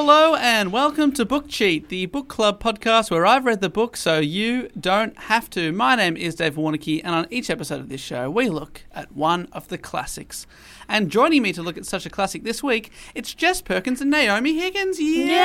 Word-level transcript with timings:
Hello 0.00 0.36
and 0.36 0.70
welcome 0.70 1.10
to 1.14 1.24
Book 1.24 1.48
Cheat, 1.48 1.88
the 1.88 2.06
book 2.06 2.28
club 2.28 2.62
podcast 2.62 3.10
where 3.10 3.26
I've 3.26 3.44
read 3.44 3.60
the 3.60 3.68
book 3.68 3.96
so 3.96 4.20
you 4.20 4.68
don't 4.78 5.18
have 5.18 5.50
to. 5.50 5.72
My 5.72 5.96
name 5.96 6.16
is 6.16 6.36
Dave 6.36 6.54
Warneke, 6.54 7.00
and 7.02 7.16
on 7.16 7.26
each 7.30 7.50
episode 7.50 7.80
of 7.80 7.88
this 7.88 8.00
show, 8.00 8.30
we 8.30 8.48
look 8.48 8.82
at 8.94 9.10
one 9.10 9.48
of 9.50 9.66
the 9.66 9.76
classics. 9.76 10.46
And 10.88 11.10
joining 11.10 11.42
me 11.42 11.52
to 11.52 11.64
look 11.64 11.76
at 11.76 11.84
such 11.84 12.06
a 12.06 12.10
classic 12.10 12.44
this 12.44 12.62
week, 12.62 12.92
it's 13.16 13.34
Jess 13.34 13.60
Perkins 13.60 14.00
and 14.00 14.08
Naomi 14.08 14.56
Higgins. 14.56 15.00
Yeah! 15.00 15.40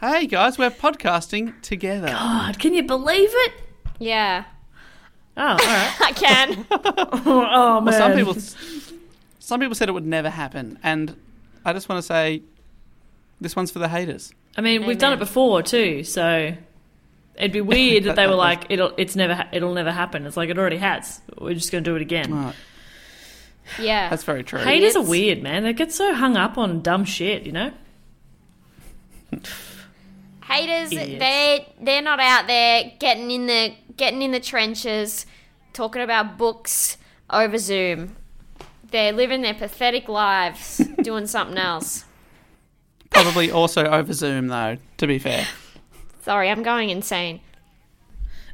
Hey 0.00 0.28
guys, 0.28 0.58
we're 0.58 0.70
podcasting 0.70 1.60
together. 1.60 2.06
God, 2.06 2.60
can 2.60 2.72
you 2.72 2.84
believe 2.84 3.30
it? 3.32 3.52
Yeah, 3.98 4.44
Oh, 5.36 5.42
all 5.42 5.56
right. 5.56 5.96
I 6.00 6.12
can. 6.12 6.66
oh 7.26 7.80
man. 7.80 7.84
Well, 7.92 7.98
some 7.98 8.12
people, 8.12 8.99
some 9.50 9.58
people 9.60 9.74
said 9.74 9.88
it 9.88 9.92
would 9.92 10.06
never 10.06 10.30
happen, 10.30 10.78
and 10.84 11.16
I 11.64 11.72
just 11.72 11.88
want 11.88 11.98
to 11.98 12.06
say, 12.06 12.42
this 13.40 13.56
one's 13.56 13.72
for 13.72 13.80
the 13.80 13.88
haters. 13.88 14.32
I 14.56 14.60
mean, 14.60 14.86
we've 14.86 14.96
done 14.96 15.12
it 15.12 15.18
before 15.18 15.60
too, 15.62 16.04
so 16.04 16.54
it'd 17.34 17.50
be 17.52 17.60
weird 17.60 18.04
that 18.04 18.14
they 18.14 18.28
were 18.28 18.34
like, 18.48 18.66
"It'll, 18.70 18.92
it's 18.96 19.16
never, 19.16 19.34
ha- 19.34 19.48
it'll 19.52 19.74
never 19.74 19.90
happen." 19.90 20.24
It's 20.24 20.36
like 20.36 20.50
it 20.50 20.58
already 20.58 20.76
has. 20.76 21.20
We're 21.36 21.54
just 21.54 21.72
going 21.72 21.82
to 21.82 21.90
do 21.90 21.96
it 21.96 22.02
again. 22.02 22.32
Right, 22.32 22.54
Yeah. 23.80 24.08
that's 24.08 24.22
very 24.22 24.44
true. 24.44 24.60
Haters 24.60 24.94
are 24.94 25.02
weird, 25.02 25.42
man. 25.42 25.64
They 25.64 25.72
get 25.72 25.92
so 25.92 26.14
hung 26.14 26.36
up 26.36 26.56
on 26.56 26.80
dumb 26.80 27.04
shit, 27.04 27.42
you 27.42 27.50
know. 27.52 27.72
Haters, 30.44 30.92
Idiots. 30.92 31.18
they 31.20 31.74
they're 31.80 32.02
not 32.02 32.20
out 32.20 32.46
there 32.46 32.92
getting 33.00 33.30
in 33.32 33.46
the 33.46 33.74
getting 33.96 34.22
in 34.22 34.30
the 34.32 34.40
trenches, 34.40 35.26
talking 35.72 36.02
about 36.02 36.38
books 36.38 36.96
over 37.30 37.58
Zoom. 37.58 38.16
They're 38.90 39.12
living 39.12 39.42
their 39.42 39.54
pathetic 39.54 40.08
lives, 40.08 40.78
doing 41.02 41.26
something 41.26 41.58
else. 41.58 42.04
Probably 43.10 43.50
also 43.50 43.84
over 43.84 44.12
Zoom, 44.12 44.48
though. 44.48 44.76
To 44.98 45.06
be 45.06 45.18
fair. 45.18 45.46
Sorry, 46.22 46.50
I'm 46.50 46.62
going 46.62 46.90
insane. 46.90 47.40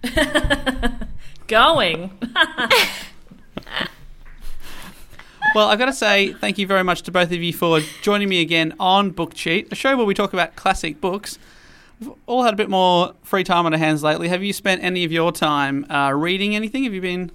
Going. 1.47 2.11
Well, 5.55 5.69
I've 5.69 5.79
got 5.79 5.87
to 5.87 5.93
say 5.95 6.35
thank 6.35 6.59
you 6.59 6.67
very 6.67 6.85
much 6.85 7.01
to 7.05 7.11
both 7.11 7.33
of 7.33 7.43
you 7.43 7.51
for 7.51 7.81
joining 8.03 8.29
me 8.29 8.43
again 8.43 8.75
on 8.79 9.11
Book 9.11 9.33
Cheat, 9.33 9.73
a 9.73 9.75
show 9.75 9.97
where 9.97 10.05
we 10.05 10.13
talk 10.13 10.35
about 10.35 10.55
classic 10.55 11.01
books. 11.01 11.39
We've 11.99 12.11
all 12.27 12.43
had 12.43 12.53
a 12.53 12.57
bit 12.59 12.69
more 12.69 13.15
free 13.23 13.43
time 13.43 13.65
on 13.65 13.73
our 13.73 13.79
hands 13.79 14.03
lately. 14.03 14.29
Have 14.29 14.43
you 14.43 14.53
spent 14.53 14.85
any 14.85 15.03
of 15.05 15.13
your 15.13 15.33
time 15.33 15.91
uh, 15.91 16.13
reading 16.13 16.55
anything? 16.55 16.85
Have 16.85 16.93
you 16.93 17.01
been 17.01 17.31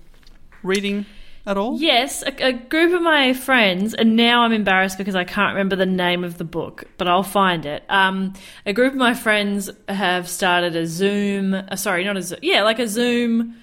reading 0.62 1.08
at 1.46 1.58
all? 1.58 1.80
Yes, 1.80 2.24
a, 2.24 2.48
a 2.48 2.54
group 2.54 2.94
of 2.94 3.02
my 3.02 3.34
friends, 3.34 3.94
and 3.94 4.16
now 4.16 4.42
I'm 4.44 4.52
embarrassed 4.52 4.98
because 4.98 5.16
I 5.16 5.24
can't 5.24 5.54
remember 5.54 5.76
the 5.76 5.86
name 5.86 6.24
of 6.24 6.38
the 6.38 6.44
book, 6.44 6.86
but 6.98 7.08
I'll 7.08 7.24
find 7.24 7.66
it. 7.66 7.84
Um, 7.90 8.34
a 8.66 8.74
group 8.74 8.94
of 8.94 9.00
my 9.00 9.14
friends 9.14 9.70
have 9.88 10.28
started 10.28 10.76
a 10.76 10.86
Zoom, 10.86 11.54
uh, 11.54 11.76
sorry, 11.76 12.04
not 12.04 12.18
a 12.18 12.22
Zoom, 12.22 12.40
yeah, 12.42 12.64
like 12.64 12.80
a 12.80 12.88
Zoom 12.88 13.56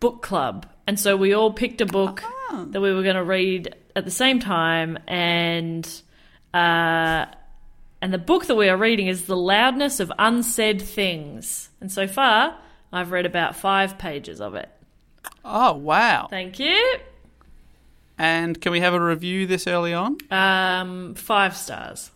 book 0.00 0.22
club. 0.22 0.66
And 0.86 0.98
so 0.98 1.16
we 1.16 1.34
all 1.34 1.52
picked 1.52 1.80
a 1.80 1.86
book 1.86 2.22
that 2.50 2.80
we 2.80 2.92
were 2.92 3.02
going 3.02 3.16
to 3.16 3.22
read 3.22 3.76
at 3.94 4.04
the 4.04 4.10
same 4.10 4.40
time, 4.40 4.98
and 5.06 5.88
uh, 6.52 7.26
and 8.02 8.12
the 8.12 8.18
book 8.18 8.46
that 8.46 8.56
we 8.56 8.68
are 8.68 8.76
reading 8.76 9.06
is 9.06 9.26
The 9.26 9.36
Loudness 9.36 10.00
of 10.00 10.10
Unsaid 10.18 10.80
Things. 10.80 11.68
And 11.80 11.92
so 11.92 12.06
far, 12.06 12.56
I've 12.92 13.12
read 13.12 13.26
about 13.26 13.56
five 13.56 13.98
pages 13.98 14.40
of 14.40 14.54
it. 14.54 14.68
Oh, 15.44 15.74
wow. 15.74 16.26
Thank 16.30 16.58
you. 16.58 16.96
And 18.20 18.60
can 18.60 18.70
we 18.72 18.80
have 18.80 18.92
a 18.92 19.00
review 19.00 19.46
this 19.46 19.66
early 19.66 19.94
on? 19.94 20.18
Um, 20.30 21.14
five 21.14 21.56
stars. 21.56 22.10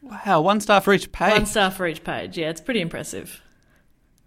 Wow, 0.00 0.42
one 0.42 0.60
star 0.60 0.80
for 0.80 0.94
each 0.94 1.10
page. 1.10 1.32
One 1.32 1.46
star 1.46 1.72
for 1.72 1.88
each 1.88 2.04
page. 2.04 2.38
Yeah, 2.38 2.50
it's 2.50 2.60
pretty 2.60 2.80
impressive. 2.80 3.42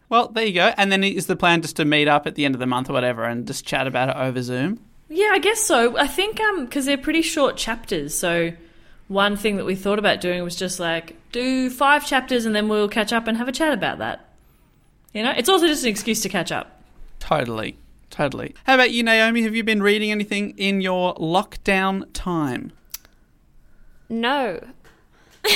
Well, 0.09 0.27
there 0.27 0.45
you 0.45 0.53
go. 0.53 0.73
And 0.75 0.91
then 0.91 1.01
is 1.01 1.27
the 1.27 1.37
plan 1.37 1.61
just 1.61 1.77
to 1.77 1.85
meet 1.85 2.09
up 2.09 2.27
at 2.27 2.35
the 2.35 2.43
end 2.43 2.55
of 2.55 2.59
the 2.59 2.67
month 2.67 2.89
or 2.89 2.93
whatever 2.93 3.23
and 3.23 3.47
just 3.47 3.65
chat 3.65 3.87
about 3.87 4.09
it 4.09 4.17
over 4.17 4.41
Zoom? 4.41 4.81
Yeah, 5.07 5.29
I 5.31 5.39
guess 5.39 5.61
so. 5.61 5.97
I 5.97 6.07
think 6.07 6.41
um 6.41 6.65
because 6.65 6.87
they're 6.87 6.97
pretty 6.97 7.21
short 7.21 7.55
chapters, 7.55 8.13
so 8.13 8.51
one 9.07 9.37
thing 9.37 9.55
that 9.55 9.65
we 9.65 9.75
thought 9.75 9.97
about 9.97 10.19
doing 10.19 10.43
was 10.43 10.57
just 10.57 10.77
like 10.77 11.15
do 11.31 11.69
five 11.69 12.05
chapters 12.05 12.45
and 12.45 12.53
then 12.53 12.67
we'll 12.67 12.89
catch 12.89 13.13
up 13.13 13.27
and 13.27 13.37
have 13.37 13.47
a 13.47 13.53
chat 13.53 13.71
about 13.71 13.99
that. 13.99 14.27
You 15.13 15.23
know, 15.23 15.31
it's 15.37 15.47
also 15.47 15.67
just 15.67 15.83
an 15.83 15.89
excuse 15.89 16.19
to 16.23 16.27
catch 16.27 16.51
up. 16.51 16.83
Totally. 17.19 17.77
Totally. 18.13 18.53
How 18.65 18.75
about 18.75 18.91
you, 18.91 19.01
Naomi? 19.01 19.41
Have 19.41 19.55
you 19.55 19.63
been 19.63 19.81
reading 19.81 20.11
anything 20.11 20.51
in 20.55 20.81
your 20.81 21.15
lockdown 21.15 22.05
time? 22.13 22.71
No. 24.07 24.63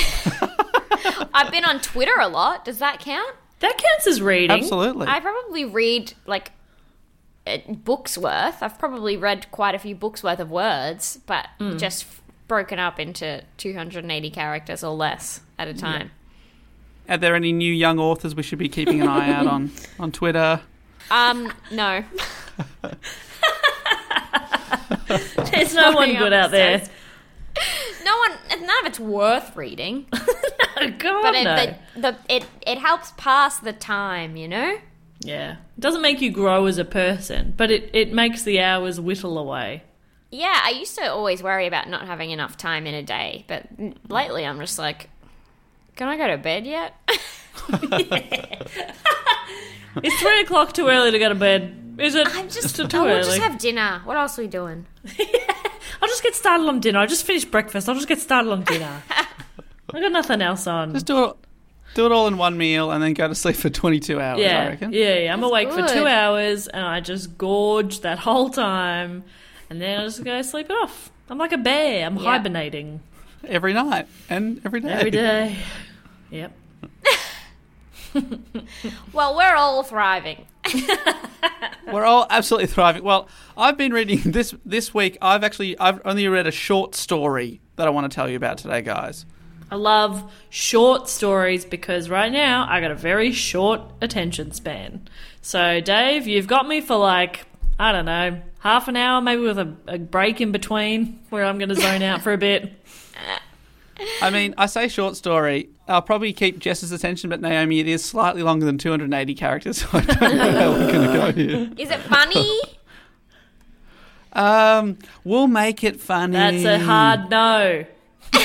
I've 1.36 1.52
been 1.52 1.66
on 1.66 1.80
Twitter 1.82 2.20
a 2.20 2.28
lot. 2.28 2.66
Does 2.66 2.80
that 2.80 3.00
count? 3.00 3.36
That 3.60 3.78
counts 3.78 4.08
as 4.08 4.24
reading. 4.24 4.58
Absolutely. 4.58 5.06
I 5.06 5.20
probably 5.20 5.66
read 5.66 6.14
like 6.26 6.52
uh, 7.46 7.60
books 7.70 8.18
worth. 8.18 8.64
I've 8.64 8.80
probably 8.80 9.18
read 9.18 9.52
quite 9.52 9.76
a 9.76 9.80
few 9.80 9.94
books 9.94 10.24
worth 10.24 10.40
of 10.40 10.50
words, 10.50 11.20
but 11.28 11.48
just 11.78 12.06
f- 12.06 12.22
broken 12.48 12.80
up 12.80 13.00
into 13.00 13.44
280 13.58 14.30
characters 14.32 14.84
or 14.84 14.96
less 14.96 15.42
at 15.60 15.68
a 15.68 15.76
time. 15.76 16.10
Are 17.08 17.18
there 17.18 17.36
any 17.36 17.54
new 17.54 17.72
young 17.72 18.00
authors 18.00 18.34
we 18.34 18.42
should 18.42 18.60
be 18.60 18.68
keeping 18.68 19.00
an 19.02 19.08
eye 19.08 19.32
out 19.32 19.46
on 19.56 19.70
on 20.00 20.12
Twitter? 20.12 20.62
Um, 21.12 21.54
no. 21.72 22.04
There's 25.52 25.74
no 25.74 25.94
one 25.94 26.16
good 26.16 26.34
out 26.34 26.52
there. 26.52 26.84
No 28.04 28.18
one. 28.18 28.32
None 28.66 28.80
of 28.82 28.86
it's 28.86 29.00
worth 29.00 29.56
reading, 29.56 30.06
Oh, 30.14 30.92
God, 30.98 31.22
but 31.22 31.36
it, 31.36 31.44
no. 31.44 31.56
the, 31.56 32.02
the, 32.02 32.18
it 32.30 32.46
it 32.66 32.78
helps 32.78 33.12
pass 33.18 33.60
the 33.60 33.74
time. 33.74 34.36
You 34.38 34.48
know. 34.48 34.78
yeah, 35.22 35.52
it 35.54 35.80
doesn't 35.80 36.02
make 36.02 36.22
you 36.22 36.32
grow 36.32 36.66
as 36.68 36.78
a 36.78 36.86
person, 36.86 37.54
but 37.58 37.72
it 37.72 37.90
it 37.94 38.14
makes 38.14 38.44
the 38.44 38.60
hours 38.62 39.00
whittle 39.00 39.38
away. 39.38 39.84
Yeah, 40.30 40.60
I 40.64 40.72
used 40.72 40.96
to 40.98 41.10
always 41.12 41.42
worry 41.42 41.68
about 41.68 41.88
not 41.90 42.06
having 42.06 42.32
enough 42.32 42.58
time 42.58 42.86
in 42.86 42.94
a 42.94 43.04
day, 43.04 43.46
but 43.48 43.66
lately 44.10 44.46
I'm 44.46 44.60
just 44.60 44.78
like, 44.78 45.10
can 45.96 46.10
I 46.10 46.18
go 46.18 46.28
to 46.28 46.38
bed 46.38 46.66
yet? 46.66 46.94
It's 50.04 50.20
three 50.22 50.42
o'clock. 50.42 50.74
Too 50.74 50.88
early 50.88 51.10
to 51.12 51.18
go 51.20 51.30
to 51.30 51.36
bed. 51.36 51.87
Is 51.98 52.16
it? 52.16 52.28
I'm 52.36 52.50
just. 52.50 52.76
too 52.76 52.84
oh, 52.94 53.04
we'll 53.04 53.12
early. 53.12 53.24
just 53.24 53.38
have 53.40 53.58
dinner. 53.58 54.02
What 54.06 54.18
else 54.18 54.38
are 54.38 54.42
we 54.44 54.48
doing? 54.48 54.86
I'll 56.02 56.08
just 56.08 56.22
get 56.24 56.36
started 56.36 56.68
on 56.68 56.80
dinner. 56.80 57.00
I 57.00 57.06
just 57.08 57.26
finished 57.26 57.50
breakfast. 57.50 57.90
I'll 57.90 57.96
just 57.96 58.08
get 58.08 58.20
started 58.20 58.52
on 58.52 58.64
dinner. 58.64 59.02
I 59.94 60.00
got 60.02 60.12
nothing 60.12 60.42
else 60.42 60.68
on. 60.68 60.94
Just 60.94 61.06
do 61.08 61.26
it, 61.26 61.36
do 61.96 62.06
it 62.06 62.12
all 62.12 62.28
in 62.28 62.38
one 62.38 62.58
meal 62.58 62.92
and 62.92 63.02
then 63.02 63.14
go 63.14 63.28
to 63.28 63.34
sleep 63.34 63.56
for 63.56 63.70
22 63.70 64.20
hours, 64.20 64.40
yeah, 64.40 64.46
I 64.46 64.50
yeah, 64.50 64.68
reckon. 64.68 64.94
yeah, 64.94 65.16
yeah. 65.20 65.34
I'm 65.34 65.42
awake 65.44 65.72
for 65.72 65.88
two 65.88 66.06
hours 66.06 66.68
and 66.68 66.86
I 66.86 67.00
just 67.00 67.38
gorge 67.38 68.02
that 68.02 68.20
whole 68.20 68.50
time, 68.50 69.24
and 69.70 69.82
then 69.82 70.02
I 70.02 70.04
just 70.04 70.24
go 70.24 70.42
sleep 70.42 70.70
it 70.70 70.74
off. 70.74 71.10
I'm 71.30 71.38
like 71.38 71.54
a 71.54 71.58
bear. 71.58 72.06
I'm 72.06 72.18
Yeah. 72.18 72.24
hibernating 72.24 73.00
Every 73.46 73.72
night 73.74 74.08
and 74.30 74.62
every 74.66 74.82
day. 74.82 74.90
every 74.90 75.12
day. 75.12 75.56
Yep. 76.30 76.52
Well, 79.14 79.36
we're 79.38 79.56
all 79.56 79.84
thriving. 79.84 80.46
We're 81.92 82.06
all 82.06 82.28
absolutely 82.30 82.68
thriving. 82.68 83.04
Well, 83.04 83.28
I've 83.56 83.78
been 83.78 83.94
reading 83.94 84.20
this 84.26 84.54
this 84.66 84.94
week. 84.94 85.18
I've 85.22 85.44
actually 85.44 85.78
I've 85.80 86.02
only 86.06 86.28
read 86.28 86.48
a 86.48 86.52
short 86.52 86.96
story 86.96 87.62
that 87.76 87.88
I 87.88 87.90
want 87.90 88.10
to 88.12 88.16
tell 88.16 88.30
you 88.30 88.36
about 88.36 88.58
today, 88.58 88.82
guys. 88.82 89.26
I 89.70 89.76
love 89.76 90.32
short 90.50 91.10
stories 91.10 91.66
because 91.66 92.10
right 92.10 92.32
now 92.32 92.66
I 92.70 92.80
got 92.80 92.92
a 92.92 92.96
very 92.96 93.32
short 93.32 93.82
attention 94.02 94.52
span. 94.54 95.08
So, 95.42 95.82
Dave, 95.82 96.26
you've 96.26 96.48
got 96.48 96.68
me 96.68 96.80
for 96.80 96.96
like, 96.96 97.46
I 97.78 97.92
don't 97.92 98.06
know, 98.06 98.42
half 98.60 98.88
an 98.88 98.96
hour, 98.96 99.22
maybe 99.22 99.42
with 99.42 99.60
a, 99.60 99.76
a 99.88 99.98
break 99.98 100.40
in 100.40 100.54
between 100.54 101.20
where 101.30 101.44
I'm 101.44 101.58
going 101.58 101.70
to 101.70 101.76
zone 101.76 102.02
out 102.02 102.22
for 102.22 102.32
a 102.32 102.38
bit. 102.38 102.74
I 104.22 104.30
mean, 104.30 104.54
I 104.58 104.66
say 104.68 104.88
short 104.88 105.16
story. 105.16 105.70
I'll 105.88 106.02
probably 106.02 106.34
keep 106.34 106.60
Jess's 106.60 106.92
attention, 106.92 107.30
but 107.30 107.42
Naomi, 107.42 107.80
it 107.80 107.88
is 107.88 108.04
slightly 108.04 108.44
longer 108.44 108.66
than 108.66 108.78
280 108.78 109.34
characters, 109.36 109.78
so 109.82 109.88
I 109.94 110.02
don't 110.02 110.38
know 110.38 110.52
how 110.52 110.72
we're 110.72 110.92
going 110.92 111.08
to 111.08 111.14
go 111.18 111.32
here. 111.34 111.72
Is 111.78 111.90
it 111.90 112.00
funny? 112.02 112.60
Um, 114.34 114.98
we'll 115.24 115.48
make 115.48 115.84
it 115.84 116.00
funny. 116.00 116.34
That's 116.34 116.64
a 116.66 116.80
hard 116.80 117.30
no. 117.30 117.86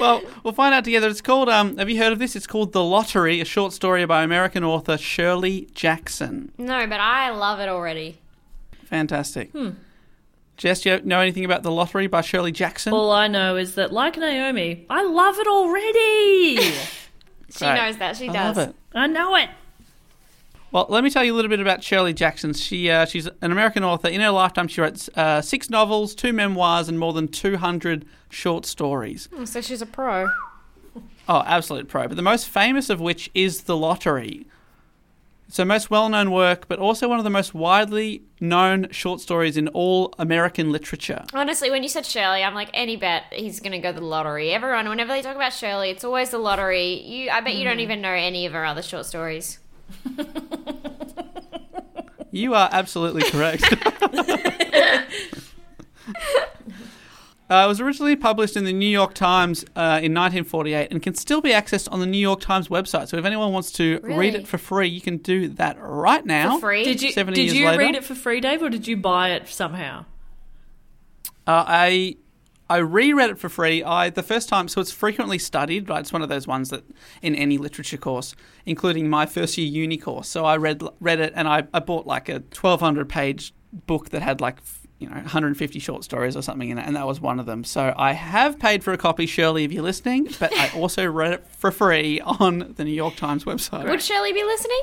Well, 0.00 0.20
we'll 0.42 0.52
find 0.52 0.74
out 0.74 0.84
together. 0.84 1.08
It's 1.08 1.20
called. 1.20 1.48
Um, 1.48 1.76
have 1.78 1.88
you 1.88 1.96
heard 1.98 2.12
of 2.12 2.18
this? 2.18 2.34
It's 2.34 2.46
called 2.46 2.72
The 2.72 2.82
Lottery, 2.82 3.40
a 3.40 3.44
short 3.44 3.72
story 3.72 4.04
by 4.04 4.24
American 4.24 4.64
author 4.64 4.98
Shirley 4.98 5.68
Jackson. 5.74 6.50
no, 6.58 6.86
but 6.88 6.98
I 7.00 7.30
love 7.30 7.60
it 7.60 7.68
already. 7.68 8.18
Fantastic. 8.86 9.52
Jess, 10.56 10.80
do 10.82 10.90
you 10.90 11.00
know 11.02 11.20
anything 11.20 11.44
about 11.44 11.62
The 11.62 11.70
Lottery 11.70 12.06
by 12.06 12.22
Shirley 12.22 12.52
Jackson? 12.52 12.92
All 12.92 13.10
I 13.12 13.28
know 13.28 13.56
is 13.56 13.74
that, 13.74 13.92
like 13.92 14.16
Naomi, 14.16 14.86
I 14.88 15.04
love 15.04 15.38
it 15.38 15.46
already. 15.46 16.72
She 17.48 17.64
Great. 17.64 17.74
knows 17.76 17.96
that. 17.98 18.16
She 18.16 18.28
I 18.28 18.32
does. 18.32 18.56
love 18.56 18.68
it. 18.70 18.76
I 18.92 19.06
know 19.06 19.34
it. 19.36 19.48
Well, 20.72 20.86
let 20.90 21.04
me 21.04 21.10
tell 21.10 21.24
you 21.24 21.32
a 21.32 21.36
little 21.36 21.48
bit 21.48 21.60
about 21.60 21.82
Shirley 21.82 22.12
Jackson. 22.12 22.52
She 22.52 22.90
uh, 22.90 23.06
she's 23.06 23.26
an 23.26 23.52
American 23.52 23.82
author. 23.84 24.08
In 24.08 24.20
her 24.20 24.30
lifetime, 24.30 24.66
she 24.68 24.80
wrote 24.80 25.08
uh, 25.16 25.40
six 25.40 25.70
novels, 25.70 26.14
two 26.14 26.32
memoirs, 26.32 26.88
and 26.88 26.98
more 26.98 27.12
than 27.14 27.28
200 27.28 28.04
short 28.28 28.66
stories. 28.66 29.28
Oh, 29.38 29.44
So 29.46 29.60
she's 29.62 29.80
a 29.80 29.86
pro. 29.86 30.28
Oh, 31.28 31.42
absolute 31.46 31.88
pro. 31.88 32.08
But 32.08 32.16
the 32.16 32.22
most 32.22 32.48
famous 32.48 32.90
of 32.90 33.00
which 33.00 33.30
is 33.32 33.62
The 33.62 33.76
Lottery. 33.76 34.46
It's 35.48 35.58
her 35.58 35.64
most 35.64 35.90
well 35.90 36.08
known 36.08 36.32
work, 36.32 36.66
but 36.68 36.78
also 36.78 37.08
one 37.08 37.18
of 37.18 37.24
the 37.24 37.30
most 37.30 37.54
widely 37.54 38.22
known 38.40 38.88
short 38.90 39.20
stories 39.20 39.56
in 39.56 39.68
all 39.68 40.12
American 40.18 40.72
literature. 40.72 41.24
Honestly, 41.32 41.70
when 41.70 41.82
you 41.82 41.88
said 41.88 42.04
Shirley, 42.04 42.42
I'm 42.42 42.54
like, 42.54 42.70
any 42.74 42.96
bet 42.96 43.24
he's 43.32 43.60
going 43.60 43.72
to 43.72 43.78
go 43.78 43.92
to 43.92 44.00
the 44.00 44.04
lottery. 44.04 44.50
Everyone, 44.50 44.88
whenever 44.88 45.12
they 45.12 45.22
talk 45.22 45.36
about 45.36 45.52
Shirley, 45.52 45.90
it's 45.90 46.04
always 46.04 46.30
the 46.30 46.38
lottery. 46.38 47.00
You, 47.02 47.30
I 47.30 47.40
bet 47.40 47.54
you 47.54 47.64
don't 47.64 47.74
hmm. 47.74 47.80
even 47.80 48.00
know 48.00 48.10
any 48.10 48.46
of 48.46 48.52
her 48.52 48.64
other 48.64 48.82
short 48.82 49.06
stories. 49.06 49.58
You 52.36 52.54
are 52.54 52.68
absolutely 52.70 53.22
correct. 53.30 53.64
Uh, 57.48 57.62
it 57.64 57.68
was 57.68 57.80
originally 57.80 58.16
published 58.16 58.56
in 58.56 58.64
the 58.64 58.72
New 58.72 58.88
York 58.88 59.14
Times 59.14 59.64
uh, 59.76 60.02
in 60.02 60.12
1948 60.12 60.88
and 60.90 61.00
can 61.00 61.14
still 61.14 61.40
be 61.40 61.50
accessed 61.50 61.86
on 61.92 62.00
the 62.00 62.06
New 62.06 62.18
York 62.18 62.40
Times 62.40 62.66
website. 62.68 63.06
So 63.06 63.16
if 63.18 63.24
anyone 63.24 63.52
wants 63.52 63.70
to 63.72 64.00
read 64.02 64.34
it 64.34 64.48
for 64.48 64.58
free, 64.58 64.88
you 64.88 65.00
can 65.00 65.18
do 65.18 65.48
that 65.50 65.76
right 65.80 66.26
now. 66.26 66.56
For 66.56 66.68
free? 66.68 66.82
Did 66.82 67.02
you 67.02 67.12
70 67.12 67.36
did 67.36 67.42
years 67.44 67.56
you 67.56 67.66
later? 67.66 67.78
read 67.78 67.94
it 67.94 68.04
for 68.04 68.16
free, 68.16 68.40
Dave, 68.40 68.62
or 68.62 68.68
did 68.68 68.88
you 68.88 68.96
buy 68.96 69.30
it 69.30 69.46
somehow? 69.48 70.06
Uh, 71.46 71.64
I 71.66 72.16
I 72.68 72.78
reread 72.78 73.30
it 73.30 73.38
for 73.38 73.48
free. 73.48 73.84
I 73.84 74.10
the 74.10 74.24
first 74.24 74.48
time, 74.48 74.66
so 74.66 74.80
it's 74.80 74.90
frequently 74.90 75.38
studied. 75.38 75.88
Right, 75.88 76.00
it's 76.00 76.12
one 76.12 76.22
of 76.22 76.28
those 76.28 76.48
ones 76.48 76.70
that 76.70 76.82
in 77.22 77.36
any 77.36 77.58
literature 77.58 77.96
course, 77.96 78.34
including 78.64 79.08
my 79.08 79.24
first 79.24 79.56
year 79.56 79.68
uni 79.68 79.96
course. 79.98 80.26
So 80.28 80.44
I 80.44 80.56
read 80.56 80.82
read 80.98 81.20
it, 81.20 81.32
and 81.36 81.46
I, 81.46 81.64
I 81.72 81.78
bought 81.78 82.06
like 82.08 82.28
a 82.28 82.40
twelve 82.40 82.80
hundred 82.80 83.08
page 83.08 83.54
book 83.86 84.10
that 84.10 84.22
had 84.22 84.40
like 84.40 84.56
f- 84.58 84.85
you 84.98 85.06
know 85.08 85.14
150 85.14 85.78
short 85.78 86.04
stories 86.04 86.36
or 86.36 86.42
something 86.42 86.70
in 86.70 86.78
it, 86.78 86.86
and 86.86 86.96
that 86.96 87.06
was 87.06 87.20
one 87.20 87.38
of 87.38 87.46
them. 87.46 87.64
So 87.64 87.92
I 87.96 88.12
have 88.12 88.58
paid 88.58 88.82
for 88.82 88.92
a 88.92 88.98
copy, 88.98 89.26
Shirley, 89.26 89.64
if 89.64 89.72
you're 89.72 89.82
listening, 89.82 90.28
but 90.40 90.52
I 90.54 90.70
also 90.76 91.06
read 91.06 91.32
it 91.32 91.46
for 91.48 91.70
free 91.70 92.20
on 92.20 92.74
the 92.76 92.84
New 92.84 92.92
York 92.94 93.16
Times 93.16 93.44
website. 93.44 93.88
Would 93.88 94.02
Shirley 94.02 94.32
be 94.32 94.42
listening? 94.44 94.82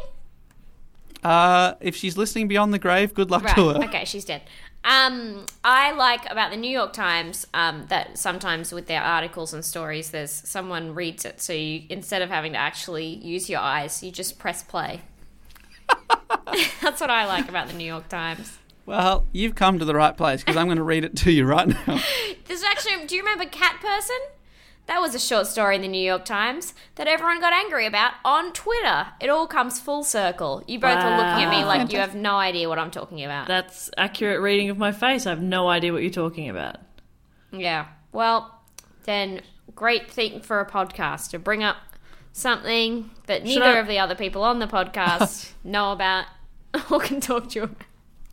Uh, 1.23 1.75
if 1.79 1.95
she's 1.95 2.17
listening 2.17 2.47
beyond 2.47 2.73
the 2.73 2.79
grave, 2.79 3.13
good 3.13 3.31
luck 3.31 3.43
Right. 3.43 3.55
to 3.55 3.69
her. 3.69 3.83
Okay, 3.85 4.03
she's 4.05 4.25
dead. 4.25 4.41
Um, 4.83 5.45
I 5.63 5.93
like 5.93 6.29
about 6.29 6.51
the 6.51 6.57
New 6.57 6.69
York 6.69 6.91
Times 6.91 7.47
um, 7.53 7.85
that 7.87 8.17
sometimes 8.17 8.73
with 8.73 8.87
their 8.87 9.01
articles 9.01 9.53
and 9.53 9.63
stories, 9.63 10.11
there's 10.11 10.31
someone 10.31 10.93
reads 10.93 11.23
it, 11.23 11.39
so 11.41 11.53
you 11.53 11.83
instead 11.89 12.21
of 12.21 12.29
having 12.29 12.51
to 12.51 12.57
actually 12.59 13.05
use 13.05 13.49
your 13.49 13.61
eyes, 13.61 14.03
you 14.03 14.11
just 14.11 14.37
press 14.37 14.61
play. 14.61 14.99
That's 16.81 16.99
what 16.99 17.09
I 17.09 17.25
like 17.25 17.47
about 17.47 17.67
the 17.69 17.73
New 17.73 17.85
York 17.85 18.09
Times. 18.09 18.57
Well, 18.85 19.27
you've 19.31 19.55
come 19.55 19.79
to 19.79 19.85
the 19.85 19.95
right 19.95 20.15
place 20.15 20.41
because 20.41 20.57
I'm 20.57 20.67
going 20.67 20.77
to 20.77 20.83
read 20.83 21.05
it 21.05 21.15
to 21.17 21.31
you 21.31 21.45
right 21.45 21.67
now. 21.67 22.01
This 22.45 22.59
is 22.59 22.65
actually, 22.65 23.07
do 23.07 23.15
you 23.15 23.21
remember 23.23 23.45
Cat 23.45 23.77
Person? 23.81 24.17
That 24.87 24.99
was 24.99 25.15
a 25.15 25.19
short 25.19 25.47
story 25.47 25.77
in 25.77 25.81
the 25.81 25.87
New 25.87 26.05
York 26.05 26.25
Times 26.25 26.73
that 26.95 27.07
everyone 27.07 27.39
got 27.39 27.53
angry 27.53 27.85
about 27.85 28.13
on 28.25 28.51
Twitter. 28.51 29.07
It 29.21 29.29
all 29.29 29.47
comes 29.47 29.79
full 29.79 30.03
circle. 30.03 30.61
You 30.67 30.77
both 30.77 30.97
are 30.97 31.17
looking 31.17 31.45
at 31.45 31.49
me 31.49 31.63
like 31.63 31.91
you 31.93 31.99
have 31.99 32.15
no 32.15 32.35
idea 32.35 32.67
what 32.67 32.77
I'm 32.77 32.91
talking 32.91 33.23
about. 33.23 33.47
That's 33.47 33.89
accurate 33.97 34.41
reading 34.41 34.69
of 34.69 34.77
my 34.77 34.91
face. 34.91 35.25
I 35.25 35.29
have 35.29 35.41
no 35.41 35.69
idea 35.69 35.93
what 35.93 36.01
you're 36.01 36.11
talking 36.11 36.49
about. 36.49 36.77
Yeah. 37.53 37.85
Well, 38.11 38.59
then 39.05 39.41
great 39.73 40.11
thing 40.11 40.41
for 40.41 40.59
a 40.59 40.69
podcast 40.69 41.29
to 41.29 41.39
bring 41.39 41.63
up 41.63 41.77
something 42.33 43.09
that 43.27 43.43
neither 43.45 43.63
I- 43.63 43.77
of 43.79 43.87
the 43.87 43.99
other 43.99 44.15
people 44.15 44.43
on 44.43 44.59
the 44.59 44.67
podcast 44.67 45.51
know 45.63 45.93
about 45.93 46.25
or 46.91 46.99
can 46.99 47.21
talk 47.21 47.49
to 47.51 47.59
you 47.59 47.63
about. 47.63 47.77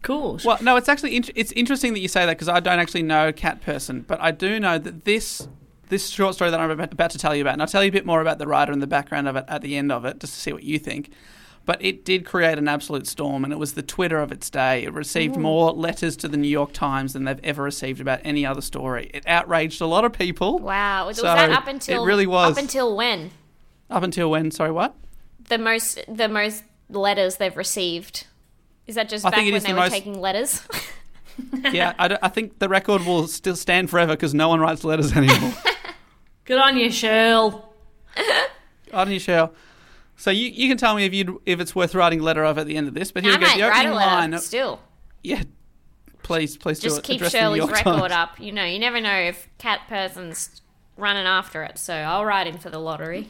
Cool. 0.02 0.40
Well, 0.44 0.58
no, 0.62 0.76
it's 0.76 0.88
actually 0.88 1.16
int- 1.16 1.30
it's 1.34 1.52
interesting 1.52 1.92
that 1.92 2.00
you 2.00 2.08
say 2.08 2.24
that 2.24 2.32
because 2.36 2.48
I 2.48 2.60
don't 2.60 2.78
actually 2.78 3.02
know 3.02 3.32
Cat 3.32 3.60
Person, 3.60 4.04
but 4.08 4.20
I 4.20 4.30
do 4.30 4.58
know 4.58 4.78
that 4.78 5.04
this 5.04 5.46
this 5.88 6.08
short 6.08 6.34
story 6.36 6.50
that 6.50 6.60
I'm 6.60 6.70
about 6.70 7.10
to 7.10 7.18
tell 7.18 7.34
you 7.34 7.42
about, 7.42 7.54
and 7.54 7.62
I'll 7.62 7.68
tell 7.68 7.82
you 7.82 7.88
a 7.88 7.92
bit 7.92 8.06
more 8.06 8.20
about 8.20 8.38
the 8.38 8.46
writer 8.46 8.72
and 8.72 8.80
the 8.80 8.86
background 8.86 9.28
of 9.28 9.36
it 9.36 9.44
at 9.48 9.60
the 9.60 9.76
end 9.76 9.90
of 9.92 10.04
it, 10.04 10.20
just 10.20 10.32
to 10.34 10.40
see 10.40 10.52
what 10.52 10.62
you 10.62 10.78
think. 10.78 11.10
But 11.66 11.84
it 11.84 12.04
did 12.04 12.24
create 12.24 12.56
an 12.58 12.68
absolute 12.68 13.06
storm, 13.06 13.44
and 13.44 13.52
it 13.52 13.58
was 13.58 13.74
the 13.74 13.82
Twitter 13.82 14.18
of 14.18 14.32
its 14.32 14.48
day. 14.48 14.82
It 14.84 14.94
received 14.94 15.36
more 15.36 15.72
letters 15.72 16.16
to 16.18 16.28
the 16.28 16.36
New 16.38 16.48
York 16.48 16.72
Times 16.72 17.12
than 17.12 17.24
they've 17.24 17.40
ever 17.44 17.62
received 17.62 18.00
about 18.00 18.20
any 18.24 18.46
other 18.46 18.62
story. 18.62 19.10
It 19.12 19.26
outraged 19.26 19.80
a 19.82 19.86
lot 19.86 20.04
of 20.04 20.12
people. 20.12 20.58
Wow. 20.58 21.08
Was 21.08 21.18
So, 21.18 21.24
that 21.24 21.50
up 21.50 21.66
until 21.66 22.02
it 22.02 22.06
really 22.06 22.26
was 22.26 22.52
up 22.56 22.58
until 22.62 22.96
when? 22.96 23.32
up 23.90 24.02
until 24.02 24.30
when? 24.30 24.50
Sorry, 24.50 24.70
what? 24.72 24.94
The 25.48 25.58
most 25.58 26.00
the 26.08 26.28
most 26.28 26.64
letters 26.88 27.36
they've 27.36 27.56
received. 27.56 28.26
Is 28.90 28.96
that 28.96 29.08
just 29.08 29.24
I 29.24 29.30
back 29.30 29.38
think 29.38 29.48
it 29.48 29.52
when 29.52 29.56
is 29.58 29.62
they 29.62 29.68
the 29.70 29.74
were 29.76 29.80
most- 29.82 29.92
taking 29.92 30.20
letters? 30.20 30.62
Yeah, 31.72 31.94
I, 31.98 32.18
I 32.22 32.28
think 32.28 32.58
the 32.58 32.68
record 32.68 33.06
will 33.06 33.26
still 33.26 33.56
stand 33.56 33.88
forever 33.88 34.12
because 34.12 34.34
no 34.34 34.48
one 34.48 34.60
writes 34.60 34.84
letters 34.84 35.12
anymore. 35.16 35.54
Good 36.44 36.58
on 36.58 36.76
you, 36.76 36.90
Shirl. 36.90 37.72
on 38.92 39.10
you, 39.10 39.18
show. 39.18 39.52
So 40.16 40.30
you, 40.30 40.48
you 40.48 40.68
can 40.68 40.76
tell 40.76 40.94
me 40.94 41.06
if 41.06 41.14
you 41.14 41.40
if 41.46 41.58
it's 41.60 41.74
worth 41.74 41.94
writing 41.94 42.20
a 42.20 42.22
letter 42.24 42.44
of 42.44 42.58
at 42.58 42.66
the 42.66 42.76
end 42.76 42.88
of 42.88 42.94
this. 42.94 43.10
But 43.10 43.22
here 43.22 43.32
I 43.32 43.36
we 43.36 43.40
go. 43.40 43.46
might 43.46 43.56
The 43.56 43.62
write 43.62 43.76
a 43.76 43.78
opening 43.88 43.94
letter 43.96 44.10
line. 44.32 44.38
still. 44.40 44.80
Yeah, 45.22 45.42
please, 46.22 46.58
please 46.58 46.78
do 46.80 46.88
Just 46.88 46.98
it. 46.98 47.04
keep 47.04 47.16
Address 47.16 47.32
Shirley's 47.32 47.58
York 47.60 47.72
record 47.72 48.10
Times. 48.10 48.12
up. 48.12 48.38
You 48.40 48.52
know, 48.52 48.64
you 48.64 48.78
never 48.78 49.00
know 49.00 49.14
if 49.16 49.48
Cat 49.56 49.80
Person's 49.88 50.60
running 50.98 51.26
after 51.26 51.62
it. 51.62 51.78
So 51.78 51.94
I'll 51.94 52.24
write 52.26 52.48
in 52.48 52.58
for 52.58 52.68
the 52.68 52.80
lottery. 52.80 53.28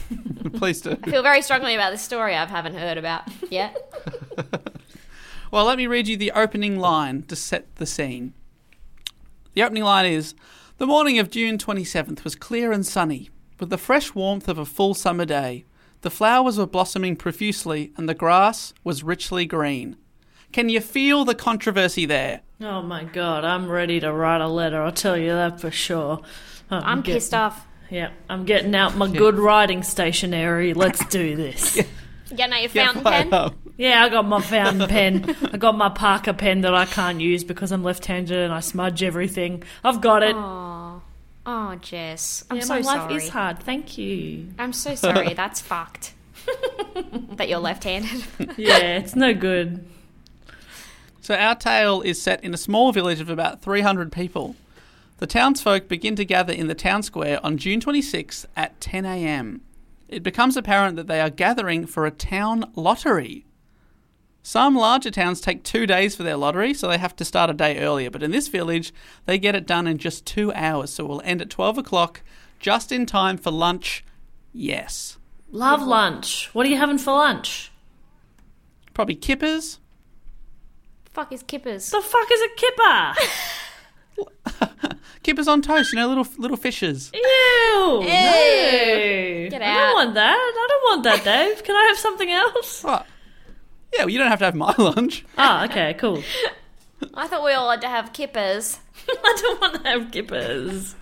Please 0.54 0.82
do. 0.82 0.98
I 1.02 1.10
feel 1.10 1.22
very 1.22 1.40
strongly 1.40 1.74
about 1.74 1.90
this 1.90 2.02
story 2.02 2.34
I 2.34 2.44
haven't 2.44 2.74
heard 2.74 2.98
about 2.98 3.22
yet. 3.50 3.76
Well, 5.56 5.64
let 5.64 5.78
me 5.78 5.86
read 5.86 6.06
you 6.06 6.18
the 6.18 6.32
opening 6.32 6.78
line 6.78 7.22
to 7.28 7.34
set 7.34 7.76
the 7.76 7.86
scene. 7.86 8.34
The 9.54 9.62
opening 9.62 9.84
line 9.84 10.04
is 10.04 10.34
The 10.76 10.86
morning 10.86 11.18
of 11.18 11.30
June 11.30 11.56
27th 11.56 12.24
was 12.24 12.36
clear 12.36 12.72
and 12.72 12.84
sunny, 12.84 13.30
with 13.58 13.70
the 13.70 13.78
fresh 13.78 14.14
warmth 14.14 14.50
of 14.50 14.58
a 14.58 14.66
full 14.66 14.92
summer 14.92 15.24
day. 15.24 15.64
The 16.02 16.10
flowers 16.10 16.58
were 16.58 16.66
blossoming 16.66 17.16
profusely, 17.16 17.90
and 17.96 18.06
the 18.06 18.12
grass 18.12 18.74
was 18.84 19.02
richly 19.02 19.46
green. 19.46 19.96
Can 20.52 20.68
you 20.68 20.82
feel 20.82 21.24
the 21.24 21.34
controversy 21.34 22.04
there? 22.04 22.42
Oh 22.60 22.82
my 22.82 23.04
god, 23.04 23.42
I'm 23.42 23.70
ready 23.70 23.98
to 24.00 24.12
write 24.12 24.42
a 24.42 24.48
letter. 24.48 24.82
I'll 24.82 24.92
tell 24.92 25.16
you 25.16 25.30
that 25.30 25.58
for 25.58 25.70
sure. 25.70 26.20
I'm 26.70 27.00
get- 27.00 27.14
pissed 27.14 27.32
off. 27.32 27.66
Yeah, 27.88 28.10
I'm 28.28 28.44
getting 28.44 28.74
out 28.74 28.94
my 28.94 29.08
good 29.08 29.38
writing 29.38 29.82
stationery. 29.82 30.74
Let's 30.74 31.02
do 31.06 31.34
this. 31.34 31.80
Getting 32.34 32.52
out 32.54 32.60
your 32.60 32.70
Get 32.70 32.86
fountain 32.86 33.02
fired 33.04 33.30
pen. 33.30 33.34
up. 33.34 33.54
Yeah, 33.76 34.02
I 34.02 34.08
got 34.08 34.26
my 34.26 34.40
fountain 34.40 34.88
pen. 34.88 35.36
I 35.52 35.58
got 35.58 35.76
my 35.76 35.88
Parker 35.90 36.32
pen 36.32 36.62
that 36.62 36.74
I 36.74 36.86
can't 36.86 37.20
use 37.20 37.44
because 37.44 37.72
I'm 37.72 37.84
left-handed 37.84 38.36
and 38.36 38.52
I 38.52 38.60
smudge 38.60 39.02
everything. 39.02 39.62
I've 39.84 40.00
got 40.00 40.22
it. 40.22 40.34
Oh, 40.34 41.02
oh, 41.44 41.74
Jess. 41.76 42.44
I'm 42.50 42.56
yeah, 42.56 42.62
so 42.64 42.74
my 42.74 42.80
life 42.80 43.00
sorry. 43.02 43.14
is 43.16 43.28
hard. 43.28 43.60
Thank 43.60 43.98
you. 43.98 44.48
I'm 44.58 44.72
so 44.72 44.94
sorry. 44.94 45.34
That's 45.34 45.60
fucked. 45.60 46.14
that 47.32 47.48
you're 47.48 47.58
left-handed. 47.58 48.24
Yeah, 48.56 48.98
it's 48.98 49.14
no 49.14 49.34
good. 49.34 49.86
So 51.20 51.34
our 51.34 51.54
tale 51.54 52.00
is 52.02 52.22
set 52.22 52.42
in 52.42 52.54
a 52.54 52.56
small 52.56 52.92
village 52.92 53.20
of 53.20 53.28
about 53.28 53.60
300 53.60 54.10
people. 54.12 54.56
The 55.18 55.26
townsfolk 55.26 55.88
begin 55.88 56.14
to 56.16 56.24
gather 56.24 56.52
in 56.52 56.68
the 56.68 56.74
town 56.74 57.02
square 57.02 57.44
on 57.44 57.58
June 57.58 57.80
26th 57.80 58.46
at 58.56 58.80
10 58.80 59.04
a.m. 59.04 59.60
It 60.08 60.22
becomes 60.22 60.56
apparent 60.56 60.96
that 60.96 61.06
they 61.06 61.20
are 61.20 61.30
gathering 61.30 61.86
for 61.86 62.06
a 62.06 62.10
town 62.10 62.70
lottery. 62.74 63.46
Some 64.42 64.76
larger 64.76 65.10
towns 65.10 65.40
take 65.40 65.64
two 65.64 65.86
days 65.86 66.14
for 66.14 66.22
their 66.22 66.36
lottery, 66.36 66.72
so 66.72 66.86
they 66.86 66.98
have 66.98 67.16
to 67.16 67.24
start 67.24 67.50
a 67.50 67.52
day 67.52 67.78
earlier. 67.80 68.10
But 68.10 68.22
in 68.22 68.30
this 68.30 68.46
village, 68.46 68.94
they 69.24 69.38
get 69.38 69.56
it 69.56 69.66
done 69.66 69.88
in 69.88 69.98
just 69.98 70.24
two 70.24 70.52
hours. 70.52 70.90
So 70.90 71.04
we'll 71.04 71.20
end 71.24 71.42
at 71.42 71.50
12 71.50 71.78
o'clock, 71.78 72.22
just 72.60 72.92
in 72.92 73.06
time 73.06 73.38
for 73.38 73.50
lunch. 73.50 74.04
Yes. 74.52 75.18
Love 75.50 75.82
lunch. 75.82 76.50
What 76.52 76.64
are 76.64 76.68
you 76.68 76.76
having 76.76 76.98
for 76.98 77.10
lunch? 77.10 77.72
Probably 78.94 79.16
kippers. 79.16 79.80
Fuck 81.12 81.32
is 81.32 81.42
kippers. 81.42 81.90
The 81.90 82.00
fuck 82.00 82.28
is 82.32 82.40
a 82.42 82.48
kipper? 82.56 83.14
Kippers 85.22 85.48
on 85.48 85.60
toast, 85.62 85.92
you 85.92 85.98
know, 85.98 86.08
little 86.08 86.26
little 86.38 86.56
fishes. 86.56 87.10
Ew. 87.12 87.20
No. 87.74 88.00
Get 88.02 88.12
I 88.12 89.48
don't 89.50 89.62
out. 89.62 89.94
want 89.94 90.14
that. 90.14 90.36
I 90.36 90.66
don't 90.68 90.82
want 90.90 91.02
that, 91.04 91.24
Dave. 91.24 91.64
Can 91.64 91.74
I 91.76 91.84
have 91.88 91.98
something 91.98 92.30
else? 92.30 92.82
What? 92.84 93.06
Yeah, 93.92 94.00
well, 94.02 94.10
you 94.10 94.18
don't 94.18 94.28
have 94.28 94.38
to 94.40 94.44
have 94.44 94.54
my 94.54 94.74
lunch. 94.78 95.24
Ah, 95.38 95.64
okay, 95.64 95.94
cool. 95.94 96.22
I 97.14 97.26
thought 97.26 97.44
we 97.44 97.52
all 97.52 97.70
had 97.70 97.80
to 97.82 97.88
have 97.88 98.12
kippers. 98.12 98.78
I 99.08 99.38
don't 99.42 99.60
want 99.60 99.74
to 99.82 99.88
have 99.88 100.10
kippers. 100.10 100.94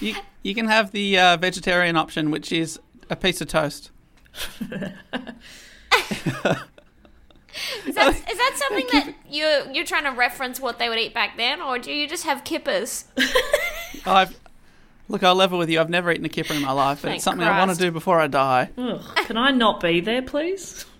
You, 0.00 0.14
you 0.42 0.54
can 0.54 0.66
have 0.68 0.92
the 0.92 1.18
uh, 1.18 1.36
vegetarian 1.38 1.96
option, 1.96 2.30
which 2.30 2.52
is 2.52 2.78
a 3.10 3.16
piece 3.16 3.40
of 3.40 3.48
toast. 3.48 3.90
Is 7.86 7.94
that, 7.94 8.06
oh. 8.06 8.10
is 8.10 8.38
that 8.38 8.52
something 8.68 8.86
that 8.92 9.14
you're 9.28 9.70
you're 9.72 9.84
trying 9.84 10.04
to 10.04 10.10
reference 10.10 10.60
what 10.60 10.78
they 10.78 10.88
would 10.88 10.98
eat 10.98 11.14
back 11.14 11.36
then, 11.36 11.60
or 11.60 11.78
do 11.78 11.92
you 11.92 12.08
just 12.08 12.24
have 12.24 12.44
kippers? 12.44 13.04
I've 14.06 14.38
look, 15.08 15.22
I'll 15.22 15.34
level 15.34 15.58
with 15.58 15.70
you. 15.70 15.80
I've 15.80 15.90
never 15.90 16.10
eaten 16.10 16.24
a 16.24 16.28
kipper 16.28 16.54
in 16.54 16.62
my 16.62 16.72
life, 16.72 17.02
but 17.02 17.08
Thank 17.08 17.16
it's 17.16 17.24
something 17.24 17.46
I 17.46 17.58
want 17.58 17.68
Christ. 17.68 17.80
to 17.80 17.86
do 17.86 17.90
before 17.92 18.20
I 18.20 18.26
die. 18.26 18.70
Ugh, 18.76 19.02
can 19.26 19.36
I 19.36 19.50
not 19.50 19.80
be 19.80 20.00
there, 20.00 20.22
please? 20.22 20.84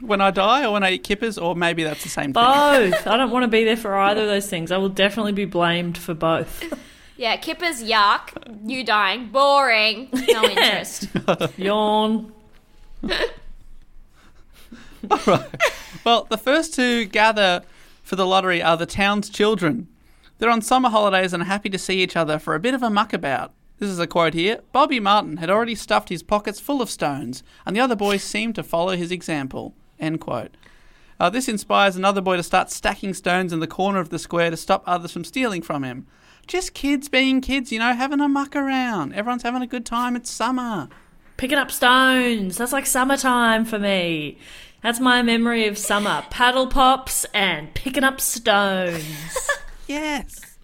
When 0.00 0.22
I 0.22 0.30
die, 0.30 0.64
or 0.64 0.72
when 0.72 0.82
I 0.82 0.92
eat 0.92 1.04
kippers, 1.04 1.36
or 1.36 1.54
maybe 1.54 1.84
that's 1.84 2.02
the 2.02 2.08
same 2.08 2.32
thing. 2.32 2.42
Both. 2.42 3.06
I 3.06 3.18
don't 3.18 3.30
want 3.30 3.44
to 3.44 3.48
be 3.48 3.64
there 3.64 3.76
for 3.76 3.94
either 3.94 4.22
of 4.22 4.28
those 4.28 4.48
things. 4.48 4.72
I 4.72 4.78
will 4.78 4.88
definitely 4.88 5.32
be 5.32 5.44
blamed 5.44 5.98
for 5.98 6.14
both. 6.14 6.64
Yeah, 7.18 7.36
kippers, 7.36 7.82
yuck. 7.82 8.30
You 8.64 8.82
dying, 8.82 9.28
boring. 9.28 10.08
No 10.10 10.44
interest. 10.44 11.08
Yawn. 11.58 12.32
Well, 16.02 16.26
the 16.30 16.38
first 16.38 16.74
to 16.74 17.04
gather 17.04 17.62
for 18.02 18.16
the 18.16 18.26
lottery 18.26 18.62
are 18.62 18.76
the 18.76 18.86
town's 18.86 19.28
children. 19.28 19.88
They're 20.38 20.50
on 20.50 20.62
summer 20.62 20.88
holidays 20.88 21.34
and 21.34 21.42
are 21.42 21.46
happy 21.46 21.68
to 21.68 21.78
see 21.78 22.02
each 22.02 22.16
other 22.16 22.38
for 22.38 22.54
a 22.54 22.60
bit 22.60 22.72
of 22.72 22.82
a 22.82 22.88
muckabout. 22.88 23.50
This 23.78 23.90
is 23.90 23.98
a 23.98 24.06
quote 24.06 24.32
here. 24.32 24.60
Bobby 24.72 24.98
Martin 24.98 25.36
had 25.36 25.50
already 25.50 25.74
stuffed 25.74 26.08
his 26.08 26.22
pockets 26.22 26.58
full 26.58 26.80
of 26.80 26.88
stones, 26.88 27.42
and 27.66 27.76
the 27.76 27.80
other 27.80 27.96
boys 27.96 28.22
seemed 28.22 28.54
to 28.54 28.62
follow 28.62 28.96
his 28.96 29.10
example. 29.10 29.74
End 29.98 30.20
quote. 30.20 30.56
Uh, 31.18 31.28
this 31.28 31.48
inspires 31.48 31.96
another 31.96 32.22
boy 32.22 32.36
to 32.36 32.42
start 32.42 32.70
stacking 32.70 33.12
stones 33.12 33.52
in 33.52 33.60
the 33.60 33.66
corner 33.66 34.00
of 34.00 34.08
the 34.08 34.18
square 34.18 34.50
to 34.50 34.56
stop 34.56 34.82
others 34.86 35.12
from 35.12 35.24
stealing 35.24 35.60
from 35.60 35.84
him. 35.84 36.06
Just 36.46 36.72
kids 36.72 37.10
being 37.10 37.42
kids, 37.42 37.70
you 37.70 37.78
know, 37.78 37.94
having 37.94 38.20
a 38.20 38.28
muck 38.28 38.56
around. 38.56 39.12
Everyone's 39.12 39.42
having 39.42 39.62
a 39.62 39.66
good 39.66 39.84
time. 39.84 40.16
It's 40.16 40.30
summer. 40.30 40.88
Picking 41.36 41.58
up 41.58 41.70
stones. 41.70 42.56
That's 42.56 42.72
like 42.72 42.86
summertime 42.86 43.66
for 43.66 43.78
me. 43.78 44.38
That's 44.82 45.00
my 45.00 45.22
memory 45.22 45.66
of 45.66 45.76
summer. 45.76 46.24
Paddle 46.30 46.66
pops 46.66 47.24
and 47.34 47.72
picking 47.74 48.04
up 48.04 48.20
stones. 48.20 49.04
Yes. 49.86 50.56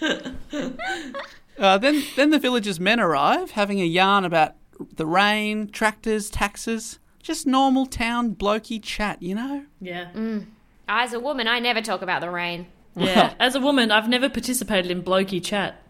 uh, 0.00 1.76
then, 1.76 2.02
then 2.16 2.30
the 2.30 2.38
villagers' 2.38 2.80
men 2.80 2.98
arrive, 3.00 3.50
having 3.50 3.82
a 3.82 3.84
yarn 3.84 4.24
about 4.24 4.54
the 4.96 5.04
rain, 5.04 5.68
tractors, 5.68 6.30
taxes, 6.30 6.98
just 7.22 7.46
normal 7.46 7.84
town 7.84 8.34
blokey 8.34 8.82
chat, 8.82 9.22
you 9.22 9.34
know. 9.34 9.66
Yeah. 9.78 10.08
As 10.88 11.12
a 11.12 11.20
woman, 11.20 11.46
I 11.48 11.58
never 11.58 11.82
talk 11.82 12.00
about 12.00 12.22
the 12.22 12.30
rain. 12.30 12.66
Yeah. 12.96 13.34
As 13.38 13.54
a 13.54 13.60
woman, 13.60 13.90
I've 13.90 14.08
never 14.08 14.30
participated 14.30 14.90
in 14.90 15.02
blokey 15.02 15.44
chat. 15.44 15.81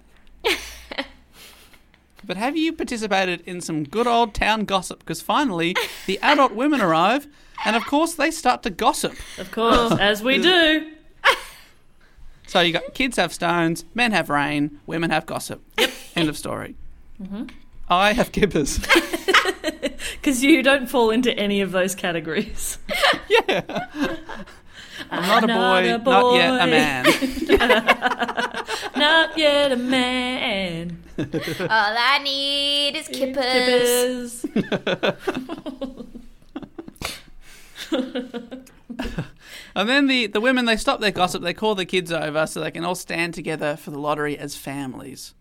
But 2.25 2.37
have 2.37 2.57
you 2.57 2.73
participated 2.73 3.43
in 3.47 3.61
some 3.61 3.85
good 3.85 4.07
old 4.07 4.35
town 4.35 4.65
gossip? 4.65 5.01
Because 5.01 5.21
finally, 5.21 5.75
the 6.07 6.19
adult 6.23 6.53
women 6.53 6.81
arrive, 6.81 7.27
and 7.65 7.77
of 7.77 7.85
course, 7.87 8.15
they 8.15 8.31
start 8.31 8.63
to 8.63 8.71
gossip. 8.71 9.15
Of 9.39 9.51
course, 9.51 9.93
as 9.99 10.23
we 10.23 10.39
do. 10.39 10.93
So 12.45 12.61
you 12.61 12.75
got 12.75 12.93
kids 12.93 13.17
have 13.17 13.33
stones, 13.33 13.87
men 13.95 14.13
have 14.13 14.29
rain, 14.29 14.79
women 14.85 15.09
have 15.09 15.25
gossip. 15.25 15.63
Yep. 15.79 15.91
End 16.17 16.29
of 16.29 16.37
story. 16.37 16.75
Mm-hmm. 17.23 17.47
I 17.89 18.13
have 18.13 18.31
kippers. 18.31 18.79
Because 20.21 20.43
you 20.45 20.63
don't 20.63 20.87
fall 20.87 21.09
into 21.09 21.33
any 21.39 21.63
of 21.63 21.73
those 21.73 21.95
categories. 21.95 22.79
I'm 25.13 25.29
not 25.29 25.45
a 25.45 25.47
Not 25.47 26.05
boy, 26.05 26.11
a 26.11 26.11
not 26.11 26.35
yet 26.35 26.63
a 26.63 26.67
man. 26.67 27.05
Not 28.97 29.39
yet 29.39 29.73
a 29.73 29.77
man. 29.77 31.03
All 31.19 31.27
I 31.69 32.19
need 32.25 32.97
is 32.97 33.09
kippers. 33.09 34.43
Kippers. 34.43 35.43
And 39.75 39.89
then 39.89 40.07
the, 40.07 40.27
the 40.27 40.41
women, 40.41 40.67
they 40.67 40.77
stop 40.77 41.01
their 41.01 41.11
gossip, 41.11 41.43
they 41.43 41.55
call 41.55 41.75
the 41.75 41.87
kids 41.87 42.13
over 42.13 42.47
so 42.47 42.61
they 42.61 42.71
can 42.71 42.85
all 42.85 42.95
stand 42.95 43.33
together 43.33 43.75
for 43.77 43.91
the 43.91 43.99
lottery 43.99 44.37
as 44.37 44.55
families. 44.55 45.35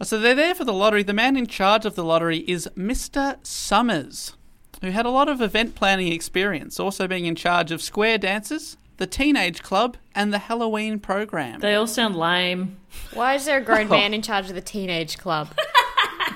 So 0.00 0.18
they're 0.18 0.34
there 0.34 0.54
for 0.54 0.64
the 0.64 0.72
lottery. 0.72 1.02
The 1.02 1.12
man 1.12 1.36
in 1.36 1.46
charge 1.46 1.84
of 1.84 1.94
the 1.94 2.04
lottery 2.04 2.38
is 2.38 2.68
Mr. 2.76 3.44
Summers, 3.44 4.36
who 4.82 4.90
had 4.90 5.06
a 5.06 5.10
lot 5.10 5.28
of 5.28 5.40
event 5.40 5.74
planning 5.74 6.12
experience, 6.12 6.78
also 6.78 7.08
being 7.08 7.24
in 7.24 7.34
charge 7.34 7.70
of 7.70 7.80
square 7.80 8.18
dances, 8.18 8.76
the 8.98 9.06
teenage 9.06 9.62
club, 9.62 9.96
and 10.14 10.32
the 10.32 10.38
Halloween 10.38 10.98
program. 10.98 11.60
They 11.60 11.74
all 11.74 11.86
sound 11.86 12.16
lame. 12.16 12.76
Why 13.14 13.34
is 13.34 13.46
there 13.46 13.58
a 13.58 13.62
grown 13.62 13.86
oh. 13.86 13.90
man 13.90 14.12
in 14.12 14.22
charge 14.22 14.48
of 14.48 14.54
the 14.54 14.60
teenage 14.60 15.18
club? 15.18 15.48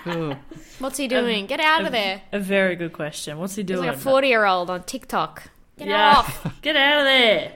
What's 0.79 0.97
he 0.97 1.09
doing? 1.09 1.47
Get 1.47 1.59
out 1.59 1.85
of 1.85 1.93
there. 1.93 2.23
A 2.33 2.39
very 2.39 2.77
good 2.77 2.93
question. 2.93 3.39
What's 3.39 3.57
he 3.57 3.63
doing? 3.63 3.79
He's 3.79 3.87
doing? 3.87 3.95
like 3.95 3.99
a 3.99 4.11
40 4.11 4.29
year 4.29 4.45
old 4.45 4.71
on 4.71 4.85
TikTok. 4.85 5.51
Get 5.79 5.89
yeah. 5.89 6.19
off. 6.19 6.55
Get 6.63 6.77
out 6.77 7.01
of 7.01 7.05
there. 7.05 7.53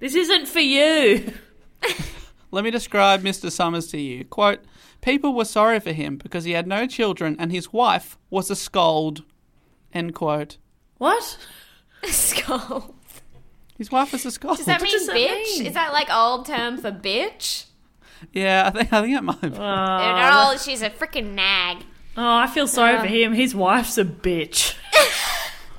This 0.00 0.14
isn't 0.14 0.48
for 0.48 0.60
you. 0.60 1.32
Let 2.50 2.64
me 2.64 2.70
describe 2.70 3.22
Mr. 3.22 3.50
Summers 3.50 3.86
to 3.88 4.00
you. 4.00 4.24
Quote, 4.24 4.60
People 5.00 5.34
were 5.34 5.44
sorry 5.44 5.80
for 5.80 5.92
him 5.92 6.16
because 6.16 6.44
he 6.44 6.52
had 6.52 6.66
no 6.66 6.86
children 6.86 7.36
and 7.38 7.52
his 7.52 7.72
wife 7.72 8.18
was 8.30 8.50
a 8.50 8.56
scold. 8.56 9.22
End 9.94 10.14
quote. 10.14 10.58
What? 10.98 11.38
Skull. 12.04 12.94
His 13.78 13.90
wife 13.90 14.12
was 14.12 14.24
a 14.24 14.30
scold. 14.30 14.58
Does 14.58 14.66
that 14.66 14.82
mean 14.82 14.92
does 14.92 15.06
that 15.06 15.16
bitch? 15.16 15.58
mean? 15.58 15.66
Is 15.66 15.74
that 15.74 15.92
like 15.92 16.08
old 16.12 16.46
term 16.46 16.78
for 16.78 16.92
bitch? 16.92 17.64
Yeah, 18.32 18.64
I 18.66 18.70
think 18.70 18.92
I 18.92 19.02
think 19.02 19.16
it 19.16 19.22
might 19.22 19.40
be. 19.40 19.50
oh, 19.58 20.56
she's 20.62 20.82
a 20.82 20.90
freaking 20.90 21.34
nag. 21.34 21.78
Oh, 22.16 22.36
I 22.36 22.46
feel 22.46 22.68
sorry 22.68 22.96
for 22.96 23.06
um, 23.06 23.08
him. 23.08 23.32
His 23.32 23.54
wife's 23.54 23.98
a 23.98 24.04
bitch. 24.04 24.76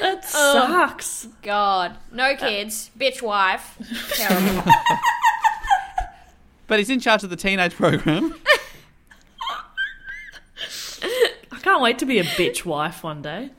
that 0.00 0.24
oh, 0.34 0.54
sucks. 0.54 1.28
God. 1.42 1.98
No 2.10 2.30
uh, 2.30 2.36
kids. 2.36 2.90
Bitch 2.98 3.20
wife. 3.20 3.76
Terrible. 4.14 4.72
But 6.66 6.78
he's 6.78 6.88
in 6.88 7.00
charge 7.00 7.22
of 7.22 7.28
the 7.28 7.36
teenage 7.36 7.74
program. 7.74 8.34
I 11.02 11.58
can't 11.60 11.82
wait 11.82 11.98
to 12.00 12.06
be 12.06 12.18
a 12.18 12.24
bitch 12.24 12.64
wife 12.64 13.02
one 13.02 13.22
day. 13.22 13.50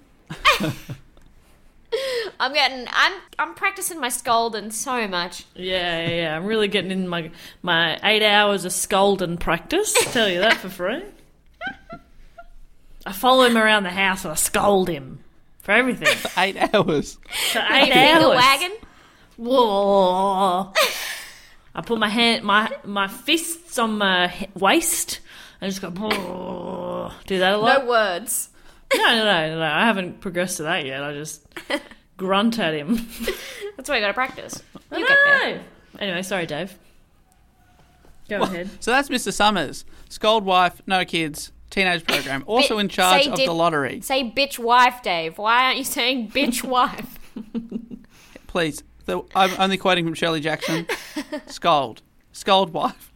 I'm 2.39 2.53
getting 2.53 2.87
I'm 2.91 3.13
I'm 3.37 3.53
practicing 3.53 3.99
my 3.99 4.09
scolding 4.09 4.71
so 4.71 5.07
much. 5.07 5.45
Yeah, 5.55 6.07
yeah, 6.07 6.09
yeah. 6.09 6.35
I'm 6.35 6.45
really 6.45 6.67
getting 6.67 6.91
in 6.91 7.07
my 7.07 7.31
my 7.61 7.99
eight 8.03 8.23
hours 8.23 8.65
of 8.65 8.71
scolding 8.73 9.37
practice. 9.37 9.93
i 9.97 10.05
Tell 10.11 10.27
you 10.29 10.39
that 10.39 10.57
for 10.57 10.69
free. 10.69 11.03
I 13.05 13.11
follow 13.11 13.43
him 13.45 13.57
around 13.57 13.83
the 13.83 13.89
house 13.91 14.23
and 14.25 14.31
I 14.31 14.35
scold 14.35 14.89
him 14.89 15.19
for 15.59 15.71
everything. 15.73 16.07
Eight 16.37 16.55
hours. 16.73 17.17
For 17.51 17.59
eight 17.69 17.91
Finger 17.93 18.25
hours. 18.27 18.35
wagon. 18.37 18.71
Whoa. 19.37 20.71
I 21.75 21.81
put 21.81 21.99
my 21.99 22.07
hand, 22.09 22.43
my 22.45 22.71
my 22.85 23.07
fists 23.07 23.77
on 23.77 23.97
my 23.97 24.47
waist, 24.55 25.19
and 25.59 25.69
just 25.71 25.81
go. 25.81 25.89
"Whoa." 27.09 27.11
Do 27.27 27.39
that 27.39 27.53
a 27.53 27.57
lot. 27.57 27.83
No 27.83 27.89
words. 27.89 28.49
No, 28.95 29.03
no, 29.03 29.23
no, 29.25 29.59
no. 29.59 29.63
I 29.65 29.85
haven't 29.85 30.21
progressed 30.21 30.57
to 30.57 30.63
that 30.63 30.85
yet. 30.85 31.03
I 31.03 31.13
just 31.13 31.45
grunt 32.17 32.59
at 32.59 32.73
him. 32.73 33.07
That's 33.75 33.89
why 33.89 33.95
you 33.95 34.01
gotta 34.01 34.13
practice. 34.13 34.61
I 34.91 34.97
You 34.97 35.07
get 35.07 35.17
there. 35.25 35.61
Anyway, 35.99 36.21
sorry, 36.21 36.45
Dave. 36.45 36.77
Go 38.29 38.41
ahead. 38.43 38.69
So 38.79 38.91
that's 38.91 39.09
Mr. 39.09 39.33
Summers. 39.33 39.83
Scold 40.09 40.45
wife, 40.45 40.81
no 40.87 41.03
kids, 41.05 41.51
teenage 41.69 42.05
program. 42.05 42.43
Also 42.47 42.75
Bi- 42.75 42.81
in 42.81 42.89
charge 42.89 43.23
say 43.23 43.29
of 43.31 43.35
did- 43.35 43.47
the 43.47 43.53
lottery. 43.53 44.01
Say 44.01 44.23
bitch 44.29 44.59
wife, 44.59 45.01
Dave. 45.01 45.37
Why 45.37 45.63
aren't 45.65 45.77
you 45.77 45.83
saying 45.83 46.29
bitch 46.29 46.63
wife? 46.67 47.19
Please. 48.47 48.83
The, 49.05 49.21
I'm 49.35 49.51
only 49.59 49.77
quoting 49.77 50.05
from 50.05 50.13
Shirley 50.13 50.39
Jackson. 50.39 50.87
Scold. 51.47 52.01
Scold 52.31 52.71
wife. 52.73 53.11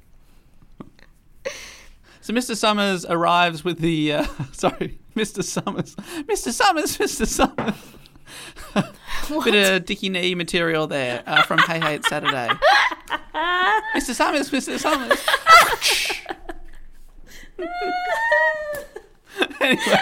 So 2.27 2.33
Mr. 2.33 2.57
Summers 2.57 3.05
arrives 3.05 3.63
with 3.63 3.79
the 3.79 4.11
uh, 4.11 4.25
sorry, 4.51 4.99
Mr. 5.15 5.41
Summers, 5.41 5.95
Mr. 5.95 6.51
Summers, 6.51 6.97
Mr. 6.97 7.25
Summers. 7.25 7.75
Bit 9.45 9.55
of 9.55 9.85
Dickie 9.85 10.09
Knee 10.09 10.35
material 10.35 10.87
there 10.87 11.23
uh, 11.25 11.43
from 11.43 11.59
Hey 11.59 11.79
Hey 11.79 11.95
It's 11.95 12.09
Saturday. 12.09 12.49
Mr. 13.95 14.13
Summers, 14.13 14.49
Mr. 14.49 14.77
Summers. 14.77 15.25
anyway, 19.61 19.99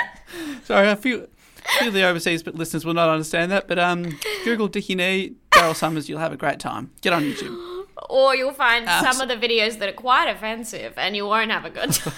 sorry, 0.64 0.88
a 0.88 0.96
few, 0.96 1.28
a 1.28 1.78
few 1.78 1.90
of 1.90 1.94
the 1.94 2.02
overseas 2.02 2.44
listeners 2.48 2.86
will 2.86 2.96
not 2.96 3.08
understand 3.08 3.52
that, 3.52 3.68
but 3.68 3.78
um, 3.78 4.18
Google 4.44 4.68
Dickie 4.68 4.96
Knee, 4.96 5.36
Daryl 5.52 5.76
Somers, 5.76 6.10
you'll 6.10 6.18
have 6.18 6.34
a 6.34 6.38
great 6.38 6.58
time. 6.60 6.90
Get 7.02 7.14
on 7.14 7.22
YouTube. 7.22 7.75
Or 8.10 8.36
you'll 8.36 8.54
find 8.54 8.86
Abs- 8.88 9.18
some 9.18 9.22
of 9.22 9.28
the 9.30 9.48
videos 9.48 9.80
that 9.80 9.88
are 9.90 9.94
quite 9.94 10.30
offensive 10.30 10.94
and 10.98 11.16
you 11.16 11.26
won't 11.26 11.52
have 11.52 11.66
a 11.66 11.70
good 11.70 11.92
time. 11.94 12.14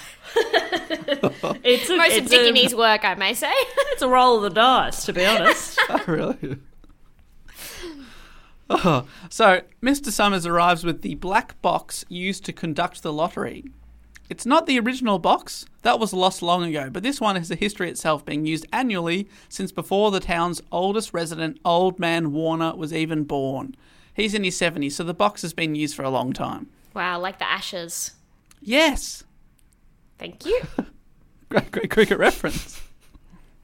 It's 1.63 1.89
a, 1.89 1.97
Most 1.97 2.17
of 2.17 2.23
it's 2.23 2.29
Dickie 2.29 2.73
a, 2.73 2.77
work, 2.77 3.05
I 3.05 3.15
may 3.15 3.33
say. 3.33 3.51
it's 3.53 4.01
a 4.01 4.07
roll 4.07 4.37
of 4.37 4.43
the 4.43 4.49
dice, 4.49 5.05
to 5.05 5.13
be 5.13 5.25
honest. 5.25 5.79
Oh, 5.89 6.03
really? 6.07 6.57
Oh, 8.69 9.07
so 9.29 9.61
Mr. 9.81 10.07
Summers 10.07 10.45
arrives 10.45 10.83
with 10.83 11.01
the 11.01 11.15
black 11.15 11.61
box 11.61 12.03
used 12.09 12.43
to 12.45 12.53
conduct 12.53 13.01
the 13.01 13.13
lottery. 13.13 13.63
It's 14.29 14.45
not 14.45 14.65
the 14.65 14.77
original 14.79 15.19
box, 15.19 15.65
that 15.83 15.99
was 15.99 16.11
lost 16.11 16.41
long 16.41 16.65
ago, 16.65 16.89
but 16.91 17.01
this 17.01 17.21
one 17.21 17.37
has 17.37 17.49
a 17.49 17.55
history 17.55 17.89
itself 17.89 18.25
being 18.25 18.45
used 18.45 18.65
annually 18.73 19.29
since 19.47 19.71
before 19.71 20.11
the 20.11 20.19
town's 20.19 20.61
oldest 20.69 21.13
resident, 21.13 21.59
Old 21.63 21.97
Man 21.97 22.33
Warner, 22.33 22.75
was 22.75 22.93
even 22.93 23.23
born. 23.23 23.73
He's 24.17 24.33
in 24.33 24.43
his 24.43 24.59
70s, 24.59 24.93
so 24.93 25.03
the 25.03 25.13
box 25.13 25.43
has 25.43 25.53
been 25.53 25.75
used 25.75 25.95
for 25.95 26.01
a 26.01 26.09
long 26.09 26.33
time. 26.33 26.67
Wow, 26.95 27.19
like 27.19 27.37
the 27.37 27.47
ashes. 27.47 28.13
Yes! 28.59 29.23
Thank 30.17 30.43
you. 30.43 30.59
Great, 31.49 31.71
great 31.71 31.89
cricket 31.91 32.17
reference. 32.17 32.81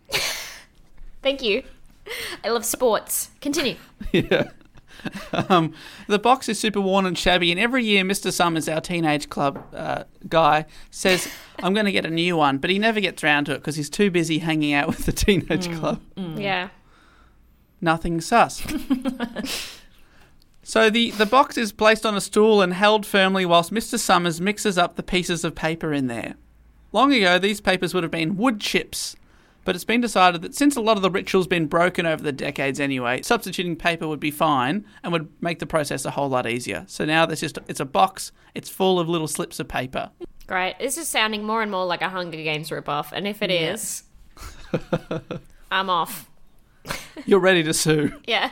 Thank 1.21 1.41
you. 1.41 1.63
I 2.45 2.49
love 2.49 2.63
sports. 2.63 3.31
Continue. 3.41 3.75
Yeah. 4.13 4.51
Um, 5.49 5.73
the 6.07 6.19
box 6.19 6.47
is 6.47 6.57
super 6.57 6.79
worn 6.79 7.05
and 7.05 7.17
shabby, 7.17 7.51
and 7.51 7.59
every 7.59 7.83
year 7.83 8.05
Mr. 8.05 8.31
Summers, 8.31 8.69
our 8.69 8.79
teenage 8.79 9.27
club 9.27 9.61
uh, 9.73 10.03
guy, 10.29 10.65
says, 10.91 11.27
I'm 11.61 11.73
going 11.73 11.87
to 11.87 11.91
get 11.91 12.05
a 12.05 12.09
new 12.09 12.37
one, 12.37 12.57
but 12.59 12.69
he 12.69 12.79
never 12.79 13.01
gets 13.01 13.21
round 13.21 13.47
to 13.47 13.53
it 13.53 13.57
because 13.57 13.75
he's 13.75 13.89
too 13.89 14.09
busy 14.11 14.37
hanging 14.37 14.71
out 14.73 14.87
with 14.87 15.05
the 15.05 15.11
teenage 15.11 15.69
club. 15.77 15.99
Yeah. 16.15 16.69
Nothing 17.81 18.21
sus. 18.21 18.63
So 20.63 20.89
the, 20.89 21.11
the 21.11 21.25
box 21.25 21.57
is 21.57 21.71
placed 21.71 22.05
on 22.05 22.15
a 22.15 22.21
stool 22.21 22.61
and 22.61 22.73
held 22.73 23.05
firmly 23.05 23.45
whilst 23.45 23.71
Mr. 23.71 23.99
Summers 23.99 24.41
mixes 24.41 24.77
up 24.77 24.95
the 24.95 25.03
pieces 25.03 25.43
of 25.43 25.55
paper 25.55 25.93
in 25.93 26.07
there. 26.07 26.35
Long 26.91 27.13
ago, 27.13 27.39
these 27.39 27.59
papers 27.61 27.93
would 27.93 28.03
have 28.03 28.11
been 28.11 28.37
wood 28.37 28.59
chips, 28.59 29.15
but 29.65 29.75
it's 29.75 29.83
been 29.83 30.01
decided 30.01 30.41
that 30.41 30.53
since 30.55 30.75
a 30.75 30.81
lot 30.81 30.97
of 30.97 31.03
the 31.03 31.09
ritual's 31.09 31.47
been 31.47 31.65
broken 31.67 32.05
over 32.05 32.21
the 32.21 32.31
decades 32.31 32.79
anyway, 32.79 33.21
substituting 33.21 33.75
paper 33.75 34.07
would 34.07 34.19
be 34.19 34.31
fine 34.31 34.85
and 35.03 35.11
would 35.11 35.29
make 35.41 35.59
the 35.59 35.65
process 35.65 36.05
a 36.05 36.11
whole 36.11 36.29
lot 36.29 36.47
easier. 36.47 36.85
So 36.87 37.05
now 37.05 37.25
there's 37.25 37.41
just 37.41 37.57
it's 37.67 37.79
a 37.79 37.85
box, 37.85 38.31
it's 38.53 38.69
full 38.69 38.99
of 38.99 39.09
little 39.09 39.27
slips 39.27 39.59
of 39.59 39.67
paper. 39.67 40.11
Great. 40.47 40.77
This 40.79 40.97
is 40.97 41.07
sounding 41.07 41.43
more 41.43 41.61
and 41.61 41.71
more 41.71 41.85
like 41.85 42.01
a 42.01 42.09
Hunger 42.09 42.37
Games 42.37 42.69
ripoff, 42.69 43.11
and 43.11 43.25
if 43.27 43.41
it 43.41 43.49
is, 43.49 44.03
I'm 45.71 45.89
off. 45.89 46.29
You're 47.25 47.39
ready 47.39 47.63
to 47.63 47.73
sue. 47.73 48.13
Yeah. 48.27 48.51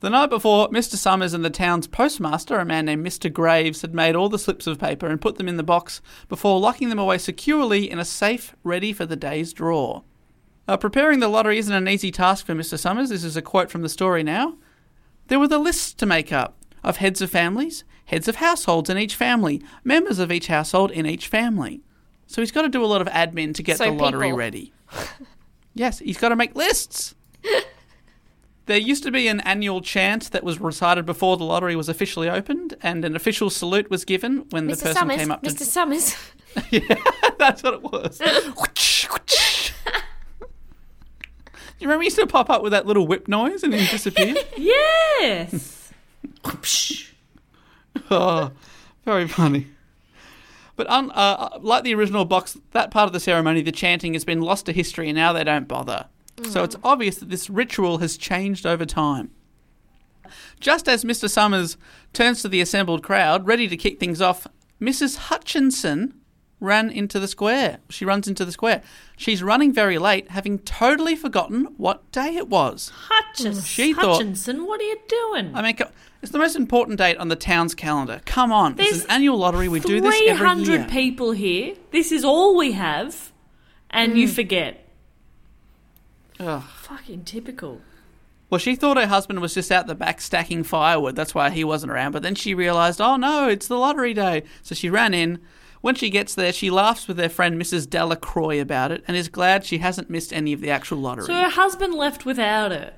The 0.00 0.08
night 0.08 0.30
before, 0.30 0.70
Mr. 0.70 0.94
Summers 0.94 1.34
and 1.34 1.44
the 1.44 1.50
town's 1.50 1.86
postmaster, 1.86 2.58
a 2.58 2.64
man 2.64 2.86
named 2.86 3.06
Mr. 3.06 3.30
Graves, 3.30 3.82
had 3.82 3.94
made 3.94 4.16
all 4.16 4.30
the 4.30 4.38
slips 4.38 4.66
of 4.66 4.78
paper 4.78 5.06
and 5.06 5.20
put 5.20 5.36
them 5.36 5.46
in 5.48 5.58
the 5.58 5.62
box 5.62 6.00
before 6.26 6.58
locking 6.58 6.88
them 6.88 6.98
away 6.98 7.18
securely 7.18 7.90
in 7.90 7.98
a 7.98 8.04
safe 8.04 8.56
ready 8.64 8.94
for 8.94 9.04
the 9.04 9.16
day's 9.16 9.52
draw. 9.52 10.00
Uh, 10.66 10.78
preparing 10.78 11.20
the 11.20 11.28
lottery 11.28 11.58
isn't 11.58 11.74
an 11.74 11.86
easy 11.86 12.10
task 12.10 12.46
for 12.46 12.54
Mr. 12.54 12.78
Summers. 12.78 13.10
This 13.10 13.24
is 13.24 13.36
a 13.36 13.42
quote 13.42 13.70
from 13.70 13.82
the 13.82 13.90
story 13.90 14.22
now. 14.22 14.56
There 15.28 15.38
were 15.38 15.48
the 15.48 15.58
lists 15.58 15.92
to 15.94 16.06
make 16.06 16.32
up 16.32 16.56
of 16.82 16.96
heads 16.96 17.20
of 17.20 17.30
families, 17.30 17.84
heads 18.06 18.26
of 18.26 18.36
households 18.36 18.88
in 18.88 18.96
each 18.96 19.14
family, 19.14 19.62
members 19.84 20.18
of 20.18 20.32
each 20.32 20.46
household 20.46 20.90
in 20.92 21.04
each 21.04 21.28
family. 21.28 21.82
So 22.26 22.40
he's 22.40 22.52
got 22.52 22.62
to 22.62 22.70
do 22.70 22.82
a 22.82 22.86
lot 22.86 23.02
of 23.02 23.08
admin 23.08 23.52
to 23.54 23.62
get 23.62 23.76
So 23.76 23.84
the 23.84 23.90
lottery 23.92 24.28
people. 24.28 24.38
ready. 24.38 24.72
yes, 25.74 25.98
he's 25.98 26.16
got 26.16 26.30
to 26.30 26.36
make 26.36 26.54
lists. 26.54 27.14
There 28.70 28.78
used 28.78 29.02
to 29.02 29.10
be 29.10 29.26
an 29.26 29.40
annual 29.40 29.80
chant 29.80 30.30
that 30.30 30.44
was 30.44 30.60
recited 30.60 31.04
before 31.04 31.36
the 31.36 31.42
lottery 31.42 31.74
was 31.74 31.88
officially 31.88 32.30
opened, 32.30 32.76
and 32.80 33.04
an 33.04 33.16
official 33.16 33.50
salute 33.50 33.90
was 33.90 34.04
given 34.04 34.46
when 34.50 34.68
the 34.68 34.76
person 34.76 34.94
Summers. 34.94 35.16
came 35.16 35.32
up 35.32 35.42
to. 35.42 35.50
Mr. 35.50 35.62
Summers. 35.62 36.16
yeah, 36.70 36.94
That's 37.36 37.64
what 37.64 37.74
it 37.74 37.82
was. 37.82 38.20
You 41.80 41.88
remember 41.88 42.02
he 42.02 42.06
used 42.06 42.18
to 42.20 42.28
pop 42.28 42.48
up 42.48 42.62
with 42.62 42.70
that 42.70 42.86
little 42.86 43.08
whip 43.08 43.26
noise 43.26 43.64
and 43.64 43.72
then 43.72 43.88
disappear? 43.90 44.36
yes. 44.56 45.92
oh, 48.08 48.52
very 49.04 49.26
funny. 49.26 49.66
But 50.76 50.88
un, 50.88 51.10
uh, 51.10 51.58
like 51.60 51.82
the 51.82 51.96
original 51.96 52.24
box, 52.24 52.56
that 52.70 52.92
part 52.92 53.08
of 53.08 53.12
the 53.12 53.18
ceremony, 53.18 53.62
the 53.62 53.72
chanting, 53.72 54.12
has 54.12 54.24
been 54.24 54.40
lost 54.40 54.66
to 54.66 54.72
history, 54.72 55.08
and 55.08 55.16
now 55.16 55.32
they 55.32 55.42
don't 55.42 55.66
bother. 55.66 56.06
So 56.48 56.64
it's 56.64 56.76
mm. 56.76 56.80
obvious 56.84 57.16
that 57.18 57.28
this 57.28 57.50
ritual 57.50 57.98
has 57.98 58.16
changed 58.16 58.66
over 58.66 58.84
time. 58.84 59.30
Just 60.60 60.88
as 60.88 61.04
Mr. 61.04 61.28
Summers 61.28 61.76
turns 62.12 62.42
to 62.42 62.48
the 62.48 62.60
assembled 62.60 63.02
crowd, 63.02 63.46
ready 63.46 63.68
to 63.68 63.76
kick 63.76 63.98
things 63.98 64.20
off, 64.20 64.46
Mrs. 64.80 65.16
Hutchinson 65.16 66.14
ran 66.60 66.90
into 66.90 67.18
the 67.18 67.26
square. 67.26 67.78
She 67.88 68.04
runs 68.04 68.28
into 68.28 68.44
the 68.44 68.52
square. 68.52 68.82
She's 69.16 69.42
running 69.42 69.72
very 69.72 69.98
late, 69.98 70.30
having 70.30 70.58
totally 70.60 71.16
forgotten 71.16 71.64
what 71.78 72.10
day 72.12 72.36
it 72.36 72.48
was. 72.48 72.92
Hutchins, 73.08 73.62
mm. 73.62 73.66
She 73.66 73.94
thought- 73.94 74.16
Hutchinson, 74.16 74.66
what 74.66 74.80
are 74.80 74.84
you 74.84 74.98
doing? 75.08 75.54
I 75.54 75.62
mean, 75.62 75.76
co- 75.76 75.90
it's 76.22 76.32
the 76.32 76.38
most 76.38 76.56
important 76.56 76.98
date 76.98 77.16
on 77.16 77.28
the 77.28 77.36
town's 77.36 77.74
calendar. 77.74 78.20
Come 78.26 78.52
on, 78.52 78.78
it's 78.78 78.90
There's 78.90 79.04
an 79.04 79.10
annual 79.10 79.38
lottery. 79.38 79.68
We 79.68 79.80
do 79.80 80.00
this 80.00 80.14
every 80.14 80.36
300 80.36 80.68
year. 80.68 80.86
people 80.90 81.32
here. 81.32 81.74
This 81.90 82.12
is 82.12 82.24
all 82.24 82.56
we 82.56 82.72
have. 82.72 83.32
And 83.92 84.16
you 84.16 84.28
mm. 84.28 84.34
forget. 84.34 84.86
Ugh. 86.40 86.62
Fucking 86.62 87.24
typical. 87.24 87.80
Well, 88.48 88.58
she 88.58 88.74
thought 88.74 88.96
her 88.96 89.06
husband 89.06 89.40
was 89.40 89.54
just 89.54 89.70
out 89.70 89.86
the 89.86 89.94
back 89.94 90.20
stacking 90.20 90.64
firewood. 90.64 91.14
That's 91.14 91.34
why 91.34 91.50
he 91.50 91.62
wasn't 91.62 91.92
around. 91.92 92.12
But 92.12 92.22
then 92.22 92.34
she 92.34 92.54
realised, 92.54 93.00
oh 93.00 93.16
no, 93.16 93.48
it's 93.48 93.68
the 93.68 93.76
lottery 93.78 94.12
day. 94.12 94.42
So 94.62 94.74
she 94.74 94.90
ran 94.90 95.14
in. 95.14 95.38
When 95.82 95.94
she 95.94 96.10
gets 96.10 96.34
there, 96.34 96.52
she 96.52 96.68
laughs 96.68 97.06
with 97.06 97.18
her 97.18 97.28
friend 97.28 97.60
Mrs. 97.60 97.88
Delacroix 97.88 98.60
about 98.60 98.92
it 98.92 99.02
and 99.06 99.16
is 99.16 99.28
glad 99.28 99.64
she 99.64 99.78
hasn't 99.78 100.10
missed 100.10 100.32
any 100.32 100.52
of 100.52 100.60
the 100.60 100.70
actual 100.70 100.98
lottery. 100.98 101.26
So 101.26 101.34
her 101.34 101.48
husband 101.48 101.94
left 101.94 102.26
without 102.26 102.70
her. 102.72 102.94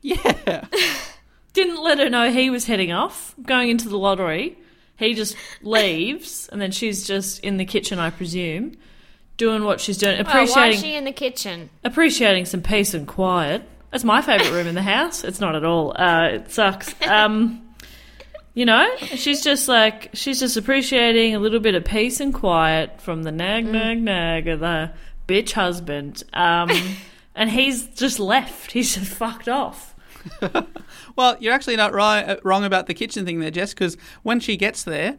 yeah. 0.00 0.66
Didn't 1.52 1.82
let 1.82 1.98
her 1.98 2.08
know 2.08 2.30
he 2.30 2.48
was 2.48 2.64
heading 2.64 2.92
off, 2.92 3.34
going 3.42 3.68
into 3.68 3.88
the 3.88 3.98
lottery. 3.98 4.58
He 4.96 5.14
just 5.14 5.36
leaves, 5.60 6.48
and 6.50 6.60
then 6.60 6.70
she's 6.70 7.06
just 7.06 7.40
in 7.40 7.58
the 7.58 7.64
kitchen, 7.64 7.98
I 7.98 8.08
presume, 8.10 8.76
doing 9.42 9.64
what 9.64 9.80
she's 9.80 9.98
doing, 9.98 10.20
Oh, 10.20 10.22
why 10.22 10.30
appreciating 10.30 10.74
is 10.74 10.80
she 10.80 10.94
in 10.94 11.04
the 11.04 11.12
kitchen? 11.12 11.68
appreciating 11.82 12.44
some 12.44 12.62
peace 12.62 12.94
and 12.94 13.08
quiet. 13.08 13.62
That's 13.90 14.04
my 14.04 14.22
favourite 14.22 14.52
room 14.52 14.68
in 14.68 14.76
the 14.76 14.82
house. 14.82 15.24
It's 15.24 15.40
not 15.40 15.56
at 15.56 15.64
all. 15.64 15.92
Uh, 16.00 16.28
it 16.28 16.50
sucks. 16.52 16.94
Um, 17.06 17.60
you 18.54 18.64
know, 18.64 18.88
she's 18.98 19.42
just 19.42 19.66
like 19.66 20.10
she's 20.14 20.38
just 20.38 20.56
appreciating 20.56 21.34
a 21.34 21.40
little 21.40 21.58
bit 21.58 21.74
of 21.74 21.84
peace 21.84 22.20
and 22.20 22.32
quiet 22.32 23.00
from 23.00 23.24
the 23.24 23.32
nag, 23.32 23.66
nag, 23.66 24.00
nag 24.00 24.46
of 24.46 24.60
the 24.60 24.92
bitch 25.26 25.52
husband. 25.52 26.22
Um, 26.32 26.70
and 27.34 27.50
he's 27.50 27.86
just 27.88 28.20
left. 28.20 28.70
He's 28.70 28.94
just 28.94 29.10
fucked 29.12 29.48
off. 29.48 29.94
Well, 31.16 31.36
you're 31.40 31.52
actually 31.52 31.76
not 31.76 31.92
right, 31.92 32.22
uh, 32.22 32.36
wrong 32.42 32.64
about 32.64 32.86
the 32.86 32.94
kitchen 32.94 33.26
thing 33.26 33.40
there, 33.40 33.50
Jess, 33.50 33.74
because 33.74 33.96
when 34.22 34.40
she 34.40 34.56
gets 34.56 34.82
there, 34.84 35.18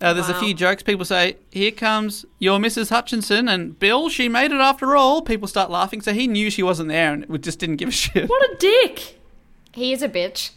uh, 0.00 0.12
there's 0.12 0.28
a 0.28 0.34
few 0.34 0.52
jokes. 0.52 0.82
People 0.82 1.04
say, 1.04 1.36
Here 1.50 1.70
comes 1.70 2.26
your 2.38 2.58
Mrs. 2.58 2.90
Hutchinson, 2.90 3.48
and 3.48 3.78
Bill, 3.78 4.08
she 4.08 4.28
made 4.28 4.52
it 4.52 4.60
after 4.60 4.94
all. 4.94 5.22
People 5.22 5.48
start 5.48 5.70
laughing, 5.70 6.02
so 6.02 6.12
he 6.12 6.26
knew 6.26 6.50
she 6.50 6.62
wasn't 6.62 6.90
there 6.90 7.12
and 7.12 7.42
just 7.42 7.58
didn't 7.58 7.76
give 7.76 7.88
a 7.88 7.92
shit. 7.92 8.28
What 8.28 8.42
a 8.42 8.56
dick! 8.56 9.18
He 9.72 9.92
is 9.92 10.02
a 10.02 10.08
bitch. 10.08 10.50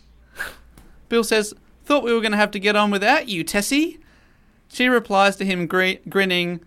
Bill 1.08 1.24
says, 1.24 1.54
Thought 1.86 2.04
we 2.04 2.14
were 2.14 2.22
going 2.22 2.34
to 2.34 2.38
have 2.38 2.52
to 2.52 2.60
get 2.60 2.76
on 2.76 2.92
without 2.92 3.30
you, 3.30 3.44
Tessie. 3.44 4.00
She 4.72 4.88
replies 4.88 5.36
to 5.38 5.46
him, 5.46 5.68
gri- 5.68 6.02
grinning, 6.10 6.60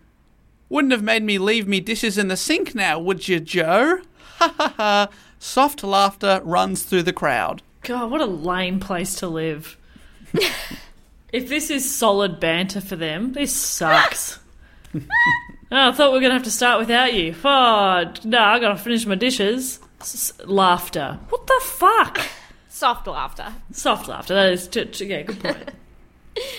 Wouldn't 0.68 0.92
have 0.92 1.02
made 1.02 1.22
me 1.22 1.38
leave 1.38 1.68
me 1.68 1.80
dishes 1.80 2.16
in 2.16 2.28
the 2.28 2.37
sink 2.37 2.74
now, 2.74 2.98
would 2.98 3.28
you, 3.28 3.40
Joe? 3.40 4.00
Ha 4.38 4.54
ha 4.56 4.74
ha. 4.76 5.08
Soft 5.38 5.85
laughter 5.85 6.40
runs 6.42 6.82
through 6.82 7.04
the 7.04 7.12
crowd. 7.12 7.62
God, 7.82 8.11
what 8.11 8.20
a 8.20 8.26
lame 8.26 8.80
place 8.80 9.14
to 9.16 9.28
live. 9.28 9.76
if 11.33 11.49
this 11.49 11.71
is 11.71 11.92
solid 11.95 12.38
banter 12.40 12.81
for 12.81 12.97
them, 12.97 13.33
this 13.33 13.55
sucks. 13.55 14.38
oh, 14.95 15.01
I 15.71 15.92
thought 15.92 16.11
we 16.12 16.16
were 16.18 16.21
going 16.21 16.31
to 16.31 16.35
have 16.35 16.42
to 16.45 16.51
start 16.51 16.79
without 16.79 17.14
you. 17.14 17.35
Oh, 17.45 18.12
no, 18.25 18.38
I 18.38 18.59
got 18.59 18.68
to 18.68 18.77
finish 18.77 19.07
my 19.07 19.14
dishes. 19.14 19.79
S- 20.01 20.33
laughter. 20.45 21.18
What 21.31 21.47
the 21.47 21.61
fuck? 21.64 22.21
Soft 22.68 23.07
laughter. 23.07 23.53
Soft 23.73 24.09
laughter. 24.09 24.35
That 24.35 24.53
is, 24.53 24.66
t- 24.68 24.85
t- 24.87 25.07
yeah, 25.07 25.23
good 25.23 25.40
point. 25.40 25.71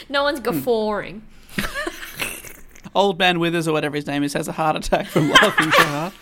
No 0.08 0.22
one's 0.24 0.38
Hmm. 0.40 0.44
guffawing. 0.46 1.24
Old 2.96 3.18
Man 3.18 3.40
Withers 3.40 3.68
or 3.68 3.74
whatever 3.74 3.96
his 3.96 4.06
name 4.06 4.22
is 4.24 4.34
has 4.34 4.48
a 4.48 4.52
heart 4.52 4.76
attack 4.76 5.08
from 5.08 5.30
laughing 5.32 5.72
so 5.72 5.84
hard. 5.84 6.14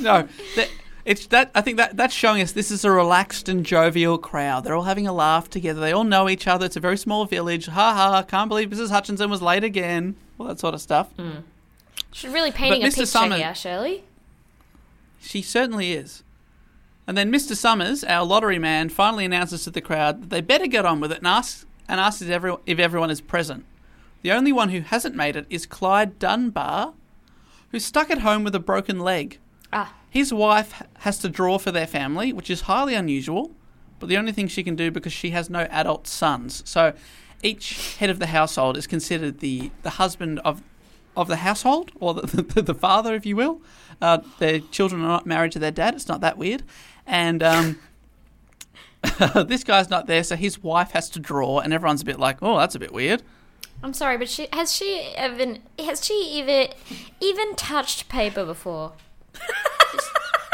no, 0.00 0.28
that, 0.56 0.68
it's 1.10 1.26
that. 1.26 1.50
I 1.56 1.60
think 1.60 1.76
that 1.76 1.96
that's 1.96 2.14
showing 2.14 2.40
us 2.40 2.52
this 2.52 2.70
is 2.70 2.84
a 2.84 2.90
relaxed 2.90 3.48
and 3.48 3.66
jovial 3.66 4.16
crowd. 4.16 4.62
They're 4.62 4.76
all 4.76 4.84
having 4.84 5.08
a 5.08 5.12
laugh 5.12 5.50
together. 5.50 5.80
They 5.80 5.90
all 5.90 6.04
know 6.04 6.28
each 6.28 6.46
other. 6.46 6.66
It's 6.66 6.76
a 6.76 6.80
very 6.80 6.96
small 6.96 7.24
village. 7.24 7.66
Ha 7.66 7.94
ha! 7.94 8.22
Can't 8.22 8.48
believe 8.48 8.70
Mrs. 8.70 8.90
Hutchinson 8.90 9.28
was 9.28 9.42
late 9.42 9.64
again. 9.64 10.14
All 10.38 10.46
that 10.46 10.60
sort 10.60 10.72
of 10.72 10.80
stuff. 10.80 11.08
She's 12.12 12.32
really 12.32 12.52
painting 12.52 12.82
But 12.82 12.96
a 12.96 13.02
Mr. 13.02 13.12
picture 13.12 13.36
here, 13.36 13.54
Shirley. 13.56 14.04
She 15.20 15.42
certainly 15.42 15.92
is. 15.92 16.22
And 17.08 17.18
then 17.18 17.32
Mr. 17.32 17.56
Summers, 17.56 18.04
our 18.04 18.24
lottery 18.24 18.60
man, 18.60 18.88
finally 18.88 19.24
announces 19.24 19.64
to 19.64 19.70
the 19.70 19.80
crowd 19.80 20.22
that 20.22 20.30
they 20.30 20.40
better 20.40 20.68
get 20.68 20.86
on 20.86 21.00
with 21.00 21.10
it 21.10 21.18
and 21.18 21.26
asks 21.26 21.66
and 21.88 21.98
asks 21.98 22.22
if 22.22 22.30
everyone, 22.30 22.60
if 22.66 22.78
everyone 22.78 23.10
is 23.10 23.20
present. 23.20 23.64
The 24.22 24.30
only 24.30 24.52
one 24.52 24.68
who 24.68 24.80
hasn't 24.80 25.16
made 25.16 25.34
it 25.34 25.46
is 25.50 25.66
Clyde 25.66 26.20
Dunbar, 26.20 26.94
who's 27.72 27.84
stuck 27.84 28.10
at 28.12 28.18
home 28.18 28.44
with 28.44 28.54
a 28.54 28.60
broken 28.60 29.00
leg. 29.00 29.38
Ah, 29.72 29.94
His 30.10 30.34
wife 30.34 30.82
has 30.98 31.18
to 31.20 31.28
draw 31.28 31.58
for 31.58 31.70
their 31.70 31.86
family, 31.86 32.32
which 32.32 32.50
is 32.50 32.62
highly 32.62 32.94
unusual, 32.94 33.52
but 34.00 34.08
the 34.08 34.16
only 34.16 34.32
thing 34.32 34.48
she 34.48 34.64
can 34.64 34.74
do 34.74 34.90
because 34.90 35.12
she 35.12 35.30
has 35.30 35.48
no 35.48 35.60
adult 35.70 36.06
sons. 36.06 36.62
So 36.68 36.92
each 37.42 37.96
head 37.96 38.10
of 38.10 38.18
the 38.18 38.26
household 38.26 38.76
is 38.76 38.86
considered 38.86 39.38
the, 39.38 39.70
the 39.82 39.90
husband 39.90 40.40
of 40.44 40.62
of 41.16 41.26
the 41.26 41.36
household, 41.36 41.90
or 41.98 42.14
the, 42.14 42.42
the, 42.54 42.62
the 42.62 42.74
father, 42.74 43.14
if 43.14 43.26
you 43.26 43.36
will. 43.36 43.60
Uh, 44.00 44.18
their 44.38 44.60
children 44.60 45.02
are 45.02 45.08
not 45.08 45.26
married 45.26 45.52
to 45.52 45.58
their 45.58 45.72
dad. 45.72 45.94
It's 45.94 46.08
not 46.08 46.20
that 46.20 46.38
weird. 46.38 46.62
And 47.04 47.42
um, 47.42 47.78
this 49.46 49.64
guy's 49.64 49.90
not 49.90 50.06
there, 50.06 50.22
so 50.22 50.36
his 50.36 50.62
wife 50.62 50.92
has 50.92 51.10
to 51.10 51.18
draw, 51.18 51.58
and 51.58 51.72
everyone's 51.72 52.02
a 52.02 52.04
bit 52.04 52.18
like, 52.18 52.38
oh, 52.42 52.58
that's 52.58 52.74
a 52.74 52.78
bit 52.78 52.92
weird. 52.92 53.22
I'm 53.82 53.94
sorry, 53.94 54.18
but 54.18 54.28
she 54.28 54.46
has 54.52 54.74
she 54.74 55.14
even 55.18 55.62
has 55.78 56.04
she 56.04 56.14
even 56.14 56.68
even 57.20 57.54
touched 57.54 58.10
paper 58.10 58.44
before? 58.44 58.92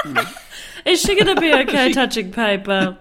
Is 0.86 1.00
she 1.02 1.14
going 1.14 1.34
to 1.34 1.40
be 1.40 1.52
okay 1.52 1.92
touching 1.92 2.30
paper? 2.32 2.96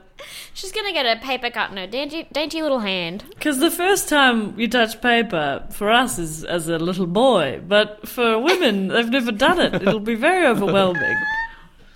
She's 0.55 0.71
gonna 0.71 0.93
get 0.93 1.05
a 1.05 1.19
paper 1.19 1.49
cut 1.49 1.69
in 1.71 1.75
her 1.75 1.85
dainty, 1.85 2.29
dainty 2.31 2.61
little 2.61 2.79
hand. 2.79 3.25
Because 3.27 3.59
the 3.59 3.69
first 3.69 4.07
time 4.07 4.57
you 4.57 4.69
touch 4.69 5.01
paper 5.01 5.67
for 5.71 5.91
us 5.91 6.17
is 6.17 6.45
as 6.45 6.69
a 6.69 6.77
little 6.79 7.07
boy, 7.07 7.61
but 7.67 8.07
for 8.07 8.39
women, 8.39 8.87
they've 8.87 9.09
never 9.09 9.33
done 9.33 9.59
it. 9.59 9.73
It'll 9.75 9.99
be 9.99 10.15
very 10.15 10.47
overwhelming. 10.47 11.17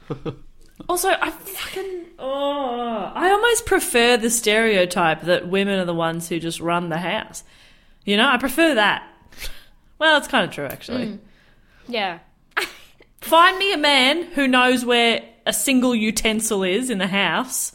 Also, 0.88 1.10
I 1.10 1.30
fucking 1.30 2.06
oh, 2.18 3.12
I 3.14 3.30
almost 3.30 3.68
prefer 3.68 4.18
the 4.18 4.30
stereotype 4.30 5.22
that 5.24 5.48
women 5.48 5.80
are 5.80 5.86
the 5.86 5.94
ones 5.94 6.28
who 6.30 6.40
just 6.40 6.60
run 6.60 6.90
the 6.90 6.98
house. 6.98 7.44
You 8.06 8.18
know, 8.18 8.28
I 8.28 8.38
prefer 8.38 8.74
that. 8.74 9.08
Well, 10.00 10.18
it's 10.18 10.28
kind 10.28 10.48
of 10.48 10.52
true 10.52 10.66
actually. 10.66 11.08
Mm. 11.08 11.20
Yeah. 11.88 12.20
Find 13.22 13.58
me 13.58 13.74
a 13.74 13.78
man 13.78 14.24
who 14.24 14.48
knows 14.48 14.86
where 14.86 15.24
a 15.46 15.54
single 15.54 15.96
utensil 15.96 16.64
is 16.64 16.90
in 16.90 16.98
the 16.98 17.08
house, 17.08 17.74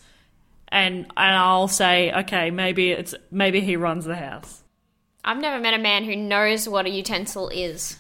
and 0.69 1.07
and 1.17 1.37
I'll 1.37 1.69
say, 1.69 2.13
okay, 2.13 2.51
maybe 2.51 2.91
it's 2.91 3.15
maybe 3.31 3.61
he 3.61 3.77
runs 3.77 4.05
the 4.05 4.17
house. 4.17 4.63
I've 5.25 5.41
never 5.41 5.61
met 5.61 5.75
a 5.75 5.79
man 5.79 6.05
who 6.05 6.17
knows 6.17 6.69
what 6.69 6.87
a 6.87 6.91
utensil 6.91 7.49
is. 7.49 7.97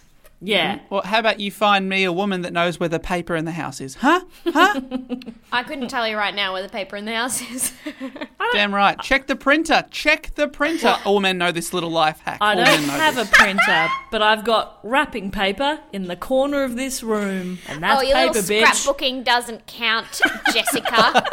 Yeah. 0.47 0.77
Mm-hmm. 0.77 0.95
Well, 0.95 1.03
how 1.03 1.19
about 1.19 1.41
you 1.41 1.51
find 1.51 1.89
me 1.89 2.05
a 2.05 2.13
woman 2.13 2.43
that 2.43 2.53
knows 2.53 2.79
where 2.79 2.89
the 2.89 3.01
paper 3.01 3.35
in 3.35 3.45
the 3.45 3.53
house 3.53 3.81
is? 3.81 3.95
Huh? 3.97 4.21
Huh? 4.45 4.81
I 5.53 5.63
couldn't 5.63 5.89
tell 5.89 6.07
you 6.07 6.17
right 6.17 6.35
now 6.35 6.53
where 6.53 6.63
the 6.63 6.69
paper 6.69 6.97
in 6.97 7.05
the 7.05 7.15
house 7.15 7.41
is. 7.51 7.73
Damn 8.53 8.75
right. 8.75 8.99
Check 9.01 9.27
the 9.27 9.37
printer. 9.37 9.85
Check 9.91 10.35
the 10.35 10.49
printer. 10.49 10.97
All 11.05 11.21
men 11.21 11.39
know 11.39 11.51
this 11.51 11.73
little 11.73 11.91
life 11.91 12.21
hack. 12.21 12.39
I 12.41 12.51
All 12.51 12.65
don't 12.65 12.85
have 12.85 13.17
this. 13.17 13.29
a 13.29 13.33
printer, 13.33 13.89
but 14.11 14.23
I've 14.23 14.45
got 14.45 14.79
wrapping 14.83 15.31
paper 15.31 15.81
in 15.93 16.09
the 16.09 16.17
corner 16.17 16.63
of 16.63 16.77
this 16.77 17.03
room, 17.03 17.59
and 17.69 17.83
that's 17.83 18.01
oh, 18.01 18.05
your 18.05 18.15
paper, 18.17 18.35
little 18.35 18.57
bitch. 18.57 18.65
scrapbooking 18.65 19.25
doesn't 19.25 19.67
count, 19.67 20.21
Jessica. 20.53 21.25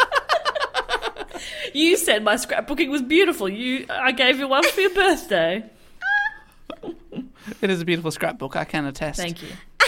You 1.74 1.98
said 1.98 2.24
my 2.24 2.36
scrapbooking 2.36 2.90
was 2.90 3.02
beautiful. 3.02 3.48
You, 3.48 3.86
I 3.90 4.12
gave 4.12 4.40
you 4.40 4.48
one 4.48 4.64
for 4.64 4.82
your 4.82 4.94
birthday. 4.94 5.70
It 7.62 7.70
is 7.70 7.82
a 7.82 7.86
beautiful 7.86 8.12
scrapbook. 8.12 8.56
I 8.56 8.66
can 8.66 8.86
attest. 8.86 9.20
Thank 9.20 9.42
you. 9.42 9.50
All 9.82 9.88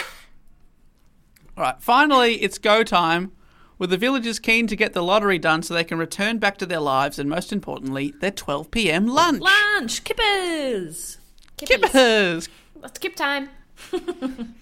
right. 1.58 1.76
Finally, 1.82 2.42
it's 2.42 2.58
go 2.58 2.84
time. 2.84 3.32
With 3.80 3.90
the 3.90 3.98
villagers 3.98 4.40
keen 4.40 4.68
to 4.68 4.76
get 4.76 4.94
the 4.94 5.02
lottery 5.02 5.40
done 5.40 5.64
so 5.64 5.74
they 5.74 5.84
can 5.84 5.98
return 5.98 6.38
back 6.38 6.58
to 6.60 6.66
their 6.66 6.80
lives 6.80 7.18
and, 7.20 7.28
most 7.30 7.52
importantly, 7.52 8.14
their 8.22 8.32
12 8.32 8.70
p.m. 8.72 9.08
lunch. 9.08 9.42
Lunch, 9.42 10.04
kippers. 10.04 11.18
Kippies. 11.58 11.68
Kippers. 11.68 12.50
Let's 12.82 12.96
skip 13.00 13.16
time. 13.16 13.50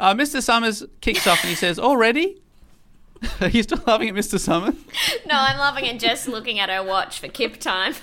Uh, 0.00 0.14
Mr. 0.14 0.42
Summers 0.42 0.82
kicks 1.00 1.28
off 1.28 1.40
and 1.42 1.48
he 1.50 1.54
says, 1.54 1.78
Already? 1.78 2.40
Are 3.40 3.48
you 3.48 3.62
still 3.62 3.80
laughing 3.86 4.08
at 4.08 4.16
Mr. 4.16 4.40
Summers? 4.40 4.74
No, 5.26 5.34
I'm 5.36 5.58
loving 5.58 5.84
it 5.84 6.00
just 6.00 6.26
looking 6.26 6.58
at 6.58 6.68
her 6.70 6.82
watch 6.82 7.20
for 7.20 7.28
kip 7.28 7.60
time. 7.60 7.94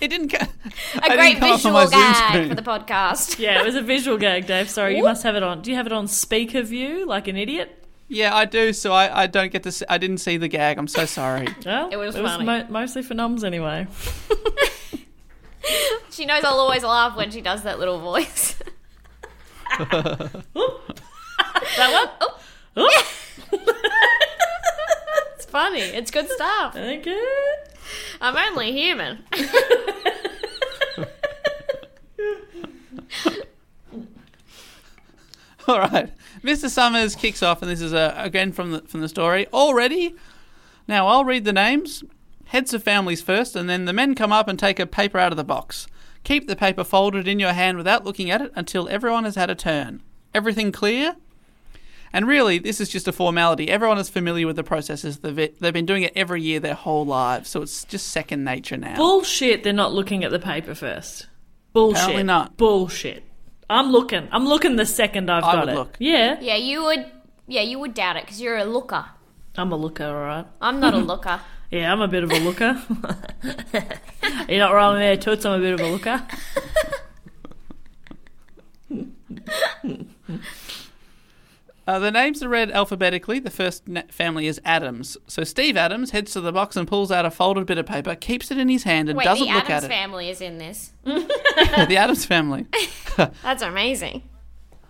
It 0.00 0.08
didn't. 0.08 0.28
Ca- 0.30 0.48
A 0.96 1.04
I 1.04 1.16
great 1.16 1.40
didn't 1.40 1.40
come 1.40 1.50
up 1.52 1.64
on 1.64 1.72
my 1.72 1.84
visual 1.84 2.02
gag 2.02 2.28
screen. 2.30 2.48
for 2.48 2.54
the 2.54 2.62
podcast. 2.62 3.38
Yeah, 3.46 3.60
it 3.60 3.64
was 3.64 3.74
a 3.74 3.82
visual 3.82 4.16
gag, 4.18 4.46
Dave. 4.46 4.68
Sorry, 4.70 4.96
you 4.96 5.02
must 5.04 5.22
have 5.22 5.36
it 5.36 5.42
on. 5.42 5.62
Do 5.62 5.70
you 5.70 5.76
have 5.76 5.86
it 5.86 5.92
on 5.92 6.06
speaker 6.08 6.62
view, 6.62 7.06
like 7.06 7.28
an 7.28 7.36
idiot? 7.36 7.84
Yeah, 8.08 8.34
I 8.34 8.44
do. 8.44 8.72
So 8.72 8.92
I, 8.92 9.22
I 9.22 9.26
don't 9.26 9.50
get 9.52 9.62
to. 9.64 9.72
See, 9.72 9.84
I 9.88 9.98
didn't 9.98 10.18
see 10.18 10.36
the 10.36 10.48
gag. 10.48 10.78
I'm 10.78 10.88
so 10.88 11.04
sorry. 11.06 11.46
Well, 11.64 11.88
It 11.90 11.96
was 11.96 12.14
it 12.16 12.22
was 12.22 12.32
funny. 12.32 12.44
mo- 12.44 12.66
mostly 12.68 13.02
for 13.02 13.14
numbs 13.14 13.42
anyway. 13.44 13.86
She 16.10 16.24
knows 16.24 16.44
I'll 16.44 16.60
always 16.60 16.84
laugh 16.84 17.16
when 17.16 17.30
she 17.30 17.40
does 17.40 17.62
that 17.64 17.78
little 17.78 17.98
voice. 18.00 18.54
That 19.78 20.42
one? 21.92 22.08
Oh, 22.20 22.38
oh. 22.76 23.02
It's 25.34 25.44
funny. 25.46 25.80
It's 25.80 26.10
good 26.10 26.28
stuff. 26.30 26.74
thank 26.74 27.04
you. 27.06 27.54
I'm 28.20 28.36
only 28.36 28.72
human. 28.72 29.24
All 35.68 35.80
right, 35.80 36.12
Mr. 36.42 36.68
Summers 36.68 37.16
kicks 37.16 37.42
off, 37.42 37.60
and 37.60 37.68
this 37.70 37.80
is 37.80 37.92
uh, 37.92 38.14
again 38.16 38.52
from 38.52 38.70
the 38.70 38.82
from 38.82 39.00
the 39.00 39.08
story. 39.08 39.48
Already, 39.52 40.14
now 40.86 41.08
I'll 41.08 41.24
read 41.24 41.44
the 41.44 41.52
names. 41.52 42.04
Heads 42.46 42.72
of 42.72 42.84
families 42.84 43.20
first, 43.20 43.56
and 43.56 43.68
then 43.68 43.84
the 43.86 43.92
men 43.92 44.14
come 44.14 44.32
up 44.32 44.46
and 44.46 44.56
take 44.56 44.78
a 44.78 44.86
paper 44.86 45.18
out 45.18 45.32
of 45.32 45.36
the 45.36 45.42
box. 45.42 45.88
Keep 46.22 46.46
the 46.46 46.54
paper 46.54 46.84
folded 46.84 47.26
in 47.26 47.40
your 47.40 47.52
hand 47.52 47.76
without 47.76 48.04
looking 48.04 48.30
at 48.30 48.40
it 48.40 48.52
until 48.54 48.88
everyone 48.88 49.24
has 49.24 49.34
had 49.34 49.50
a 49.50 49.56
turn. 49.56 50.02
Everything 50.32 50.70
clear? 50.70 51.16
And 52.12 52.26
really, 52.26 52.58
this 52.58 52.80
is 52.80 52.88
just 52.88 53.06
a 53.08 53.12
formality. 53.12 53.68
Everyone 53.68 53.98
is 53.98 54.08
familiar 54.08 54.46
with 54.46 54.56
the 54.56 54.64
processes. 54.64 55.18
They've, 55.18 55.34
they've 55.58 55.72
been 55.72 55.86
doing 55.86 56.02
it 56.02 56.12
every 56.16 56.40
year 56.42 56.60
their 56.60 56.74
whole 56.74 57.04
lives, 57.04 57.48
so 57.50 57.62
it's 57.62 57.84
just 57.84 58.08
second 58.08 58.44
nature 58.44 58.76
now. 58.76 58.96
Bullshit. 58.96 59.62
They're 59.64 59.72
not 59.72 59.92
looking 59.92 60.24
at 60.24 60.30
the 60.30 60.38
paper 60.38 60.74
first. 60.74 61.26
Bullshit. 61.72 61.98
Apparently 62.02 62.22
not. 62.24 62.56
Bullshit. 62.56 63.22
I'm 63.68 63.90
looking. 63.90 64.28
I'm 64.30 64.46
looking 64.46 64.76
the 64.76 64.86
second 64.86 65.28
I've 65.30 65.44
I 65.44 65.52
got 65.52 65.66
would 65.66 65.72
it. 65.72 65.76
look. 65.76 65.96
Yeah, 65.98 66.40
Yeah, 66.40 66.56
you 66.56 66.84
would. 66.84 67.06
Yeah, 67.48 67.62
you 67.62 67.78
would 67.78 67.94
doubt 67.94 68.16
it 68.16 68.24
because 68.24 68.40
you're 68.40 68.56
a 68.56 68.64
looker. 68.64 69.04
I'm 69.56 69.72
a 69.72 69.76
looker, 69.76 70.04
all 70.04 70.14
right. 70.14 70.46
I'm 70.60 70.80
not 70.80 70.94
a 70.94 70.98
looker. 71.12 71.40
Yeah, 71.70 71.92
I'm 71.92 72.00
a 72.00 72.08
bit 72.08 72.22
of 72.22 72.30
a 72.30 72.38
looker. 72.38 72.80
You're 74.48 74.58
not 74.60 74.72
wrong 74.72 74.98
there, 74.98 75.16
Toots. 75.16 75.44
I'm 75.44 75.60
a 75.60 75.62
bit 75.62 75.74
of 75.74 75.80
a 75.80 75.90
looker. 75.90 76.22
Uh, 81.86 82.00
the 82.00 82.10
names 82.10 82.42
are 82.42 82.48
read 82.48 82.70
alphabetically. 82.72 83.38
The 83.38 83.50
first 83.50 83.86
na- 83.86 84.02
family 84.08 84.48
is 84.48 84.60
Adams. 84.64 85.16
So 85.28 85.44
Steve 85.44 85.76
Adams 85.76 86.10
heads 86.10 86.32
to 86.32 86.40
the 86.40 86.50
box 86.52 86.76
and 86.76 86.88
pulls 86.88 87.12
out 87.12 87.24
a 87.24 87.30
folded 87.30 87.66
bit 87.66 87.78
of 87.78 87.86
paper, 87.86 88.16
keeps 88.16 88.50
it 88.50 88.58
in 88.58 88.68
his 88.68 88.82
hand, 88.82 89.08
and 89.08 89.16
Wait, 89.16 89.24
doesn't 89.24 89.46
the 89.46 89.52
look 89.52 89.70
Adams 89.70 89.84
at 89.84 89.84
it. 89.84 89.88
The 89.88 89.94
Adams 89.94 90.02
family 90.02 90.30
is 90.30 90.40
in 90.40 90.58
this. 90.58 90.92
the 91.04 91.96
Adams 91.96 92.24
family. 92.24 92.66
That's 93.42 93.62
amazing. 93.62 94.22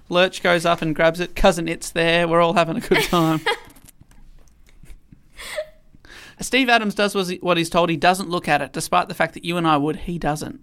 Lurch 0.09 0.42
goes 0.42 0.64
up 0.64 0.82
and 0.82 0.94
grabs 0.94 1.20
it. 1.20 1.37
Cousin 1.37 1.68
It's 1.68 1.90
there. 1.90 2.26
We're 2.26 2.40
all 2.40 2.54
having 2.54 2.76
a 2.76 2.80
good 2.80 3.02
time. 3.04 3.40
Steve 6.40 6.68
Adams 6.68 6.94
does 6.94 7.14
what 7.40 7.56
he's 7.56 7.70
told. 7.70 7.88
He 7.88 7.96
doesn't 7.96 8.28
look 8.28 8.46
at 8.46 8.61
it, 8.61 8.72
despite 8.72 9.09
the 9.09 9.14
fact 9.14 9.35
that 9.35 9.44
you 9.44 9.56
and 9.56 9.66
I 9.66 9.78
would. 9.78 9.96
He 9.96 10.18
doesn't. 10.18 10.61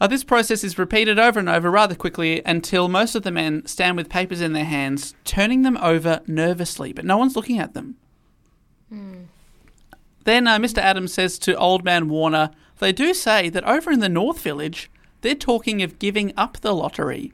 Uh, 0.00 0.06
this 0.06 0.24
process 0.24 0.62
is 0.62 0.78
repeated 0.78 1.18
over 1.18 1.38
and 1.38 1.48
over 1.48 1.70
rather 1.70 1.94
quickly 1.94 2.42
until 2.44 2.88
most 2.88 3.14
of 3.14 3.22
the 3.22 3.30
men 3.30 3.64
stand 3.66 3.96
with 3.96 4.08
papers 4.10 4.40
in 4.40 4.52
their 4.52 4.64
hands, 4.64 5.14
turning 5.24 5.62
them 5.62 5.78
over 5.78 6.20
nervously, 6.26 6.92
but 6.92 7.04
no 7.04 7.16
one's 7.16 7.36
looking 7.36 7.58
at 7.58 7.74
them. 7.74 7.96
Then 10.24 10.46
uh, 10.46 10.58
Mr. 10.58 10.78
Adams 10.78 11.12
says 11.14 11.38
to 11.40 11.56
Old 11.56 11.84
Man 11.84 12.08
Warner, 12.08 12.50
They 12.78 12.92
do 12.92 13.14
say 13.14 13.48
that 13.48 13.64
over 13.64 13.90
in 13.90 14.00
the 14.00 14.08
North 14.08 14.40
Village, 14.40 14.90
they're 15.22 15.34
talking 15.34 15.82
of 15.82 15.98
giving 15.98 16.32
up 16.36 16.58
the 16.58 16.74
lottery. 16.74 17.32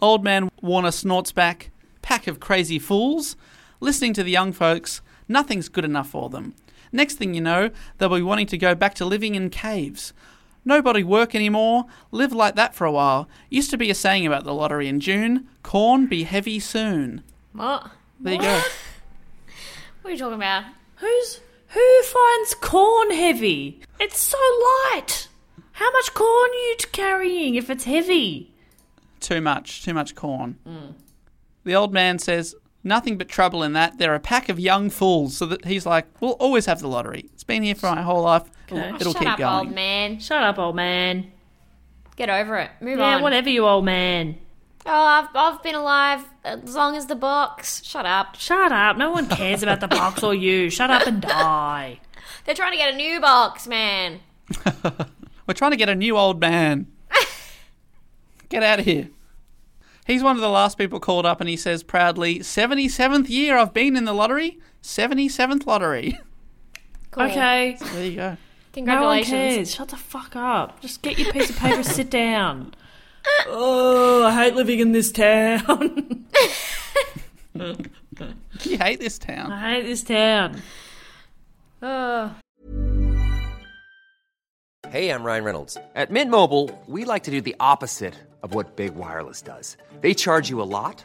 Old 0.00 0.22
Man 0.22 0.50
Warner 0.62 0.92
snorts 0.92 1.32
back, 1.32 1.70
Pack 2.02 2.26
of 2.26 2.40
crazy 2.40 2.78
fools. 2.78 3.36
Listening 3.80 4.12
to 4.14 4.22
the 4.22 4.30
young 4.30 4.52
folks, 4.52 5.02
nothing's 5.28 5.68
good 5.68 5.84
enough 5.84 6.08
for 6.10 6.30
them. 6.30 6.54
Next 6.92 7.16
thing 7.16 7.34
you 7.34 7.40
know, 7.40 7.70
they'll 7.98 8.08
be 8.08 8.22
wanting 8.22 8.46
to 8.46 8.58
go 8.58 8.74
back 8.74 8.94
to 8.94 9.04
living 9.04 9.34
in 9.34 9.50
caves. 9.50 10.12
Nobody 10.64 11.02
work 11.02 11.34
anymore. 11.34 11.86
Live 12.10 12.32
like 12.32 12.56
that 12.56 12.74
for 12.74 12.84
a 12.84 12.92
while. 12.92 13.28
Used 13.48 13.70
to 13.70 13.78
be 13.78 13.90
a 13.90 13.94
saying 13.94 14.26
about 14.26 14.44
the 14.44 14.54
lottery 14.54 14.88
in 14.88 15.00
June. 15.00 15.48
Corn 15.62 16.06
be 16.06 16.24
heavy 16.24 16.60
soon. 16.60 17.22
What? 17.52 17.90
There 18.20 18.34
you 18.34 18.40
go. 18.40 18.62
What 20.02 20.10
are 20.10 20.12
you 20.12 20.18
talking 20.18 20.34
about? 20.34 20.64
Who's 20.96 21.40
who 21.68 22.02
finds 22.02 22.54
corn 22.54 23.10
heavy? 23.10 23.80
It's 24.00 24.18
so 24.18 24.38
light. 24.92 25.28
How 25.72 25.90
much 25.92 26.14
corn 26.14 26.50
are 26.50 26.54
you 26.54 26.76
carrying 26.92 27.54
if 27.54 27.68
it's 27.68 27.84
heavy? 27.84 28.52
Too 29.20 29.40
much. 29.40 29.84
Too 29.84 29.94
much 29.94 30.14
corn. 30.14 30.58
Mm. 30.66 30.94
The 31.64 31.74
old 31.74 31.92
man 31.92 32.18
says, 32.18 32.54
Nothing 32.82 33.18
but 33.18 33.28
trouble 33.28 33.62
in 33.62 33.74
that. 33.74 33.98
They're 33.98 34.14
a 34.14 34.20
pack 34.20 34.48
of 34.48 34.58
young 34.58 34.88
fools. 34.88 35.36
So 35.36 35.46
that 35.46 35.66
he's 35.66 35.84
like, 35.84 36.06
We'll 36.20 36.32
always 36.32 36.66
have 36.66 36.80
the 36.80 36.88
lottery. 36.88 37.26
It's 37.34 37.44
been 37.44 37.62
here 37.62 37.74
for 37.74 37.94
my 37.94 38.02
whole 38.02 38.22
life. 38.22 38.50
Okay. 38.70 38.94
it'll 39.00 39.12
Shut 39.12 39.22
keep 39.22 39.30
up, 39.30 39.38
going. 39.38 39.66
old 39.66 39.74
man. 39.74 40.20
Shut 40.20 40.42
up, 40.42 40.58
old 40.58 40.76
man. 40.76 41.32
Get 42.16 42.28
over 42.28 42.56
it. 42.58 42.70
Move 42.80 43.00
on. 43.00 43.08
Yeah, 43.08 43.16
on. 43.16 43.22
whatever, 43.22 43.48
you 43.48 43.66
old 43.66 43.84
man. 43.84 44.36
Oh, 44.84 44.90
I've, 44.92 45.28
I've 45.34 45.62
been 45.62 45.74
alive 45.74 46.24
as 46.44 46.74
long 46.74 46.96
as 46.96 47.06
the 47.06 47.14
box. 47.14 47.84
Shut 47.84 48.06
up. 48.06 48.36
Shut 48.36 48.72
up. 48.72 48.96
No 48.96 49.10
one 49.10 49.28
cares 49.28 49.62
about 49.62 49.80
the 49.80 49.88
box 49.88 50.22
or 50.22 50.34
you. 50.34 50.70
Shut 50.70 50.90
up 50.90 51.06
and 51.06 51.20
die. 51.20 52.00
They're 52.44 52.54
trying 52.54 52.72
to 52.72 52.78
get 52.78 52.92
a 52.92 52.96
new 52.96 53.20
box, 53.20 53.66
man. 53.66 54.20
We're 55.46 55.54
trying 55.54 55.72
to 55.72 55.76
get 55.76 55.88
a 55.88 55.94
new 55.94 56.16
old 56.16 56.40
man. 56.40 56.86
get 58.48 58.62
out 58.62 58.80
of 58.80 58.84
here. 58.84 59.10
He's 60.06 60.22
one 60.22 60.36
of 60.36 60.42
the 60.42 60.48
last 60.48 60.78
people 60.78 61.00
called 61.00 61.26
up 61.26 61.40
and 61.40 61.50
he 61.50 61.56
says 61.56 61.82
proudly, 61.82 62.38
77th 62.38 63.28
year 63.28 63.58
I've 63.58 63.74
been 63.74 63.94
in 63.94 64.06
the 64.06 64.14
lottery. 64.14 64.58
77th 64.82 65.66
lottery. 65.66 66.18
Cool. 67.10 67.24
Okay. 67.24 67.76
there 67.92 68.04
you 68.04 68.16
go. 68.16 68.36
No 68.84 69.02
one 69.04 69.22
Congratulations. 69.22 69.30
cares. 69.56 69.74
Shut 69.74 69.88
the 69.88 69.96
fuck 69.96 70.36
up. 70.36 70.80
Just 70.80 71.02
get 71.02 71.18
your 71.18 71.32
piece 71.32 71.50
of 71.50 71.56
paper, 71.58 71.82
sit 71.82 72.10
down. 72.26 72.74
Oh, 73.46 74.24
I 74.24 74.32
hate 74.44 74.54
living 74.54 74.78
in 74.80 74.92
this 74.92 75.12
town. 75.12 76.24
You 77.54 78.78
hate 78.78 79.00
this 79.00 79.18
town. 79.18 79.52
I 79.52 79.74
hate 79.74 79.82
this 79.84 80.02
town. 80.02 80.62
Oh. 81.82 82.34
Hey, 84.88 85.10
I'm 85.10 85.22
Ryan 85.22 85.44
Reynolds. 85.44 85.76
At 85.94 86.10
Mint 86.10 86.30
Mobile, 86.30 86.70
we 86.86 87.04
like 87.04 87.24
to 87.24 87.30
do 87.30 87.40
the 87.40 87.54
opposite 87.60 88.14
of 88.42 88.54
what 88.54 88.76
Big 88.76 88.94
Wireless 88.94 89.42
does. 89.42 89.76
They 90.00 90.14
charge 90.14 90.48
you 90.48 90.62
a 90.62 90.64
lot, 90.64 91.04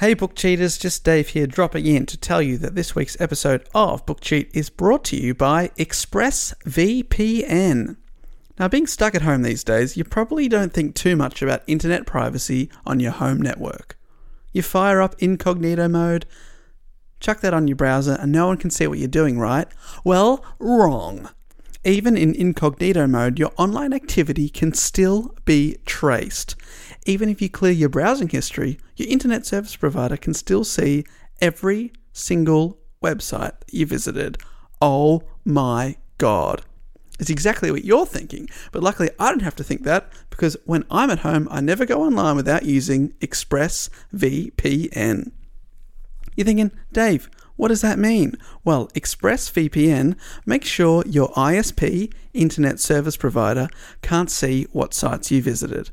Hey, 0.00 0.14
book 0.14 0.36
cheaters, 0.36 0.78
just 0.78 1.02
Dave 1.02 1.30
here 1.30 1.48
dropping 1.48 1.84
in 1.84 2.06
to 2.06 2.16
tell 2.16 2.40
you 2.40 2.56
that 2.58 2.76
this 2.76 2.94
week's 2.94 3.20
episode 3.20 3.68
of 3.74 4.06
Book 4.06 4.20
Cheat 4.20 4.48
is 4.54 4.70
brought 4.70 5.02
to 5.06 5.16
you 5.16 5.34
by 5.34 5.72
ExpressVPN. 5.76 7.96
Now, 8.60 8.68
being 8.68 8.86
stuck 8.86 9.16
at 9.16 9.22
home 9.22 9.42
these 9.42 9.64
days, 9.64 9.96
you 9.96 10.04
probably 10.04 10.48
don't 10.48 10.72
think 10.72 10.94
too 10.94 11.16
much 11.16 11.42
about 11.42 11.64
internet 11.66 12.06
privacy 12.06 12.70
on 12.86 13.00
your 13.00 13.10
home 13.10 13.42
network. 13.42 13.98
You 14.52 14.62
fire 14.62 15.00
up 15.00 15.16
incognito 15.18 15.88
mode, 15.88 16.26
chuck 17.18 17.40
that 17.40 17.52
on 17.52 17.66
your 17.66 17.74
browser, 17.74 18.16
and 18.20 18.30
no 18.30 18.46
one 18.46 18.58
can 18.58 18.70
see 18.70 18.86
what 18.86 19.00
you're 19.00 19.08
doing, 19.08 19.36
right? 19.36 19.66
Well, 20.04 20.44
wrong. 20.60 21.28
Even 21.84 22.16
in 22.16 22.34
incognito 22.34 23.06
mode, 23.06 23.38
your 23.38 23.52
online 23.56 23.92
activity 23.92 24.48
can 24.48 24.72
still 24.72 25.34
be 25.44 25.76
traced. 25.86 26.56
Even 27.06 27.28
if 27.28 27.40
you 27.40 27.48
clear 27.48 27.72
your 27.72 27.88
browsing 27.88 28.28
history, 28.28 28.78
your 28.96 29.08
internet 29.08 29.46
service 29.46 29.76
provider 29.76 30.16
can 30.16 30.34
still 30.34 30.64
see 30.64 31.04
every 31.40 31.92
single 32.12 32.78
website 33.02 33.52
you 33.70 33.86
visited. 33.86 34.38
Oh 34.82 35.22
my 35.44 35.96
god. 36.18 36.62
It's 37.20 37.30
exactly 37.30 37.70
what 37.70 37.84
you're 37.84 38.06
thinking, 38.06 38.48
but 38.70 38.82
luckily 38.82 39.10
I 39.18 39.30
don't 39.30 39.42
have 39.42 39.56
to 39.56 39.64
think 39.64 39.84
that 39.84 40.12
because 40.30 40.56
when 40.64 40.84
I'm 40.90 41.10
at 41.10 41.20
home, 41.20 41.48
I 41.50 41.60
never 41.60 41.86
go 41.86 42.02
online 42.02 42.36
without 42.36 42.64
using 42.64 43.10
ExpressVPN. 43.20 45.32
You're 46.36 46.44
thinking, 46.44 46.70
Dave, 46.92 47.28
what 47.58 47.68
does 47.68 47.80
that 47.80 47.98
mean? 47.98 48.34
Well, 48.64 48.86
ExpressVPN 48.94 50.16
makes 50.46 50.68
sure 50.68 51.02
your 51.06 51.28
ISP, 51.30 52.12
Internet 52.32 52.78
Service 52.78 53.16
Provider, 53.16 53.68
can't 54.00 54.30
see 54.30 54.68
what 54.70 54.94
sites 54.94 55.32
you 55.32 55.42
visited. 55.42 55.90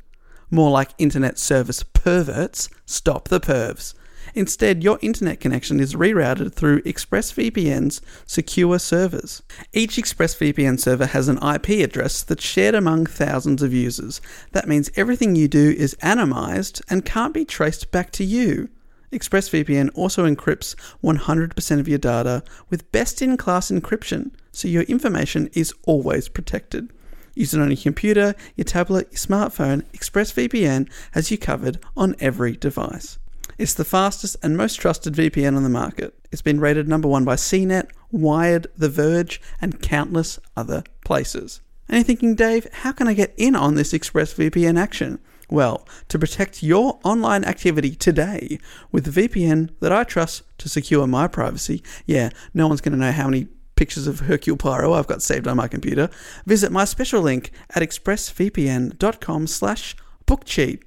More 0.52 0.70
like 0.70 0.92
Internet 1.00 1.40
Service 1.40 1.82
perverts, 1.82 2.70
stop 2.86 3.30
the 3.30 3.40
pervs. 3.40 3.96
Instead, 4.36 4.84
your 4.84 5.00
internet 5.02 5.40
connection 5.40 5.80
is 5.80 5.96
rerouted 5.96 6.54
through 6.54 6.84
ExpressVPN's 6.84 8.00
secure 8.28 8.78
servers. 8.78 9.42
Each 9.74 9.96
ExpressVPN 9.96 10.80
server 10.80 11.08
has 11.08 11.28
an 11.28 11.40
IP 11.42 11.84
address 11.84 12.22
that's 12.22 12.46
shared 12.46 12.76
among 12.76 13.08
thousands 13.08 13.64
of 13.64 13.74
users. 13.74 14.22
That 14.52 14.68
means 14.68 14.92
everything 14.96 15.36
you 15.36 15.48
do 15.48 15.72
is 15.72 15.96
anonymized 16.04 16.82
and 16.92 17.06
can't 17.06 17.34
be 17.34 17.44
traced 17.44 17.90
back 17.90 18.12
to 18.12 18.24
you. 18.24 18.70
ExpressVPN 19.16 19.92
also 19.96 20.26
encrypts 20.26 20.76
100% 21.02 21.80
of 21.80 21.88
your 21.88 21.98
data 21.98 22.44
with 22.70 22.92
best 22.92 23.22
in 23.22 23.38
class 23.38 23.72
encryption, 23.72 24.32
so 24.52 24.68
your 24.68 24.84
information 24.84 25.50
is 25.54 25.74
always 25.84 26.28
protected. 26.28 26.92
Use 27.34 27.54
it 27.54 27.62
on 27.62 27.72
your 27.72 27.78
computer, 27.78 28.36
your 28.56 28.66
tablet, 28.66 29.08
your 29.12 29.20
smartphone, 29.20 29.84
ExpressVPN 29.94 30.90
has 31.12 31.32
you 31.32 31.38
covered 31.38 31.80
on 31.96 32.16
every 32.20 32.58
device. 32.58 33.18
It's 33.58 33.74
the 33.74 33.86
fastest 33.86 34.36
and 34.44 34.58
most 34.58 34.76
trusted 34.76 35.14
VPN 35.14 35.56
on 35.56 35.64
the 35.64 35.70
market. 35.70 36.14
It's 36.30 36.42
been 36.42 36.60
rated 36.60 36.90
number 36.90 37.08
one 37.08 37.24
by 37.24 37.36
CNET, 37.36 37.90
Wired, 38.12 38.68
The 38.78 38.90
Verge, 38.90 39.42
and 39.62 39.82
countless 39.82 40.40
other 40.58 40.84
places. 41.06 41.62
And 41.88 41.98
you're 41.98 42.04
thinking, 42.04 42.36
Dave, 42.36 42.68
how 42.74 42.92
can 42.92 43.08
I 43.08 43.14
get 43.14 43.34
in 43.38 43.56
on 43.56 43.76
this 43.76 43.94
ExpressVPN 43.94 44.78
action? 44.78 45.20
Well, 45.50 45.88
to 46.10 46.18
protect 46.18 46.64
your 46.64 47.00
online 47.04 47.44
activity 47.44 47.96
today 47.96 48.60
with 48.92 49.14
VPN 49.14 49.70
that 49.80 49.92
I 49.92 50.04
trust 50.04 50.44
to 50.60 50.70
secure 50.70 51.06
my 51.08 51.28
privacy, 51.28 51.84
yeah, 52.06 52.30
no 52.54 52.68
one's 52.68 52.82
going 52.82 52.94
to 52.94 53.00
know 53.00 53.12
how 53.12 53.26
many 53.26 53.48
pictures 53.76 54.08
of 54.08 54.22
Hercule 54.22 54.58
Poirot 54.58 54.92
I've 54.92 55.08
got 55.08 55.22
saved 55.22 55.48
on 55.48 55.58
my 55.58 55.68
computer, 55.68 56.10
visit 56.46 56.72
my 56.72 56.86
special 56.86 57.22
link 57.22 57.52
at 57.72 57.84
expressvpn.com 57.84 59.48
slash 59.48 59.96
bookcheat. 60.26 60.82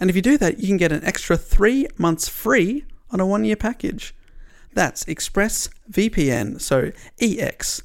And 0.00 0.08
if 0.10 0.16
you 0.16 0.22
do 0.22 0.38
that, 0.38 0.58
you 0.58 0.66
can 0.66 0.78
get 0.78 0.92
an 0.92 1.04
extra 1.04 1.36
three 1.36 1.86
months 1.98 2.28
free 2.28 2.86
on 3.10 3.20
a 3.20 3.26
one-year 3.26 3.56
package. 3.56 4.14
That's 4.72 5.04
ExpressVPN, 5.04 6.60
so 6.60 6.92
E 7.20 7.38
E-X-P-R-E-S-S 7.38 7.84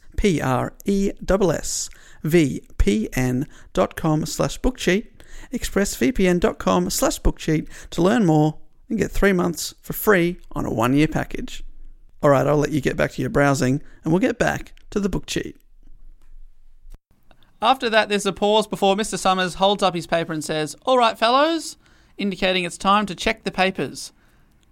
V-P-N 2.23 3.47
dot 3.73 3.95
com 3.95 4.25
slash 4.25 4.59
bookcheat, 4.61 5.07
expressvpn.com 5.51 6.89
slash 6.89 7.21
bookcheat 7.21 7.67
to 7.91 8.01
learn 8.01 8.25
more 8.25 8.57
and 8.89 8.99
get 8.99 9.11
three 9.11 9.33
months 9.33 9.73
for 9.81 9.93
free 9.93 10.39
on 10.51 10.65
a 10.65 10.73
one-year 10.73 11.07
package. 11.07 11.63
All 12.21 12.29
right, 12.29 12.47
I'll 12.47 12.57
let 12.57 12.71
you 12.71 12.81
get 12.81 12.97
back 12.97 13.11
to 13.11 13.21
your 13.21 13.29
browsing, 13.29 13.81
and 14.03 14.11
we'll 14.11 14.19
get 14.19 14.39
back 14.39 14.73
to 14.91 14.99
the 14.99 15.09
book 15.09 15.25
cheat. 15.25 15.57
After 17.61 17.89
that, 17.89 18.09
there's 18.09 18.25
a 18.25 18.33
pause 18.33 18.67
before 18.67 18.95
Mr. 18.95 19.17
Summers 19.17 19.55
holds 19.55 19.81
up 19.81 19.95
his 19.95 20.07
paper 20.07 20.33
and 20.33 20.43
says, 20.43 20.75
All 20.85 20.97
right, 20.97 21.17
fellows, 21.17 21.77
indicating 22.17 22.63
it's 22.63 22.77
time 22.77 23.05
to 23.07 23.15
check 23.15 23.43
the 23.43 23.51
papers. 23.51 24.11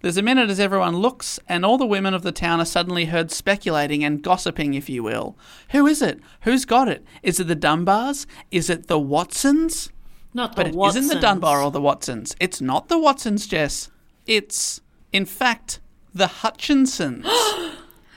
There's 0.04 0.18
a 0.18 0.22
minute 0.22 0.50
as 0.50 0.60
everyone 0.60 0.98
looks, 0.98 1.40
and 1.48 1.64
all 1.64 1.78
the 1.78 1.86
women 1.86 2.12
of 2.12 2.22
the 2.22 2.30
town 2.30 2.60
are 2.60 2.66
suddenly 2.66 3.06
heard 3.06 3.30
speculating 3.30 4.04
and 4.04 4.22
gossiping, 4.22 4.74
if 4.74 4.90
you 4.90 5.02
will. 5.02 5.38
Who 5.70 5.86
is 5.86 6.02
it? 6.02 6.20
Who's 6.42 6.66
got 6.66 6.88
it? 6.88 7.04
Is 7.22 7.40
it 7.40 7.48
the 7.48 7.56
Dunbars? 7.56 8.26
Is 8.50 8.68
it 8.68 8.86
the 8.86 8.98
Watsons? 8.98 9.90
Not 10.34 10.56
the 10.56 10.64
But 10.64 10.66
it 10.68 10.74
Watsons. 10.74 11.08
not 11.08 11.14
the 11.14 11.20
Dunbar 11.20 11.62
or 11.62 11.70
the 11.70 11.80
Watsons. 11.80 12.34
It's 12.40 12.60
not 12.60 12.88
the 12.88 12.98
Watsons, 12.98 13.46
Jess. 13.46 13.90
It's, 14.26 14.80
in 15.12 15.24
fact, 15.24 15.80
the 16.12 16.26
Hutchinsons. 16.26 17.24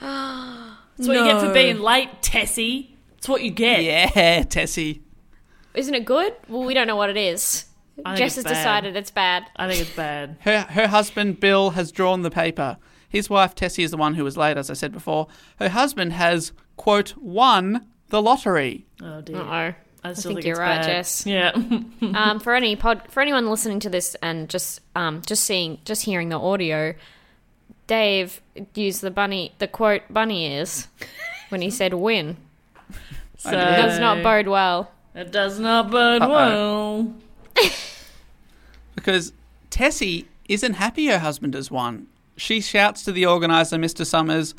That's 0.98 1.08
what 1.08 1.16
you 1.16 1.24
get 1.24 1.40
for 1.40 1.52
being 1.52 1.78
late, 1.78 2.22
Tessie. 2.22 2.96
That's 3.12 3.28
what 3.28 3.42
you 3.42 3.50
get. 3.50 3.84
yeah, 3.84 4.42
Tessie. 4.42 5.02
Isn't 5.74 5.94
it 5.94 6.04
good? 6.04 6.34
Well, 6.48 6.64
we 6.64 6.74
don't 6.74 6.86
know 6.88 6.96
what 6.96 7.10
it 7.10 7.16
is. 7.16 7.66
I 8.04 8.10
think 8.10 8.18
Jess 8.18 8.36
has 8.36 8.44
it's 8.44 8.52
bad. 8.52 8.58
decided 8.58 8.96
it's 8.96 9.10
bad. 9.10 9.44
I 9.56 9.68
think 9.68 9.80
it's 9.82 9.94
bad. 9.96 10.36
Her, 10.42 10.60
her 10.70 10.86
husband, 10.88 11.40
Bill, 11.40 11.70
has 11.70 11.90
drawn 11.92 12.22
the 12.22 12.30
paper. 12.30 12.78
His 13.08 13.30
wife, 13.30 13.54
Tessie, 13.54 13.82
is 13.82 13.90
the 13.90 13.96
one 13.96 14.14
who 14.14 14.24
was 14.24 14.36
late, 14.36 14.56
as 14.56 14.70
I 14.70 14.74
said 14.74 14.92
before. 14.92 15.28
Her 15.58 15.68
husband 15.70 16.12
has, 16.12 16.52
quote, 16.76 17.16
won 17.16 17.86
the 18.08 18.20
lottery. 18.22 18.86
Oh 19.02 19.20
dear. 19.20 19.38
Uh-oh. 19.38 19.74
I 20.04 20.12
still 20.12 20.30
think 20.30 20.38
think, 20.38 20.46
you're 20.46 20.56
right, 20.56 20.80
bad. 20.80 20.86
Jess. 20.86 21.26
Yeah. 21.26 21.50
um, 22.14 22.40
for 22.40 22.54
any 22.54 22.76
pod, 22.76 23.02
for 23.10 23.20
anyone 23.20 23.48
listening 23.48 23.80
to 23.80 23.90
this 23.90 24.14
and 24.22 24.48
just 24.48 24.80
um, 24.94 25.22
just 25.26 25.44
seeing, 25.44 25.78
just 25.84 26.02
hearing 26.04 26.28
the 26.28 26.38
audio, 26.38 26.94
Dave 27.86 28.40
used 28.74 29.00
the 29.00 29.10
bunny, 29.10 29.52
the 29.58 29.68
quote 29.68 30.02
bunny 30.10 30.52
ears 30.52 30.88
when 31.48 31.60
he 31.60 31.70
said 31.70 31.94
"win." 31.94 32.36
so 33.38 33.50
it 33.50 33.52
Does 33.54 33.98
not 33.98 34.22
bode 34.22 34.48
well. 34.48 34.90
It 35.14 35.32
does 35.32 35.58
not 35.58 35.90
bode 35.90 36.22
well. 36.22 37.14
Because 38.94 39.32
Tessie 39.70 40.28
isn't 40.48 40.74
happy 40.74 41.06
her 41.06 41.18
husband 41.18 41.54
has 41.54 41.70
won. 41.70 42.06
She 42.36 42.60
shouts 42.60 43.04
to 43.04 43.12
the 43.12 43.26
organizer, 43.26 43.76
Mr. 43.76 44.06
Summers, 44.06 44.54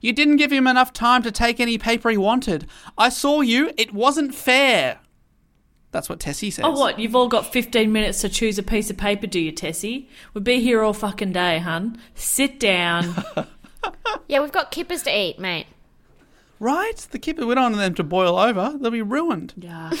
You 0.00 0.12
didn't 0.12 0.36
give 0.36 0.52
him 0.52 0.66
enough 0.66 0.92
time 0.92 1.22
to 1.22 1.32
take 1.32 1.60
any 1.60 1.78
paper 1.78 2.10
he 2.10 2.16
wanted. 2.16 2.66
I 2.96 3.08
saw 3.08 3.40
you. 3.40 3.72
It 3.76 3.92
wasn't 3.92 4.34
fair. 4.34 4.98
That's 5.90 6.08
what 6.08 6.20
Tessie 6.20 6.50
says. 6.50 6.64
Oh, 6.66 6.72
what? 6.78 6.98
You've 6.98 7.16
all 7.16 7.28
got 7.28 7.50
15 7.52 7.90
minutes 7.90 8.20
to 8.20 8.28
choose 8.28 8.58
a 8.58 8.62
piece 8.62 8.90
of 8.90 8.96
paper, 8.98 9.26
do 9.26 9.40
you, 9.40 9.50
Tessie? 9.52 10.08
We'll 10.34 10.44
be 10.44 10.60
here 10.60 10.82
all 10.82 10.92
fucking 10.92 11.32
day, 11.32 11.58
hun. 11.58 11.98
Sit 12.14 12.58
down. 12.60 13.24
Yeah, 14.26 14.40
we've 14.40 14.52
got 14.52 14.70
kippers 14.70 15.04
to 15.04 15.16
eat, 15.16 15.38
mate. 15.38 15.66
Right? 16.58 16.96
The 17.10 17.18
kipper, 17.18 17.46
we 17.46 17.54
don't 17.54 17.72
want 17.72 17.76
them 17.76 17.94
to 17.94 18.02
boil 18.02 18.38
over. 18.38 18.76
They'll 18.78 18.90
be 18.90 19.02
ruined. 19.02 19.54
yeah. 19.56 19.90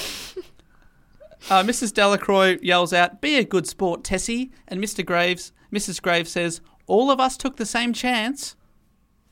Uh, 1.50 1.62
Mrs. 1.62 1.94
Delacroix 1.94 2.58
yells 2.60 2.92
out, 2.92 3.20
Be 3.20 3.36
a 3.36 3.44
good 3.44 3.66
sport, 3.66 4.02
Tessie. 4.04 4.50
And 4.66 4.82
Mr. 4.82 5.06
Graves, 5.06 5.52
Mrs. 5.72 6.02
Graves 6.02 6.32
says, 6.32 6.60
All 6.88 7.10
of 7.12 7.20
us 7.20 7.36
took 7.36 7.56
the 7.56 7.64
same 7.64 7.92
chance. 7.92 8.56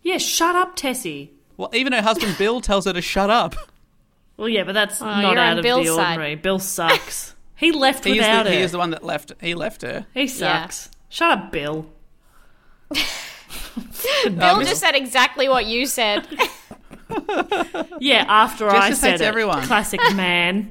Yeah, 0.06 0.18
shut 0.18 0.54
up, 0.54 0.76
Tessie. 0.76 1.32
Well, 1.56 1.68
even 1.72 1.92
her 1.92 2.00
husband 2.02 2.36
Bill 2.38 2.60
tells 2.60 2.84
her 2.84 2.92
to 2.92 3.02
shut 3.02 3.28
up. 3.28 3.56
Well, 4.36 4.48
yeah, 4.48 4.62
but 4.62 4.72
that's 4.72 5.02
Oh, 5.02 5.04
not 5.06 5.32
you're 5.32 5.38
out 5.40 5.58
of 5.58 5.62
Bill's 5.64 5.86
the 5.88 5.94
side. 5.96 6.10
ordinary. 6.12 6.34
Bill 6.36 6.58
sucks. 6.60 7.34
he 7.56 7.72
left 7.72 8.04
He 8.04 8.12
is, 8.12 8.18
without 8.18 8.44
the, 8.44 8.50
her. 8.50 8.56
he 8.56 8.62
is 8.62 8.70
the 8.70 8.78
one 8.78 8.90
that 8.90 9.02
left. 9.02 9.32
He 9.40 9.54
left 9.56 9.82
her. 9.82 10.06
He 10.14 10.28
sucks. 10.28 10.90
Shut 11.08 11.30
up, 11.36 11.50
Bill. 11.50 11.86
Bill 14.24 14.60
just 14.62 14.80
said 14.80 14.94
exactly 14.94 15.48
what 15.48 15.66
you 15.66 15.86
said. 15.86 16.26
Yeah, 17.98 18.24
after 18.28 18.68
Jess 18.70 18.82
I 18.82 18.88
just 18.90 19.00
said 19.00 19.10
hates 19.12 19.22
it. 19.22 19.24
everyone. 19.26 19.62
Classic 19.64 20.00
man. 20.14 20.70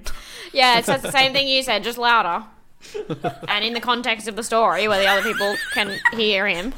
yeah, 0.53 0.77
it 0.79 0.85
says 0.85 1.01
the 1.01 1.11
same 1.11 1.33
thing 1.33 1.47
you 1.49 1.61
said, 1.63 1.83
just 1.83 1.97
louder. 1.97 2.45
And 3.49 3.65
in 3.65 3.73
the 3.73 3.81
context 3.81 4.27
of 4.29 4.35
the 4.37 4.43
story, 4.43 4.87
where 4.87 4.99
the 4.99 5.07
other 5.07 5.23
people 5.23 5.55
can 5.73 5.97
hear 6.13 6.47
him. 6.47 6.73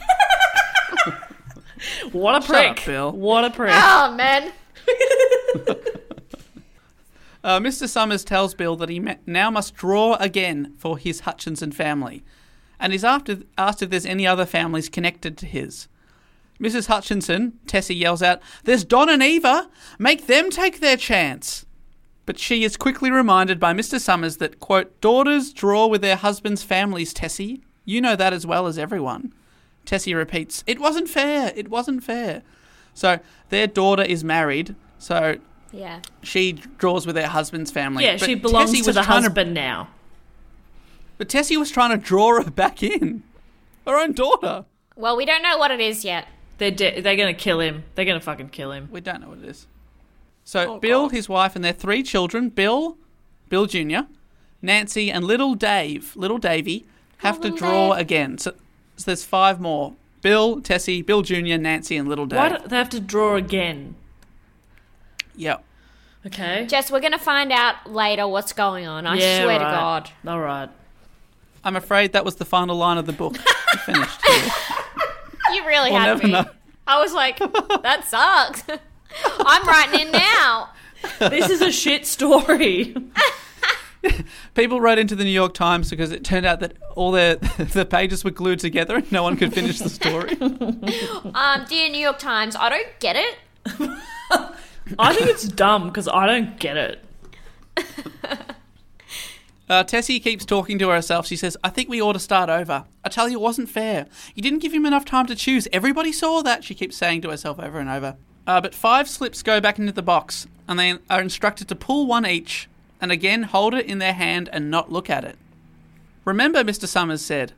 What 2.11 2.41
a 2.43 2.45
Shut 2.45 2.55
prick. 2.55 2.69
up, 2.79 2.85
Bill. 2.85 3.11
What 3.11 3.45
a 3.45 3.49
prick. 3.49 3.71
Oh 3.73 4.13
man. 4.15 4.51
Uh, 7.43 7.59
Mr. 7.61 7.87
Summers 7.87 8.25
tells 8.25 8.53
Bill 8.53 8.75
that 8.75 8.89
he 8.89 8.99
ma- 8.99 9.13
now 9.25 9.49
must 9.49 9.73
draw 9.75 10.15
again 10.15 10.73
for 10.77 10.97
his 10.97 11.21
Hutchinson 11.21 11.71
family, 11.71 12.25
and 12.77 12.91
is 12.91 13.05
after 13.05 13.37
asked 13.57 13.81
if 13.81 13.89
there's 13.89 14.05
any 14.05 14.27
other 14.27 14.45
families 14.45 14.89
connected 14.89 15.37
to 15.37 15.45
his. 15.45 15.87
Mrs. 16.59 16.87
Hutchinson, 16.87 17.53
Tessie 17.65 17.95
yells 17.95 18.21
out, 18.21 18.41
There's 18.65 18.83
Don 18.83 19.07
and 19.07 19.23
Eva! 19.23 19.69
Make 19.97 20.27
them 20.27 20.49
take 20.49 20.81
their 20.81 20.97
chance! 20.97 21.65
But 22.25 22.37
she 22.37 22.65
is 22.65 22.75
quickly 22.75 23.11
reminded 23.11 23.61
by 23.61 23.73
Mr. 23.73 23.97
Summers 23.97 24.37
that, 24.37 24.59
quote, 24.59 24.99
daughters 24.99 25.53
draw 25.53 25.87
with 25.87 26.01
their 26.01 26.17
husbands' 26.17 26.63
families, 26.63 27.13
Tessie. 27.13 27.61
You 27.85 28.01
know 28.01 28.17
that 28.17 28.33
as 28.33 28.45
well 28.45 28.67
as 28.67 28.77
everyone. 28.77 29.31
Tessie 29.88 30.13
repeats, 30.13 30.63
It 30.67 30.80
wasn't 30.80 31.10
fair! 31.10 31.52
It 31.56 31.69
wasn't 31.69 32.04
fair! 32.04 32.43
So 32.93 33.19
their 33.50 33.65
daughter 33.65 34.04
is 34.04 34.23
married, 34.23 34.76
so 35.00 35.38
Yeah. 35.71 36.02
she 36.21 36.52
draws 36.54 37.08
with 37.08 37.15
her 37.15 37.28
husband's 37.28 37.71
family. 37.71 38.04
yeah, 38.04 38.17
But 38.17 38.26
she 38.26 38.36
belongs 38.36 38.69
Tessie 38.71 38.84
to 38.84 38.89
was 38.89 38.95
the 38.95 39.02
trying 39.02 39.23
husband 39.23 39.54
now. 39.56 39.88
but 41.17 41.30
Tessie 41.30 41.58
was 41.58 41.71
trying 41.71 41.91
to 41.91 41.97
draw 41.97 42.41
her 42.41 42.52
back 42.52 42.84
in. 42.84 43.23
Her 43.88 43.97
own 43.97 44.12
daughter. 44.13 44.65
Well, 44.95 45.15
we 45.15 45.26
don't 45.26 45.41
know 45.41 45.58
what 45.58 45.71
it 45.71 45.80
is 45.80 46.04
yet. 46.04 46.28
They're 46.58 46.71
de- 46.71 47.00
they're 47.02 47.15
gonna 47.15 47.34
kill 47.34 47.60
him. 47.62 47.84
They're 47.95 48.06
gonna 48.06 48.19
fucking 48.19 48.50
kill 48.50 48.71
him. 48.71 48.89
We 48.91 49.00
don't 49.00 49.21
know 49.21 49.30
what 49.30 49.38
it 49.39 49.45
is. 49.45 49.67
So 50.43 50.73
oh, 50.76 50.80
Bill, 50.80 51.10
his 51.10 51.30
wife, 51.30 51.56
and 51.56 51.63
their 51.63 51.71
three 51.73 52.04
children, 52.04 52.50
Bill, 52.50 52.97
Bill 53.47 53.65
Jr., 53.65 54.02
Nancy, 54.62 55.10
and 55.12 55.23
little 55.23 55.56
Dave, 55.56 56.15
little 56.15 56.38
Davy, 56.39 56.86
have 57.19 57.38
oh, 57.38 57.41
to 57.41 57.43
little 57.50 57.58
draw 57.58 57.93
Dave. 57.93 58.02
again. 58.02 58.38
So, 58.39 58.54
so 58.97 59.03
there's 59.05 59.23
five 59.23 59.60
more. 59.62 59.93
Bill, 60.21 60.62
Tessie, 60.62 61.01
Bill 61.01 61.21
Jr., 61.21 61.57
Nancy, 61.57 61.95
and 61.95 62.07
little 62.10 62.25
Dave. 62.25 62.38
Why 62.38 62.49
do 62.49 62.67
they 62.67 62.75
have 62.75 62.89
to 62.89 62.99
draw 62.99 63.36
again? 63.36 63.95
Yep. 65.36 65.63
Okay. 66.25 66.65
Jess, 66.67 66.91
we're 66.91 66.99
gonna 66.99 67.17
find 67.19 67.51
out 67.51 67.89
later 67.89 68.27
what's 68.27 68.51
going 68.51 68.86
on. 68.88 69.05
I 69.07 69.15
yeah, 69.15 69.43
swear 69.43 69.60
to. 69.60 69.65
God. 69.65 70.10
All 70.27 70.39
right. 70.39 70.69
I'm 71.63 71.75
afraid 71.75 72.13
that 72.13 72.25
was 72.25 72.36
the 72.36 72.45
final 72.45 72.75
line 72.75 72.97
of 72.97 73.05
the 73.05 73.13
book. 73.13 73.38
We 73.73 73.93
finished. 73.93 74.21
You 75.53 75.65
really 75.67 75.91
We'll 75.91 75.99
had 75.99 76.05
never 76.07 76.23
me. 76.27 76.31
know. 76.31 76.45
I 76.88 77.01
was 77.01 77.13
like, 77.13 77.38
that 77.39 78.05
sucks. 78.07 78.63
I'm 79.39 79.67
writing 79.67 80.07
in 80.07 80.12
now. 80.13 80.69
This 81.19 81.49
is 81.49 81.62
a 81.62 81.71
shit 81.71 82.05
story. 82.05 82.95
People 84.55 84.81
wrote 84.81 84.97
into 84.97 85.15
the 85.15 85.23
New 85.23 85.31
York 85.31 85.53
Times 85.53 85.89
because 85.89 86.12
it 86.12 86.23
turned 86.23 86.45
out 86.45 86.60
that 86.60 86.73
all 86.95 87.12
their 87.12 87.36
the 87.57 87.86
pages 87.86 88.23
were 88.23 88.31
glued 88.31 88.60
together 88.60 88.97
and 88.97 89.12
no 89.12 89.23
one 89.23 89.38
could 89.38 89.53
finish 89.53 89.79
the 89.79 89.89
story. 89.89 90.38
Um, 91.33 91.65
dear 91.67 91.89
New 91.89 91.99
York 91.99 92.19
Times, 92.19 92.55
I 92.55 92.69
don't 92.69 92.99
get 92.99 93.15
it. 93.15 93.38
I 94.97 95.13
think 95.13 95.29
it's 95.29 95.47
dumb 95.47 95.88
because 95.88 96.07
I 96.07 96.25
don't 96.25 96.60
get 96.60 96.77
it. 96.77 97.03
Uh, 99.69 99.83
Tessie 99.83 100.19
keeps 100.19 100.45
talking 100.45 100.79
to 100.79 100.89
herself. 100.89 101.27
She 101.27 101.36
says, 101.36 101.57
I 101.63 101.69
think 101.69 101.89
we 101.89 102.01
ought 102.01 102.13
to 102.13 102.19
start 102.19 102.49
over. 102.49 102.86
I 103.03 103.10
tell 103.10 103.27
you, 103.27 103.38
it 103.38 103.41
wasn't 103.41 103.69
fair. 103.69 104.07
You 104.33 104.41
didn't 104.41 104.60
give 104.60 104.73
him 104.73 104.86
enough 104.86 105.03
time 105.03 105.25
to 105.27 105.36
choose. 105.36 105.67
Everybody 105.73 106.13
saw 106.13 106.41
that, 106.41 106.63
she 106.63 106.73
keeps 106.73 106.95
saying 106.95 107.21
to 107.23 107.29
herself 107.29 107.60
over 107.60 107.79
and 107.79 107.89
over. 107.89 108.15
Uh, 108.45 108.62
but 108.62 108.73
five 108.73 109.10
slips 109.10 109.43
go 109.43 109.60
back 109.60 109.77
into 109.77 109.91
the 109.91 110.01
box, 110.01 110.47
and 110.69 110.79
they 110.79 110.97
are 111.10 111.21
instructed 111.21 111.67
to 111.67 111.75
pull 111.75 112.07
one 112.07 112.25
each, 112.25 112.69
and 113.01 113.12
again 113.12 113.43
hold 113.43 113.73
it 113.73 113.86
in 113.86 113.99
their 113.99 114.13
hand 114.13 114.49
and 114.51 114.71
not 114.71 114.91
look 114.91 115.10
at 115.10 115.23
it. 115.23 115.38
Remember, 116.25 116.63
Mr. 116.63 116.88
Summers 116.88 117.21
said, 117.21 117.53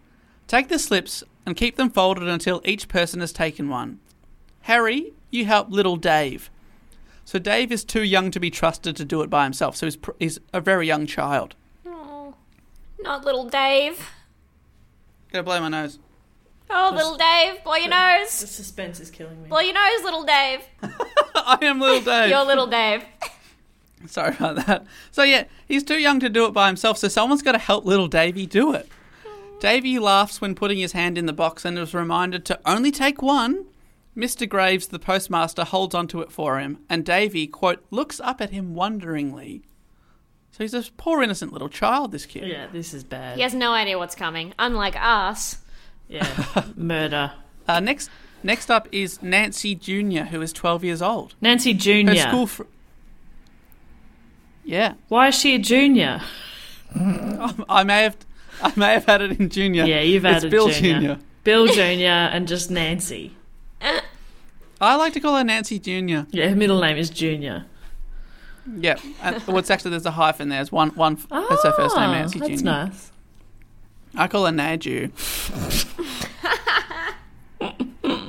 take 0.47 0.67
the 0.67 0.80
slips 0.80 1.23
and 1.45 1.56
keep 1.56 1.75
them 1.75 1.89
folded 1.89 2.28
until 2.28 2.62
each 2.63 2.88
person 2.88 3.19
has 3.19 3.32
taken 3.32 3.69
one. 3.69 3.99
Harry, 4.62 5.13
you 5.32 5.45
help 5.45 5.69
little 5.71 5.95
Dave. 5.95 6.49
So 7.25 7.39
Dave 7.39 7.71
is 7.71 7.84
too 7.84 8.04
young 8.04 8.32
to 8.32 8.39
be 8.39 8.49
trusted 8.49 8.95
to 8.95 9.06
do 9.06 9.21
it 9.21 9.30
by 9.30 9.43
himself, 9.43 9.75
so 9.75 9.86
he's, 9.86 9.95
pr- 9.95 10.12
he's 10.19 10.39
a 10.54 10.62
very 10.62 10.88
young 10.88 11.06
child. 11.06 11.56
Oh, 11.86 12.34
not 12.99 13.23
little 13.25 13.47
Dave. 13.47 14.10
Gonna 15.32 15.43
blow 15.43 15.62
my 15.62 15.69
nose. 15.69 15.99
Oh, 16.71 16.91
little 16.93 17.17
Dave, 17.17 17.63
blow 17.63 17.75
your 17.75 17.89
The 17.89 18.17
nose. 18.19 18.41
The 18.41 18.47
suspense 18.47 18.99
is 18.99 19.10
killing 19.10 19.41
me. 19.41 19.49
Blow 19.49 19.60
your 19.60 19.73
nose, 19.73 20.04
little 20.04 20.23
Dave. 20.23 20.62
I 21.36 21.58
am 21.62 21.80
little 21.80 22.02
Dave. 22.02 22.30
You're 22.30 22.45
little 22.45 22.67
Dave. 22.67 23.04
Sorry 24.07 24.35
about 24.35 24.65
that. 24.67 24.85
So 25.12 25.23
yeah, 25.23 25.45
he's 25.67 25.83
too 25.83 25.97
young 25.99 26.19
to 26.19 26.29
do 26.29 26.45
it 26.45 26.51
by 26.53 26.67
himself, 26.67 26.97
so 26.97 27.07
someone's 27.07 27.41
got 27.41 27.51
to 27.53 27.57
help 27.57 27.85
little 27.85 28.07
Davy 28.07 28.45
do 28.45 28.73
it. 28.73 28.89
Davy 29.59 29.99
laughs 29.99 30.39
when 30.39 30.55
putting 30.55 30.77
his 30.77 30.93
hand 30.93 31.17
in 31.17 31.25
the 31.25 31.33
box 31.33 31.65
and 31.65 31.77
is 31.77 31.93
reminded 31.93 32.45
to 32.45 32.59
only 32.65 32.91
take 32.91 33.21
one. 33.21 33.65
Mr. 34.15 34.47
Graves, 34.47 34.88
the 34.88 34.99
postmaster, 34.99 35.63
holds 35.63 35.93
onto 35.93 36.19
it 36.21 36.31
for 36.31 36.59
him, 36.59 36.79
and 36.89 37.05
Davy, 37.05 37.47
quote, 37.47 37.85
looks 37.91 38.19
up 38.19 38.41
at 38.41 38.49
him 38.49 38.73
wonderingly. 38.73 39.63
So 40.51 40.63
he's 40.63 40.73
a 40.73 40.83
poor 40.97 41.21
innocent 41.21 41.53
little 41.53 41.69
child, 41.69 42.12
this 42.12 42.25
kid. 42.25 42.47
Yeah, 42.47 42.67
this 42.67 42.93
is 42.93 43.03
bad. 43.03 43.35
He 43.38 43.43
has 43.43 43.53
no 43.53 43.71
idea 43.71 43.97
what's 43.97 44.15
coming. 44.15 44.53
Unlike 44.59 44.95
us. 44.99 45.59
Yeah. 46.07 46.27
Murder. 46.75 47.33
Uh, 47.67 47.79
next, 47.79 48.09
next 48.43 48.71
up 48.71 48.88
is 48.91 49.21
Nancy 49.21 49.75
Jr., 49.75 50.23
who 50.23 50.41
is 50.41 50.51
12 50.51 50.83
years 50.83 51.01
old. 51.01 51.35
Nancy 51.39 51.73
Her 51.73 51.79
Jr. 51.79 52.15
school. 52.15 52.47
Fr- 52.47 52.63
yeah, 54.69 54.93
Why 55.08 55.29
is 55.29 55.36
she 55.36 55.55
a 55.55 55.60
junior? 55.60 56.21
I 56.95 57.84
may 57.84 58.03
have, 58.03 58.17
I 58.62 58.71
may 58.75 58.93
have 58.93 59.05
had 59.05 59.21
it 59.21 59.39
in 59.39 59.49
junior. 59.49 59.86
Yeah, 59.86 60.01
you've 60.01 60.25
it's 60.25 60.38
added 60.38 60.51
Bill 60.51 60.69
junior. 60.69 61.19
Bill 61.43 61.67
Jr. 61.67 61.82
and 62.36 62.47
just 62.47 62.69
Nancy. 62.69 63.36
I 64.82 64.95
like 64.95 65.13
to 65.13 65.19
call 65.19 65.36
her 65.38 65.43
Nancy 65.43 65.79
Jr. 65.79 66.25
Yeah, 66.32 66.50
her 66.50 66.56
middle 66.56 66.79
name 66.81 66.98
is 66.98 67.10
Junior. 67.10 67.65
Yeah, 68.77 68.98
and 69.23 69.41
what's 69.44 69.69
actually 69.71 69.91
there's 69.91 70.06
a 70.06 70.12
hyphen 70.12 70.50
there. 70.50 70.62
It's 70.62 70.71
one 70.71 70.89
one. 70.89 71.15
that's 71.29 71.63
her 71.63 71.71
first 71.73 71.96
name, 71.96 72.10
Ah, 72.10 72.19
Nancy 72.19 72.39
That's 72.39 72.62
Jr. 72.62 72.65
nice. 72.65 73.12
I 74.15 74.27
call 74.27 74.46
her 74.46 74.52
Naju. 74.52 75.12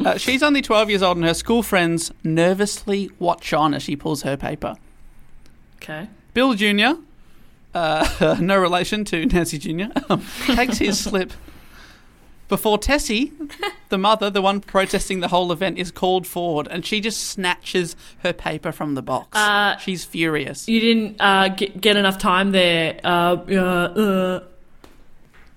uh, 0.07 0.17
she's 0.19 0.43
only 0.43 0.63
12 0.63 0.89
years 0.91 1.03
old, 1.03 1.17
and 1.19 1.27
her 1.27 1.35
school 1.35 1.63
friends 1.63 2.11
nervously 2.25 3.11
watch 3.19 3.53
on 3.53 3.75
as 3.75 3.83
she 3.83 3.97
pulls 3.97 4.23
her 4.23 4.37
paper. 4.37 4.77
Okay. 5.77 6.09
Bill 6.35 6.55
Jr., 6.55 7.01
uh, 7.75 8.37
no 8.41 8.59
relation 8.59 9.05
to 9.07 9.27
Nancy 9.27 9.59
Jr., 9.59 9.93
um, 10.09 10.25
takes 10.47 10.79
his 10.79 10.99
slip 10.99 11.33
before 12.51 12.79
Tessie, 12.79 13.33
the 13.89 13.97
mother, 13.97 14.29
the 14.29 14.43
one 14.43 14.61
protesting 14.61 15.21
the 15.21 15.29
whole 15.29 15.53
event, 15.53 15.79
is 15.79 15.91
called 15.91 16.27
forward 16.27 16.67
and 16.69 16.85
she 16.85 17.01
just 17.01 17.23
snatches 17.23 17.97
her 18.25 18.33
paper 18.33 18.73
from 18.73 18.97
the 18.97 19.03
box. 19.03 19.29
Uh, 19.39 19.77
She's 19.79 20.05
furious. 20.05 20.69
You 20.69 20.81
didn't 20.81 21.17
uh, 21.21 21.49
get, 21.49 21.81
get 21.81 21.97
enough 21.97 22.19
time 22.19 22.51
there. 22.51 23.01
Uh, 23.03 23.37
uh, 23.49 23.55
uh. 23.55 24.45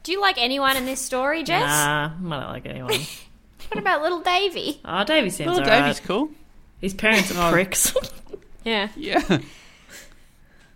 Do 0.04 0.12
you 0.12 0.22
like 0.22 0.38
anyone 0.38 0.78
in 0.78 0.86
this 0.86 1.02
story, 1.02 1.44
Jess? 1.44 1.62
Nah, 1.64 2.06
I 2.06 2.10
don't 2.20 2.30
like 2.30 2.66
anyone. 2.66 2.94
What 3.70 3.80
about 3.80 4.04
little 4.04 4.20
Davy? 4.20 4.80
Oh, 4.86 5.04
Davy 5.04 5.32
seems 5.32 5.48
Little 5.48 5.64
alright. 5.64 5.82
Davey's 5.82 6.00
cool. 6.02 6.30
His 6.80 6.94
parents 6.94 7.36
are 7.36 7.52
pricks. 7.52 7.92
Yeah. 8.64 8.90
Yeah. 8.96 9.40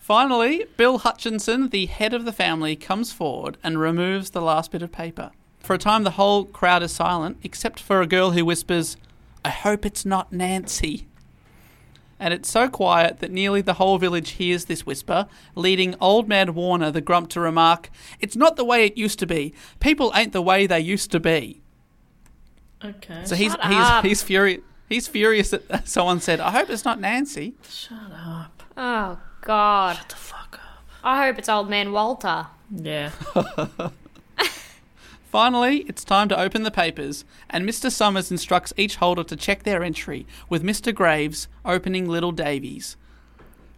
Finally, 0.08 0.64
Bill 0.78 1.00
Hutchinson, 1.00 1.68
the 1.68 1.86
head 1.86 2.14
of 2.14 2.24
the 2.24 2.32
family, 2.32 2.78
comes 2.78 3.12
forward 3.12 3.58
and 3.62 3.78
removes 3.78 4.30
the 4.30 4.40
last 4.40 4.72
bit 4.72 4.82
of 4.82 4.90
paper. 4.90 5.32
For 5.60 5.74
a 5.74 5.78
time, 5.78 6.04
the 6.06 6.12
whole 6.12 6.46
crowd 6.46 6.82
is 6.82 6.94
silent, 6.94 7.40
except 7.44 7.78
for 7.78 8.00
a 8.00 8.08
girl 8.08 8.32
who 8.32 8.46
whispers, 8.46 8.96
I 9.44 9.50
hope 9.50 9.86
it's 9.86 10.06
not 10.06 10.32
Nancy. 10.32 11.08
And 12.22 12.34
it's 12.34 12.50
so 12.50 12.70
quiet 12.70 13.20
that 13.20 13.32
nearly 13.32 13.60
the 13.60 13.74
whole 13.74 13.98
village 13.98 14.30
hears 14.30 14.64
this 14.64 14.86
whisper, 14.86 15.28
leading 15.56 15.94
Old 16.00 16.30
Man 16.30 16.56
Warner, 16.56 16.90
the 16.90 17.02
grump, 17.02 17.28
to 17.32 17.42
remark, 17.42 17.90
It's 18.22 18.38
not 18.38 18.56
the 18.56 18.64
way 18.64 18.86
it 18.86 18.96
used 18.96 19.20
to 19.20 19.28
be. 19.28 19.54
People 19.82 20.14
ain't 20.16 20.32
the 20.32 20.42
way 20.42 20.68
they 20.68 20.80
used 20.80 21.12
to 21.12 21.20
be. 21.20 21.60
okay. 22.82 23.24
So 23.26 23.36
he's 23.36 23.52
Shut 23.52 23.66
he's 23.66 23.76
up. 23.78 24.06
he's 24.06 24.24
furious. 24.24 24.62
He's 24.88 25.10
furious 25.10 25.50
that 25.50 25.86
someone 25.86 26.22
said, 26.22 26.40
"I 26.40 26.52
hope 26.52 26.70
it's 26.70 26.86
not 26.86 27.02
Nancy." 27.02 27.56
Shut 27.70 27.98
up. 28.26 28.64
Oh, 28.78 29.20
God. 29.48 29.96
Shut 29.98 30.10
the 30.10 30.16
fuck 30.16 30.60
up. 30.64 30.84
I 31.04 31.26
hope 31.26 31.38
it's 31.40 31.50
old 31.50 31.70
man 31.70 31.92
Walter. 31.92 32.48
Yeah. 32.70 33.12
Finally, 35.32 35.80
it's 35.90 36.04
time 36.06 36.30
to 36.30 36.40
open 36.40 36.64
the 36.64 36.72
papers, 36.72 37.26
and 37.50 37.68
Mr. 37.68 37.92
Summers 37.92 38.32
instructs 38.32 38.74
each 38.78 38.96
holder 38.96 39.24
to 39.26 39.36
check 39.36 39.64
their 39.64 39.84
entry, 39.84 40.26
with 40.50 40.64
Mr. 40.64 40.94
Graves 40.96 41.48
opening 41.66 42.08
Little 42.08 42.32
Davy's. 42.32 42.96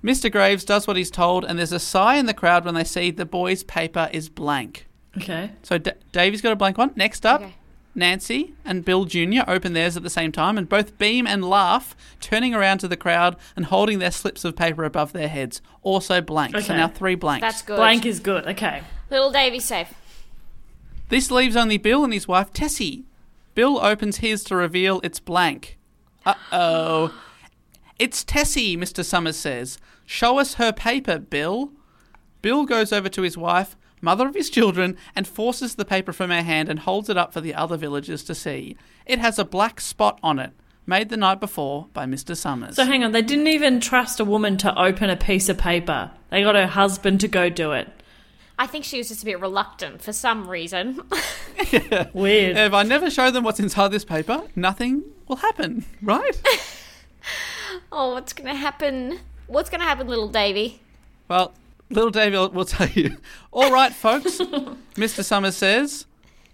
Mr. 0.04 0.32
Graves 0.32 0.64
does 0.64 0.88
what 0.88 0.96
he's 0.96 1.10
told, 1.12 1.44
and 1.44 1.58
there's 1.58 1.72
a 1.74 1.80
sigh 1.80 2.16
in 2.16 2.28
the 2.28 2.34
crowd 2.34 2.66
when 2.66 2.76
they 2.76 2.84
see 2.84 3.10
the 3.12 3.26
boy's 3.26 3.64
paper 3.64 4.10
is 4.14 4.30
blank. 4.30 4.88
Okay. 5.18 5.52
So 5.64 5.78
D- 5.80 5.92
Davy's 6.12 6.42
got 6.42 6.52
a 6.52 6.56
blank 6.56 6.78
one. 6.78 6.92
Next 6.96 7.26
up, 7.26 7.42
Okay. 7.42 7.56
Nancy 7.96 8.54
and 8.64 8.86
Bill 8.86 9.06
Jr. 9.06 9.42
open 9.48 9.74
theirs 9.74 9.98
at 9.98 10.04
the 10.04 10.10
same 10.10 10.32
time, 10.32 10.58
and 10.58 10.70
both 10.70 10.98
beam 10.98 11.28
and 11.28 11.44
laugh, 11.44 11.96
turning 12.20 12.54
around 12.54 12.80
to 12.80 12.88
the 12.88 12.98
crowd 12.98 13.36
and 13.56 13.66
holding 13.66 14.00
their 14.00 14.12
slips 14.12 14.46
of 14.46 14.56
paper 14.56 14.84
above 14.84 15.12
their 15.14 15.28
heads, 15.28 15.62
also 15.82 16.22
blank. 16.22 16.56
Okay. 16.56 16.66
So 16.66 16.76
now 16.76 16.88
three 16.88 17.16
blanks. 17.16 17.42
That's 17.42 17.62
good. 17.62 17.78
Blank 17.78 18.06
is 18.06 18.20
good. 18.20 18.48
Okay. 18.48 18.84
Little 19.10 19.32
Davy's 19.32 19.66
safe. 19.66 19.94
This 21.10 21.32
leaves 21.32 21.56
only 21.56 21.78
Bill 21.78 22.04
and 22.04 22.14
his 22.14 22.28
wife 22.28 22.54
Tessie. 22.54 23.06
Bill 23.56 23.80
opens 23.80 24.18
his 24.18 24.44
to 24.46 24.56
reveal 24.56 25.02
it's 25.04 25.20
blank. 25.20 25.78
Uh 26.26 26.36
oh. 26.52 27.14
It's 27.98 28.24
Tessie, 28.24 28.78
Mr. 28.78 29.04
Summers 29.04 29.36
says. 29.36 29.80
Show 30.06 30.40
us 30.40 30.54
her 30.54 30.72
paper, 30.72 31.20
Bill. 31.20 31.72
Bill 32.42 32.66
goes 32.66 32.94
over 32.94 33.10
to 33.10 33.24
his 33.24 33.38
wife, 33.38 33.76
mother 34.02 34.28
of 34.28 34.36
his 34.36 34.50
children, 34.50 34.98
and 35.16 35.28
forces 35.28 35.76
the 35.76 35.86
paper 35.86 36.14
from 36.14 36.30
her 36.30 36.42
hand 36.42 36.70
and 36.70 36.80
holds 36.80 37.10
it 37.10 37.18
up 37.18 37.34
for 37.34 37.42
the 37.42 37.54
other 37.54 37.78
villagers 37.78 38.24
to 38.26 38.36
see. 38.36 38.76
It 39.06 39.20
has 39.20 39.40
a 39.40 39.46
black 39.46 39.82
spot 39.82 40.20
on 40.24 40.40
it, 40.40 40.52
made 40.86 41.10
the 41.10 41.18
night 41.18 41.40
before 41.40 41.88
by 41.94 42.06
Mr. 42.06 42.36
Summers. 42.36 42.76
So 42.76 42.86
hang 42.86 43.04
on. 43.04 43.12
They 43.12 43.22
didn't 43.22 43.48
even 43.48 43.80
trust 43.80 44.20
a 44.20 44.26
woman 44.26 44.58
to 44.58 44.80
open 44.80 45.10
a 45.10 45.16
piece 45.16 45.50
of 45.50 45.58
paper. 45.58 46.12
They 46.30 46.44
got 46.44 46.56
her 46.56 46.68
husband 46.68 47.20
to 47.22 47.28
go 47.28 47.50
do 47.50 47.72
it. 47.72 47.88
I 48.58 48.68
think 48.68 48.84
she 48.84 48.98
was 48.98 49.08
just 49.08 49.22
a 49.22 49.26
bit 49.26 49.40
reluctant 49.40 50.02
for 50.02 50.12
some 50.12 50.50
reason. 50.50 51.02
yeah. 51.72 52.08
Weird. 52.14 52.58
if 52.58 52.74
I 52.74 52.84
never 52.84 53.10
show 53.10 53.32
them 53.32 53.46
what's 53.46 53.60
inside 53.60 53.88
this 53.90 54.04
paper, 54.04 54.44
nothing 54.54 55.04
will 55.28 55.38
happen, 55.38 55.86
right? 56.02 56.42
oh, 57.92 58.14
what's 58.14 58.34
going 58.34 58.50
to 58.50 58.56
happen? 58.56 59.20
What's 59.48 59.70
going 59.70 59.80
to 59.80 59.86
happen, 59.86 60.08
little 60.08 60.28
Davy? 60.28 60.82
Well, 61.30 61.54
little 61.90 62.12
Davy 62.12 62.36
will, 62.36 62.66
tell 62.66 62.90
you. 62.90 63.18
All 63.52 63.72
right, 63.72 63.94
folks, 63.94 64.38
Mr. 64.96 65.24
Summers 65.24 65.58
says, 65.58 66.06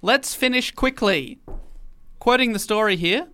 let's 0.02 0.34
finish 0.36 0.72
quickly. 0.72 1.40
Quoting 2.20 2.54
the 2.54 2.60
story 2.60 2.96
here 2.96 3.28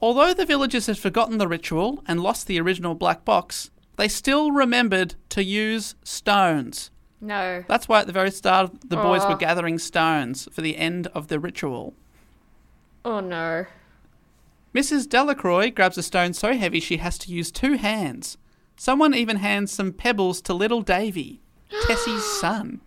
Although 0.00 0.32
the 0.32 0.46
villagers 0.46 0.86
had 0.86 0.98
forgotten 0.98 1.38
the 1.38 1.48
ritual 1.48 2.04
and 2.06 2.20
lost 2.20 2.46
the 2.46 2.60
original 2.60 2.94
black 2.94 3.24
box, 3.24 3.70
they 3.96 4.06
still 4.06 4.52
remembered 4.52 5.16
to 5.30 5.42
use 5.42 5.96
stones. 6.04 6.92
No. 7.20 7.64
That's 7.66 7.88
why 7.88 8.00
at 8.00 8.06
the 8.06 8.12
very 8.12 8.30
start, 8.30 8.70
the 8.88 8.96
boys 8.96 9.22
Aw. 9.22 9.28
were 9.28 9.34
oh. 9.34 9.38
gathering 9.38 9.78
stones 9.78 10.48
for 10.52 10.60
the 10.60 10.76
end 10.76 11.08
of 11.08 11.26
the 11.26 11.40
ritual. 11.40 11.94
Oh, 13.04 13.18
no. 13.18 13.66
Mrs. 14.72 15.08
Delacroix 15.08 15.70
grabs 15.70 15.98
a 15.98 16.02
stone 16.02 16.32
so 16.32 16.54
heavy 16.54 16.78
she 16.78 16.98
has 16.98 17.18
to 17.18 17.32
use 17.32 17.50
two 17.50 17.74
hands. 17.74 18.38
Someone 18.78 19.12
even 19.12 19.38
hands 19.38 19.72
some 19.72 19.92
pebbles 19.92 20.40
to 20.42 20.54
little 20.54 20.82
Davy, 20.82 21.40
Tessie's 21.86 22.24
son. 22.40 22.80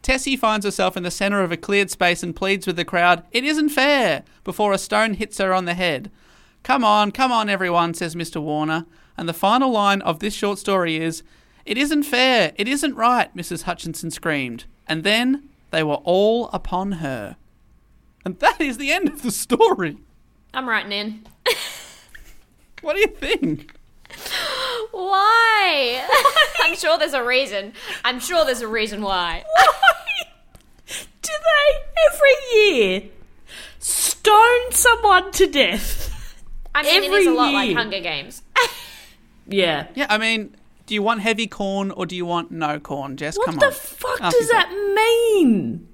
Tessie 0.00 0.36
finds 0.36 0.64
herself 0.64 0.96
in 0.96 1.02
the 1.02 1.10
centre 1.10 1.42
of 1.42 1.52
a 1.52 1.56
cleared 1.56 1.90
space 1.90 2.22
and 2.22 2.34
pleads 2.34 2.66
with 2.66 2.76
the 2.76 2.84
crowd, 2.84 3.24
It 3.30 3.44
isn't 3.44 3.68
fair, 3.68 4.24
before 4.42 4.72
a 4.72 4.78
stone 4.78 5.14
hits 5.14 5.36
her 5.36 5.52
on 5.52 5.66
the 5.66 5.74
head. 5.74 6.10
Come 6.62 6.82
on, 6.82 7.12
come 7.12 7.30
on, 7.30 7.50
everyone, 7.50 7.92
says 7.92 8.14
Mr. 8.14 8.40
Warner. 8.40 8.86
And 9.18 9.28
the 9.28 9.34
final 9.34 9.70
line 9.70 10.00
of 10.00 10.18
this 10.18 10.34
short 10.34 10.58
story 10.58 10.96
is, 10.96 11.22
It 11.66 11.76
isn't 11.76 12.04
fair, 12.04 12.52
it 12.56 12.66
isn't 12.66 12.94
right, 12.96 13.34
Mrs. 13.36 13.62
Hutchinson 13.62 14.10
screamed. 14.10 14.64
And 14.86 15.04
then 15.04 15.48
they 15.72 15.82
were 15.82 16.00
all 16.04 16.48
upon 16.54 16.92
her. 16.92 17.36
And 18.24 18.38
that 18.38 18.62
is 18.62 18.78
the 18.78 18.92
end 18.92 19.08
of 19.08 19.20
the 19.20 19.30
story. 19.30 19.98
I'm 20.54 20.68
writing 20.68 20.92
in. 20.92 21.26
What 22.82 22.96
do 22.96 23.00
you 23.00 23.06
think? 23.06 23.74
Why? 24.92 26.02
I'm 26.62 26.74
sure 26.76 26.98
there's 26.98 27.14
a 27.14 27.24
reason. 27.24 27.72
I'm 28.04 28.20
sure 28.20 28.44
there's 28.44 28.60
a 28.60 28.68
reason 28.68 29.02
why. 29.02 29.44
Why 30.86 31.02
do 31.22 31.32
they 31.32 32.02
every 32.12 32.58
year 32.58 33.02
stone 33.78 34.70
someone 34.72 35.32
to 35.32 35.46
death? 35.46 36.10
I 36.74 36.82
mean, 36.82 37.02
it 37.02 37.06
Every 37.06 37.18
is 37.20 37.26
a 37.26 37.30
lot 37.30 37.52
like. 37.52 37.74
Hunger 37.76 38.00
Games. 38.00 38.42
Yeah. 39.46 39.88
Yeah, 39.94 40.06
I 40.08 40.16
mean, 40.16 40.56
do 40.86 40.94
you 40.94 41.02
want 41.02 41.20
heavy 41.20 41.46
corn 41.46 41.90
or 41.90 42.06
do 42.06 42.16
you 42.16 42.24
want 42.24 42.50
no 42.50 42.80
corn, 42.80 43.18
Jess? 43.18 43.36
What 43.36 43.44
Come 43.46 43.56
the 43.56 43.66
on. 43.66 43.72
fuck 43.72 44.20
Ask 44.22 44.34
does 44.36 44.48
yourself. 44.48 44.70
that 44.70 44.94
mean? 44.94 45.86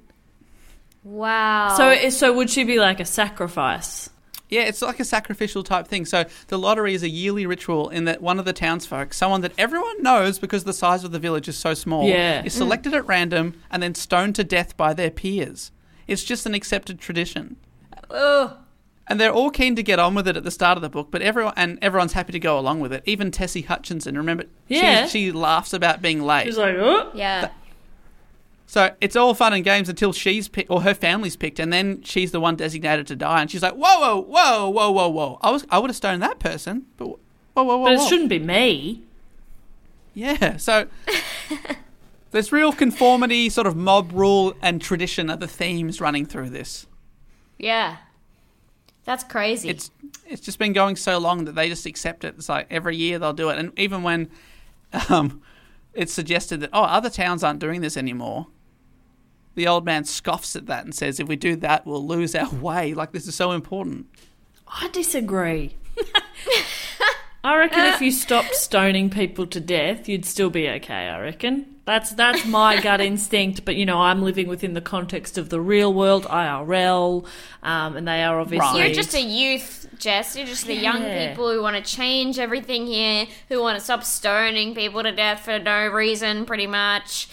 Wow. 1.03 1.74
So, 1.76 2.11
so 2.11 2.32
would 2.32 2.49
she 2.49 2.62
be 2.62 2.78
like 2.78 3.01
a 3.01 3.05
sacrifice? 3.05 4.09
Yeah, 4.51 4.63
it's 4.63 4.83
like 4.83 5.01
a 5.01 5.05
sacrificial 5.05 5.63
type 5.63 5.87
thing. 5.89 6.05
So 6.05 6.25
the 6.49 6.59
lottery 6.59 6.95
is 6.95 7.03
a 7.03 7.09
yearly 7.09 7.47
ritual 7.47 7.89
in 7.89 8.05
that 8.05 8.21
one 8.21 8.39
of 8.39 8.45
the 8.45 8.53
townsfolk, 8.53 9.15
someone 9.15 9.41
that 9.43 9.53
everyone 9.57 10.03
knows 10.03 10.39
because 10.39 10.65
the 10.65 10.73
size 10.73 11.05
of 11.05 11.13
the 11.13 11.19
village 11.19 11.49
is 11.49 11.57
so 11.57 11.73
small, 11.75 12.09
Yeah. 12.09 12.45
is 12.45 12.55
mm. 12.55 12.59
selected 12.59 12.93
at 12.95 13.07
random 13.07 13.55
and 13.71 13.83
then 13.83 13.95
stoned 13.95 14.35
to 14.37 14.45
death 14.45 14.77
by 14.77 14.93
their 14.93 15.11
peers. 15.11 15.71
It's 16.07 16.25
just 16.25 16.47
an 16.47 16.55
accepted 16.55 16.99
tradition. 16.99 17.57
Ugh. 18.11 18.57
And 19.07 19.21
they're 19.21 19.33
all 19.33 19.51
keen 19.51 19.75
to 19.75 19.83
get 19.83 19.99
on 19.99 20.15
with 20.15 20.29
it 20.29 20.37
at 20.37 20.45
the 20.45 20.51
start 20.53 20.79
of 20.79 20.83
the 20.83 20.89
book, 20.89 21.09
but 21.11 21.21
everyone 21.21 21.55
and 21.57 21.79
everyone's 21.83 22.13
happy 22.13 22.33
to 22.33 22.39
go 22.39 22.59
along 22.59 22.79
with 22.79 22.93
it. 22.93 23.03
Even 23.07 23.33
Tessie 23.33 23.63
Hutchinson, 23.63 24.17
remember? 24.17 24.45
Yeah. 24.69 25.07
She, 25.07 25.27
she 25.27 25.33
laughs 25.33 25.73
about 25.73 26.01
being 26.01 26.23
late. 26.23 26.45
She's 26.47 26.59
like, 26.59 26.77
oh, 26.77 27.11
Yeah. 27.15 27.51
So 28.71 28.95
it's 29.01 29.16
all 29.16 29.35
fun 29.35 29.53
and 29.53 29.64
games 29.64 29.89
until 29.89 30.12
she's 30.12 30.47
picked 30.47 30.71
or 30.71 30.83
her 30.83 30.95
family's 30.95 31.35
picked, 31.35 31.59
and 31.59 31.73
then 31.73 32.03
she's 32.05 32.31
the 32.31 32.39
one 32.39 32.55
designated 32.55 33.09
to 33.09 33.16
die, 33.16 33.41
and 33.41 33.51
she's 33.51 33.64
like, 33.64 33.73
"Whoa, 33.73 33.99
whoa, 33.99 34.21
whoa, 34.21 34.71
whoa, 34.71 34.91
whoa, 34.93 35.09
whoa! 35.09 35.39
I 35.43 35.51
was, 35.51 35.66
I 35.71 35.81
would 35.81 35.91
have 35.91 35.97
stoned 35.97 36.23
that 36.23 36.39
person, 36.39 36.87
but 36.97 37.09
whoa, 37.09 37.18
whoa, 37.55 37.64
whoa, 37.64 37.85
but 37.87 37.95
it 37.95 37.99
whoa. 37.99 38.07
shouldn't 38.07 38.29
be 38.29 38.39
me. 38.39 39.03
Yeah, 40.14 40.57
so 40.57 40.87
there's 42.31 42.53
real 42.53 42.71
conformity, 42.71 43.49
sort 43.49 43.66
of 43.66 43.75
mob 43.75 44.12
rule 44.12 44.55
and 44.62 44.81
tradition 44.81 45.31
are 45.31 45.37
the 45.37 45.49
themes 45.49 46.01
running 46.01 46.25
through 46.25 46.51
this. 46.51 46.87
Yeah. 47.59 47.97
That's 49.05 49.25
crazy. 49.25 49.68
It's 49.68 49.91
it's 50.27 50.43
just 50.43 50.61
been 50.61 50.75
going 50.75 50.95
so 50.95 51.18
long 51.18 51.45
that 51.47 51.57
they 51.57 51.68
just 51.68 51.87
accept 51.87 52.23
it. 52.23 52.37
It's 52.39 52.49
like 52.49 52.68
every 52.71 52.95
year 52.95 53.18
they'll 53.18 53.33
do 53.33 53.49
it, 53.49 53.59
and 53.59 53.77
even 53.77 54.05
when 54.05 54.31
um, 55.09 55.43
it's 55.93 56.12
suggested 56.12 56.61
that 56.61 56.71
oh, 56.73 56.85
other 56.85 57.11
towns 57.11 57.43
aren't 57.43 57.59
doing 57.59 57.81
this 57.81 57.97
anymore. 57.97 58.47
The 59.61 59.69
old 59.69 59.85
man 59.85 60.05
scoffs 60.05 60.57
at 60.57 60.69
that 60.69 60.87
and 60.87 60.95
says, 60.95 61.21
"If 61.21 61.29
we 61.29 61.37
do 61.37 61.55
that, 61.57 61.85
we'll 61.85 62.07
lose 62.07 62.35
our 62.35 62.49
way. 62.49 62.95
Like 62.95 63.13
this 63.13 63.27
is 63.27 63.35
so 63.35 63.53
important." 63.53 64.07
I 64.67 64.89
disagree. 64.89 65.77
I 67.45 67.59
reckon 67.59 67.85
if 67.85 68.01
you 68.01 68.11
stopped 68.11 68.55
stoning 68.55 69.11
people 69.11 69.47
to 69.49 69.61
death, 69.61 70.09
you'd 70.09 70.25
still 70.25 70.49
be 70.49 70.67
okay. 70.67 71.09
I 71.09 71.21
reckon 71.21 71.77
that's 71.85 72.13
that's 72.15 72.47
my 72.47 72.81
gut 72.81 73.03
instinct. 73.03 73.67
But 73.67 73.77
you 73.77 73.85
know, 73.85 74.01
I'm 74.01 74.23
living 74.23 74.49
within 74.49 74.73
the 74.73 74.81
context 74.81 75.37
of 75.37 75.51
the 75.51 75.61
real 75.61 75.93
world, 75.93 76.25
IRL, 76.25 77.27
um, 77.63 77.99
and 77.99 78.09
they 78.09 78.23
are 78.23 78.41
obviously. 78.41 78.81
You're 78.81 78.95
just 78.95 79.15
a 79.15 79.21
youth, 79.21 79.89
Jess. 79.99 80.37
You're 80.37 80.47
just 80.47 80.65
the 80.65 80.75
young 80.75 81.03
people 81.03 81.53
who 81.53 81.61
want 81.61 81.77
to 81.77 81.83
change 81.83 82.39
everything 82.39 82.87
here, 82.87 83.27
who 83.51 83.61
want 83.61 83.79
to 83.79 83.85
stop 83.85 84.05
stoning 84.05 84.75
people 84.75 85.03
to 85.03 85.13
death 85.13 85.41
for 85.45 85.59
no 85.59 85.87
reason, 85.89 86.47
pretty 86.47 86.67
much. 86.67 87.29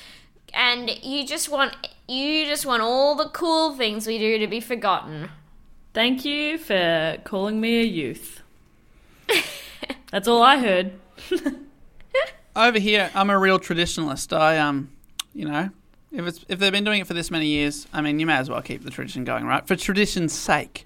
And 0.54 0.90
you 1.04 1.26
just 1.26 1.50
want 1.50 1.74
You 2.08 2.46
just 2.46 2.66
want 2.66 2.82
all 2.82 3.16
the 3.16 3.30
cool 3.30 3.76
things 3.76 4.08
we 4.08 4.18
do 4.18 4.38
to 4.40 4.48
be 4.48 4.60
forgotten. 4.60 5.30
Thank 5.94 6.24
you 6.26 6.58
for 6.58 7.18
calling 7.24 7.60
me 7.60 7.82
a 7.82 7.84
youth. 7.84 8.42
That's 10.12 10.28
all 10.28 10.42
I 10.42 10.58
heard. 10.58 10.94
Over 12.56 12.80
here, 12.80 13.12
I'm 13.14 13.30
a 13.30 13.38
real 13.38 13.60
traditionalist. 13.60 14.36
I 14.36 14.58
um, 14.58 14.90
you 15.34 15.46
know, 15.46 15.70
if 16.12 16.26
it's 16.26 16.46
if 16.48 16.60
they've 16.60 16.72
been 16.72 16.84
doing 16.84 17.02
it 17.02 17.08
for 17.08 17.14
this 17.14 17.30
many 17.30 17.48
years, 17.48 17.88
I 17.94 18.02
mean, 18.02 18.20
you 18.20 18.26
may 18.26 18.36
as 18.36 18.50
well 18.50 18.62
keep 18.62 18.84
the 18.84 18.90
tradition 18.90 19.24
going, 19.26 19.46
right? 19.46 19.68
For 19.68 19.76
tradition's 19.76 20.34
sake. 20.34 20.86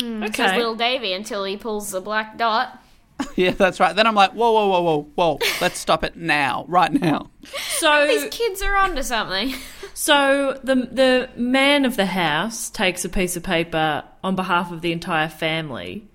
Says 0.00 0.22
Okay. 0.30 0.56
little 0.56 0.76
Davy 0.76 1.12
until 1.12 1.44
he 1.44 1.56
pulls 1.56 1.90
the 1.90 2.00
black 2.00 2.36
dot. 2.36 2.82
Yeah, 3.34 3.50
that's 3.50 3.80
right. 3.80 3.96
Then 3.96 4.06
I'm 4.06 4.14
like, 4.14 4.30
whoa, 4.30 4.52
whoa, 4.52 4.68
whoa, 4.68 4.80
whoa, 4.80 5.08
whoa. 5.16 5.38
Let's 5.60 5.76
stop 5.78 6.04
it 6.04 6.14
now, 6.16 6.64
right 6.68 6.92
now. 6.92 7.30
So 7.78 8.06
These 8.06 8.28
kids 8.30 8.62
are 8.62 8.76
onto 8.76 9.02
something. 9.02 9.54
So 10.00 10.56
the 10.62 10.76
the 10.76 11.28
man 11.34 11.84
of 11.84 11.96
the 11.96 12.06
house 12.06 12.70
takes 12.70 13.04
a 13.04 13.08
piece 13.08 13.34
of 13.36 13.42
paper 13.42 14.04
on 14.22 14.36
behalf 14.36 14.70
of 14.70 14.80
the 14.80 14.92
entire 14.92 15.28
family. 15.28 16.06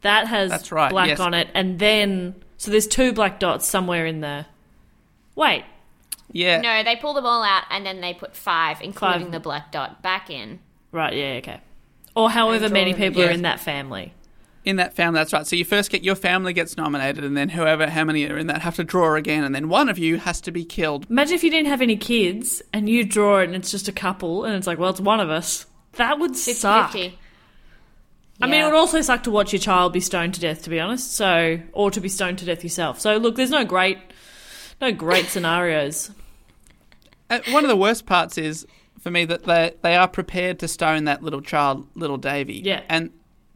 That 0.00 0.26
has 0.26 0.50
That's 0.50 0.72
right, 0.72 0.90
black 0.90 1.06
yes. 1.06 1.20
on 1.20 1.32
it, 1.32 1.46
and 1.54 1.78
then 1.78 2.34
so 2.56 2.72
there's 2.72 2.88
two 2.88 3.12
black 3.12 3.38
dots 3.38 3.64
somewhere 3.68 4.06
in 4.06 4.22
there. 4.22 4.46
Wait, 5.36 5.64
Yeah. 6.32 6.60
No, 6.62 6.82
they 6.82 6.96
pull 6.96 7.14
them 7.14 7.24
all 7.24 7.44
out 7.44 7.62
and 7.70 7.86
then 7.86 8.00
they 8.00 8.12
put 8.12 8.34
five, 8.34 8.80
including 8.82 9.26
Five. 9.26 9.32
the 9.32 9.38
black 9.40 9.70
dot, 9.70 10.02
back 10.02 10.28
in. 10.28 10.58
right? 10.90 11.14
Yeah, 11.14 11.34
okay. 11.38 11.60
Or 12.16 12.28
however 12.28 12.68
many 12.68 12.92
drawing- 12.92 13.10
people 13.12 13.22
are 13.22 13.30
in 13.30 13.42
that 13.42 13.60
family. 13.60 14.14
In 14.64 14.76
that 14.76 14.94
family, 14.94 15.18
that's 15.18 15.32
right. 15.32 15.46
So 15.46 15.56
you 15.56 15.64
first 15.64 15.90
get 15.90 16.04
your 16.04 16.14
family 16.14 16.52
gets 16.52 16.76
nominated, 16.76 17.24
and 17.24 17.36
then 17.36 17.48
whoever, 17.48 17.88
how 17.90 18.04
many 18.04 18.28
are 18.28 18.38
in 18.38 18.46
that, 18.46 18.62
have 18.62 18.76
to 18.76 18.84
draw 18.84 19.16
again, 19.16 19.42
and 19.42 19.52
then 19.54 19.68
one 19.68 19.88
of 19.88 19.98
you 19.98 20.18
has 20.18 20.40
to 20.42 20.52
be 20.52 20.64
killed. 20.64 21.06
Imagine 21.10 21.34
if 21.34 21.42
you 21.42 21.50
didn't 21.50 21.66
have 21.66 21.82
any 21.82 21.96
kids 21.96 22.62
and 22.72 22.88
you 22.88 23.04
draw 23.04 23.38
it 23.40 23.44
and 23.44 23.56
it's 23.56 23.72
just 23.72 23.88
a 23.88 23.92
couple, 23.92 24.44
and 24.44 24.54
it's 24.54 24.66
like, 24.66 24.78
well, 24.78 24.90
it's 24.90 25.00
one 25.00 25.18
of 25.18 25.30
us. 25.30 25.66
That 25.94 26.18
would 26.20 26.36
50 26.36 26.52
suck. 26.52 26.92
50. 26.92 27.18
I 28.40 28.46
mean, 28.46 28.62
it 28.62 28.64
would 28.64 28.74
also 28.74 29.00
suck 29.02 29.22
to 29.24 29.30
watch 29.30 29.52
your 29.52 29.60
child 29.60 29.92
be 29.92 30.00
stoned 30.00 30.34
to 30.34 30.40
death, 30.40 30.62
to 30.62 30.70
be 30.70 30.80
honest. 30.80 31.14
So, 31.14 31.60
or 31.72 31.90
to 31.90 32.00
be 32.00 32.08
stoned 32.08 32.38
to 32.38 32.44
death 32.44 32.64
yourself. 32.64 33.00
So, 33.00 33.16
look, 33.16 33.36
there's 33.36 33.50
no 33.50 33.64
great, 33.64 33.98
no 34.80 34.90
great 34.90 35.26
scenarios. 35.28 36.10
Uh, 37.30 37.40
one 37.50 37.64
of 37.64 37.68
the 37.68 37.76
worst 37.76 38.04
parts 38.04 38.36
is 38.38 38.66
for 39.00 39.10
me 39.10 39.24
that 39.24 39.44
they 39.44 39.74
they 39.82 39.96
are 39.96 40.08
prepared 40.08 40.58
to 40.60 40.68
stone 40.68 41.04
that 41.04 41.22
little 41.22 41.40
child, 41.40 41.86
little 41.94 42.16
Davy. 42.16 42.60
Yeah. 42.64 42.82
And 42.88 43.10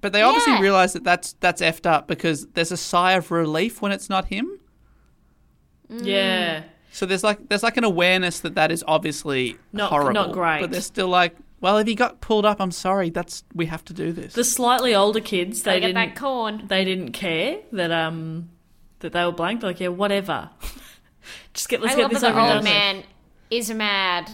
but 0.07 0.13
they 0.13 0.23
obviously 0.23 0.53
Yeah. 0.53 0.61
realise 0.61 0.93
that 0.93 1.03
that's 1.03 1.33
that's 1.41 1.61
effed 1.61 1.85
up 1.85 2.07
because 2.07 2.47
there's 2.55 2.71
a 2.71 2.77
sigh 2.77 3.15
of 3.15 3.33
relief 3.33 3.83
when 3.83 3.91
it's 3.91 4.09
not 4.09 4.27
him. 4.27 4.49
Yeah. 5.89 6.63
So 6.93 7.07
there's 7.07 7.25
like 7.25 7.49
there's 7.49 7.63
like 7.65 7.77
an 7.77 7.83
awareness 7.85 8.39
that 8.41 8.55
that 8.55 8.71
is 8.71 8.85
obviously 8.87 9.57
Not- 9.73 9.91
horrible, 9.91 10.13
not 10.13 10.33
great. 10.33 10.61
But 10.61 10.71
they're 10.71 10.81
still 10.81 11.09
like, 11.09 11.37
well, 11.61 11.77
if 11.79 11.87
he 11.87 11.95
got 11.95 12.21
pulled 12.21 12.47
up, 12.47 12.61
I'm 12.61 12.71
sorry. 12.71 13.11
That's 13.11 13.45
we 13.55 13.67
have 13.67 13.85
to 13.87 13.93
do 13.93 14.13
this. 14.13 14.35
The 14.35 14.45
slightly 14.45 14.95
older 14.95 15.21
kids, 15.21 15.63
they 15.63 15.73
They 15.75 15.81
didn't, 15.89 15.95
that 15.97 16.17
corn. 16.17 16.63
they 16.69 16.85
didn't 16.85 17.13
care 17.13 17.59
that 17.73 17.91
um 17.91 18.51
that 19.01 19.13
they 19.13 19.25
were 19.25 19.33
blanked. 19.33 19.63
They're 19.63 19.71
like, 19.71 19.81
yeah, 19.81 19.89
whatever. 19.89 20.51
Just 21.53 21.69
get 21.69 21.81
let's 21.83 21.95
I 21.95 21.97
get 21.97 22.03
love 22.05 22.11
this 22.13 22.21
that 22.23 22.31
over 22.31 22.41
the 22.41 22.47
and 22.47 22.57
old 22.59 22.65
done 22.65 22.73
with. 22.73 23.05
man 23.05 23.05
is 23.51 23.71
mad 23.73 24.31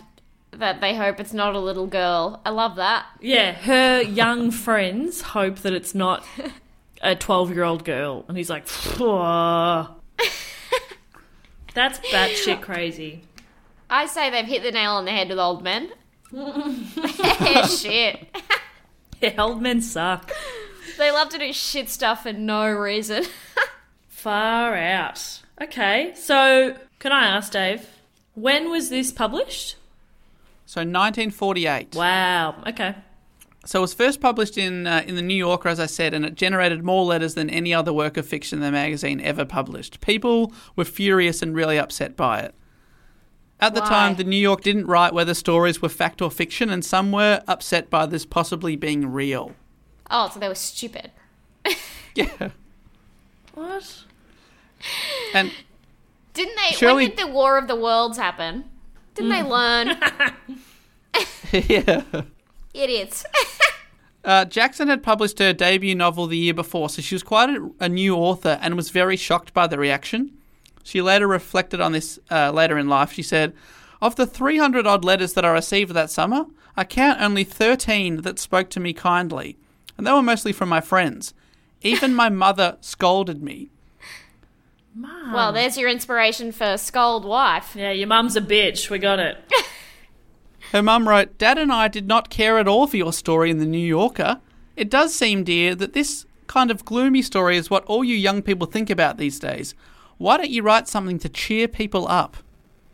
that 0.52 0.80
they 0.80 0.94
hope 0.94 1.18
it's 1.20 1.32
not 1.32 1.54
a 1.54 1.58
little 1.58 1.86
girl. 1.86 2.40
I 2.44 2.50
love 2.50 2.76
that. 2.76 3.06
Yeah, 3.20 3.52
her 3.52 4.02
young 4.02 4.50
friends 4.50 5.20
hope 5.22 5.56
that 5.60 5.72
it's 5.72 5.94
not 5.94 6.24
a 7.02 7.14
twelve-year-old 7.14 7.84
girl, 7.84 8.24
and 8.28 8.36
he's 8.36 8.50
like, 8.50 8.66
that's 11.74 11.98
batshit 12.10 12.60
crazy. 12.62 13.22
I 13.88 14.06
say 14.06 14.30
they've 14.30 14.46
hit 14.46 14.62
the 14.62 14.72
nail 14.72 14.92
on 14.92 15.04
the 15.04 15.10
head 15.10 15.28
with 15.28 15.38
old 15.38 15.62
men. 15.62 15.90
shit. 17.68 18.26
Yeah, 19.20 19.34
old 19.38 19.60
men 19.60 19.82
suck. 19.82 20.32
They 20.98 21.10
love 21.10 21.28
to 21.30 21.38
do 21.38 21.52
shit 21.52 21.88
stuff 21.88 22.22
for 22.22 22.32
no 22.32 22.70
reason. 22.70 23.24
Far 24.08 24.74
out. 24.76 25.40
Okay, 25.60 26.12
so 26.14 26.76
can 26.98 27.12
I 27.12 27.26
ask 27.26 27.52
Dave, 27.52 27.86
when 28.34 28.70
was 28.70 28.88
this 28.88 29.12
published? 29.12 29.76
So 30.72 30.80
1948. 30.80 31.94
Wow. 31.96 32.54
Okay. 32.66 32.94
So 33.66 33.80
it 33.80 33.82
was 33.82 33.92
first 33.92 34.22
published 34.22 34.56
in 34.56 34.86
uh, 34.86 35.04
in 35.06 35.16
the 35.16 35.22
New 35.22 35.34
Yorker, 35.36 35.68
as 35.68 35.78
I 35.78 35.84
said, 35.84 36.14
and 36.14 36.24
it 36.24 36.34
generated 36.34 36.82
more 36.82 37.04
letters 37.04 37.34
than 37.34 37.50
any 37.50 37.74
other 37.74 37.92
work 37.92 38.16
of 38.16 38.26
fiction 38.26 38.60
the 38.60 38.72
magazine 38.72 39.20
ever 39.20 39.44
published. 39.44 40.00
People 40.00 40.52
were 40.74 40.86
furious 40.86 41.42
and 41.42 41.54
really 41.54 41.78
upset 41.78 42.16
by 42.16 42.40
it. 42.40 42.54
At 43.60 43.74
the 43.74 43.80
Why? 43.82 43.88
time, 43.88 44.16
the 44.16 44.24
New 44.24 44.38
York 44.38 44.62
didn't 44.62 44.86
write 44.86 45.12
whether 45.12 45.34
stories 45.34 45.82
were 45.82 45.90
fact 45.90 46.22
or 46.22 46.30
fiction, 46.30 46.70
and 46.70 46.82
some 46.82 47.12
were 47.12 47.42
upset 47.46 47.90
by 47.90 48.06
this 48.06 48.24
possibly 48.24 48.74
being 48.74 49.12
real. 49.12 49.52
Oh, 50.10 50.30
so 50.32 50.40
they 50.40 50.48
were 50.48 50.54
stupid. 50.54 51.10
Yeah, 52.14 52.48
What? 53.54 54.04
and 55.34 55.50
Didn't 56.34 56.56
they? 56.56 56.74
Surely- 56.74 57.04
When 57.08 57.16
did 57.16 57.18
the 57.26 57.30
War 57.30 57.56
of 57.58 57.68
the 57.68 57.76
Worlds 57.76 58.16
happen? 58.18 58.64
Didn't 59.14 59.30
they 59.30 59.42
learn? 59.42 59.96
yeah. 61.52 62.02
Idiots. 62.74 63.24
Uh, 64.24 64.44
Jackson 64.44 64.86
had 64.86 65.02
published 65.02 65.40
her 65.40 65.52
debut 65.52 65.96
novel 65.96 66.28
the 66.28 66.36
year 66.36 66.54
before, 66.54 66.88
so 66.88 67.02
she 67.02 67.16
was 67.16 67.24
quite 67.24 67.50
a, 67.50 67.70
a 67.80 67.88
new 67.88 68.14
author 68.14 68.56
and 68.62 68.76
was 68.76 68.90
very 68.90 69.16
shocked 69.16 69.52
by 69.52 69.66
the 69.66 69.76
reaction. 69.76 70.30
She 70.84 71.02
later 71.02 71.26
reflected 71.26 71.80
on 71.80 71.90
this 71.90 72.20
uh, 72.30 72.52
later 72.52 72.78
in 72.78 72.88
life. 72.88 73.10
She 73.10 73.24
said, 73.24 73.52
Of 74.00 74.14
the 74.14 74.24
300 74.24 74.86
odd 74.86 75.04
letters 75.04 75.32
that 75.32 75.44
I 75.44 75.50
received 75.50 75.92
that 75.94 76.08
summer, 76.08 76.46
I 76.76 76.84
count 76.84 77.20
only 77.20 77.42
13 77.42 78.22
that 78.22 78.38
spoke 78.38 78.70
to 78.70 78.78
me 78.78 78.92
kindly, 78.92 79.56
and 79.98 80.06
they 80.06 80.12
were 80.12 80.22
mostly 80.22 80.52
from 80.52 80.68
my 80.68 80.80
friends. 80.80 81.34
Even 81.80 82.14
my 82.14 82.28
mother 82.28 82.76
scolded 82.80 83.42
me. 83.42 83.70
Well, 84.94 85.52
there's 85.52 85.78
your 85.78 85.88
inspiration 85.88 86.52
for 86.52 86.76
Scold 86.76 87.24
Wife. 87.24 87.74
Yeah, 87.74 87.92
your 87.92 88.08
mum's 88.08 88.36
a 88.36 88.40
bitch. 88.40 88.90
We 88.90 88.98
got 88.98 89.18
it. 89.18 89.38
Her 90.72 90.82
mum 90.82 91.08
wrote, 91.08 91.36
Dad 91.38 91.58
and 91.58 91.72
I 91.72 91.88
did 91.88 92.06
not 92.06 92.30
care 92.30 92.58
at 92.58 92.68
all 92.68 92.86
for 92.86 92.96
your 92.96 93.12
story 93.12 93.50
in 93.50 93.58
the 93.58 93.66
New 93.66 93.78
Yorker. 93.86 94.40
It 94.76 94.88
does 94.90 95.14
seem, 95.14 95.44
dear, 95.44 95.74
that 95.74 95.92
this 95.92 96.24
kind 96.46 96.70
of 96.70 96.84
gloomy 96.84 97.22
story 97.22 97.56
is 97.56 97.70
what 97.70 97.84
all 97.84 98.02
you 98.04 98.16
young 98.16 98.42
people 98.42 98.66
think 98.66 98.90
about 98.90 99.18
these 99.18 99.38
days. 99.38 99.74
Why 100.18 100.36
don't 100.36 100.50
you 100.50 100.62
write 100.62 100.88
something 100.88 101.18
to 101.20 101.28
cheer 101.28 101.68
people 101.68 102.06
up? 102.08 102.38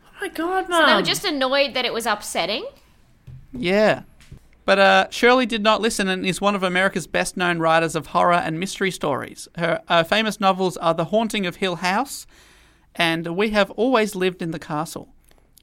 Oh 0.07 0.17
my 0.23 0.29
god, 0.29 0.69
mum. 0.69 0.81
So 0.81 0.87
they 0.87 0.95
were 0.95 1.03
just 1.03 1.25
annoyed 1.25 1.75
that 1.75 1.85
it 1.85 1.93
was 1.93 2.07
upsetting. 2.07 2.67
Yeah. 3.53 4.03
But 4.69 4.79
uh, 4.79 5.07
Shirley 5.09 5.47
did 5.47 5.63
not 5.63 5.81
listen 5.81 6.09
and 6.09 6.27
is 6.27 6.43
one 6.43 6.55
of 6.55 6.63
America's 6.63 7.07
best 7.07 7.39
known 7.39 7.59
writers 7.59 7.97
of 7.97 8.09
horror 8.09 8.35
and 8.35 8.61
mystery 8.61 8.91
stories. 8.91 9.49
Her 9.57 9.81
uh, 9.89 10.05
famous 10.05 10.41
novels 10.41 10.77
are 10.77 10.93
The 10.93 11.07
Haunting 11.07 11.47
of 11.47 11.57
Hill 11.57 11.77
House 11.77 12.27
and 12.95 13.35
We 13.35 13.49
Have 13.49 13.71
Always 13.71 14.15
Lived 14.15 14.43
in 14.43 14.51
the 14.51 14.59
Castle. 14.59 15.09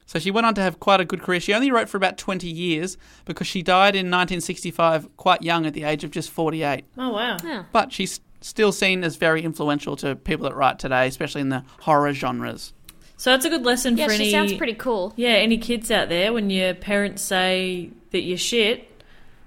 So 0.06 0.18
she 0.18 0.32
went 0.32 0.44
on 0.44 0.56
to 0.56 0.60
have 0.60 0.80
quite 0.80 1.00
a 1.00 1.04
good 1.04 1.22
career. 1.22 1.38
She 1.38 1.54
only 1.54 1.70
wrote 1.70 1.88
for 1.88 1.96
about 1.96 2.18
20 2.18 2.48
years 2.48 2.98
because 3.26 3.46
she 3.46 3.62
died 3.62 3.94
in 3.94 4.06
1965 4.06 5.16
quite 5.16 5.40
young 5.40 5.66
at 5.66 5.74
the 5.74 5.84
age 5.84 6.02
of 6.02 6.10
just 6.10 6.28
48. 6.30 6.84
Oh 6.98 7.10
wow. 7.10 7.64
But 7.70 7.92
she's 7.92 8.18
still 8.40 8.72
seen 8.72 9.04
as 9.04 9.14
very 9.14 9.44
influential 9.44 9.94
to 9.98 10.16
people 10.16 10.48
that 10.48 10.56
write 10.56 10.80
today, 10.80 11.06
especially 11.06 11.42
in 11.42 11.50
the 11.50 11.62
horror 11.82 12.12
genres. 12.12 12.72
So 13.18 13.30
that's 13.30 13.44
a 13.44 13.50
good 13.50 13.64
lesson 13.64 13.96
Yeah, 13.96 14.08
for 14.08 14.14
she 14.14 14.22
any. 14.24 14.30
sounds 14.32 14.52
pretty 14.54 14.74
cool. 14.74 15.12
Yeah, 15.14 15.28
any 15.28 15.58
kids 15.58 15.92
out 15.92 16.08
there 16.08 16.32
when 16.32 16.50
your 16.50 16.74
parents 16.74 17.22
say 17.22 17.90
that 18.10 18.22
you're 18.22 18.36
shit, 18.36 18.90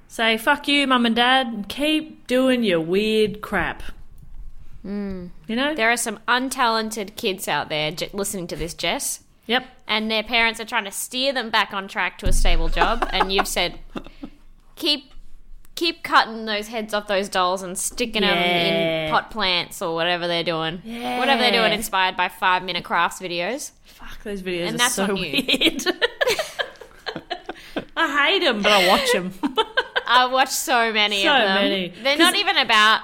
say 0.10 0.38
fuck 0.38 0.68
you, 0.68 0.86
mum 0.88 1.06
and 1.06 1.16
dad, 1.16 1.48
and 1.48 1.70
keep 1.70 2.28
doing 2.28 2.64
your 2.64 2.82
weird 2.82 3.40
crap. 3.40 3.82
Mm. 4.86 5.30
You 5.48 5.56
know? 5.56 5.74
There 5.76 5.90
are 5.92 5.98
some 5.98 6.20
untalented 6.28 7.16
kids 7.16 7.48
out 7.48 7.70
there 7.70 7.92
j- 7.92 8.10
listening 8.12 8.48
to 8.48 8.56
this, 8.58 8.74
Jess, 8.74 9.22
Yep. 9.48 9.66
and 9.88 10.10
their 10.12 10.24
parents 10.24 10.60
are 10.60 10.66
trying 10.66 10.86
to 10.86 10.92
steer 10.92 11.32
them 11.34 11.50
back 11.50 11.74
on 11.74 11.88
track 11.88 12.18
to 12.20 12.28
a 12.28 12.34
stable 12.34 12.68
job, 12.70 13.08
and 13.14 13.32
you've 13.32 13.48
said, 13.48 13.80
keep 14.76 15.14
keep 15.76 16.04
cutting 16.04 16.46
those 16.46 16.68
heads 16.68 16.94
off 16.94 17.08
those 17.08 17.30
dolls 17.30 17.62
and 17.64 17.78
sticking 17.78 18.22
them 18.24 18.38
in 18.38 19.10
pot 19.10 19.32
plants 19.32 19.82
or 19.82 19.96
whatever 19.96 20.28
they're 20.28 20.44
doing. 20.44 20.82
Yeah. 20.84 21.18
Whatever 21.20 21.40
they're 21.42 21.54
doing, 21.54 21.72
inspired 21.72 22.18
by 22.18 22.28
five 22.28 22.64
minute 22.64 22.84
crafts 22.84 23.22
videos. 23.22 23.72
Fuck 23.86 24.22
those 24.24 24.42
videos 24.42 24.66
And 24.68 24.76
are 24.76 24.80
that's 24.80 24.96
so 24.96 25.04
on 25.06 25.16
you. 25.16 25.42
weird. 25.48 25.86
I 27.96 28.28
hate 28.30 28.44
them, 28.44 28.62
but 28.62 28.72
I 28.74 28.88
watch 28.90 29.12
them. 29.14 29.34
I 30.10 30.26
watched 30.26 30.52
so 30.54 30.92
many 30.92 31.24
So 31.24 31.30
of 31.32 31.42
them. 31.44 31.56
many. 31.56 31.94
They're 32.04 32.18
not 32.18 32.36
even 32.36 32.58
about. 32.58 33.02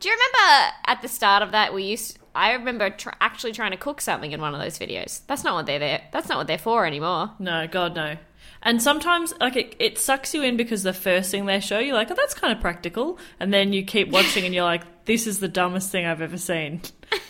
Do 0.00 0.08
you 0.08 0.14
remember 0.14 0.72
at 0.86 1.02
the 1.02 1.08
start 1.08 1.42
of 1.42 1.52
that 1.52 1.74
we 1.74 1.84
used? 1.84 2.18
I 2.34 2.52
remember 2.52 2.90
tr- 2.90 3.10
actually 3.20 3.52
trying 3.52 3.70
to 3.70 3.76
cook 3.78 4.00
something 4.00 4.30
in 4.32 4.40
one 4.42 4.54
of 4.54 4.60
those 4.60 4.78
videos. 4.78 5.22
That's 5.26 5.42
not 5.42 5.54
what 5.54 5.64
they're 5.66 5.78
there. 5.78 6.02
That's 6.12 6.28
not 6.28 6.36
what 6.38 6.46
they're 6.46 6.58
for 6.58 6.84
anymore. 6.86 7.32
no, 7.38 7.66
God 7.66 7.94
no. 7.96 8.16
And 8.62 8.82
sometimes, 8.82 9.32
like, 9.40 9.56
it, 9.56 9.76
it 9.78 9.98
sucks 9.98 10.34
you 10.34 10.42
in 10.42 10.56
because 10.56 10.82
the 10.82 10.92
first 10.92 11.30
thing 11.30 11.46
they 11.46 11.60
show 11.60 11.78
you, 11.78 11.94
like, 11.94 12.10
oh, 12.10 12.14
that's 12.14 12.34
kind 12.34 12.52
of 12.52 12.60
practical. 12.60 13.18
And 13.38 13.52
then 13.54 13.72
you 13.72 13.84
keep 13.84 14.10
watching 14.10 14.44
and 14.44 14.54
you're 14.54 14.64
like, 14.64 15.04
this 15.04 15.26
is 15.26 15.40
the 15.40 15.48
dumbest 15.48 15.90
thing 15.90 16.04
I've 16.04 16.20
ever 16.22 16.36
seen. 16.38 16.80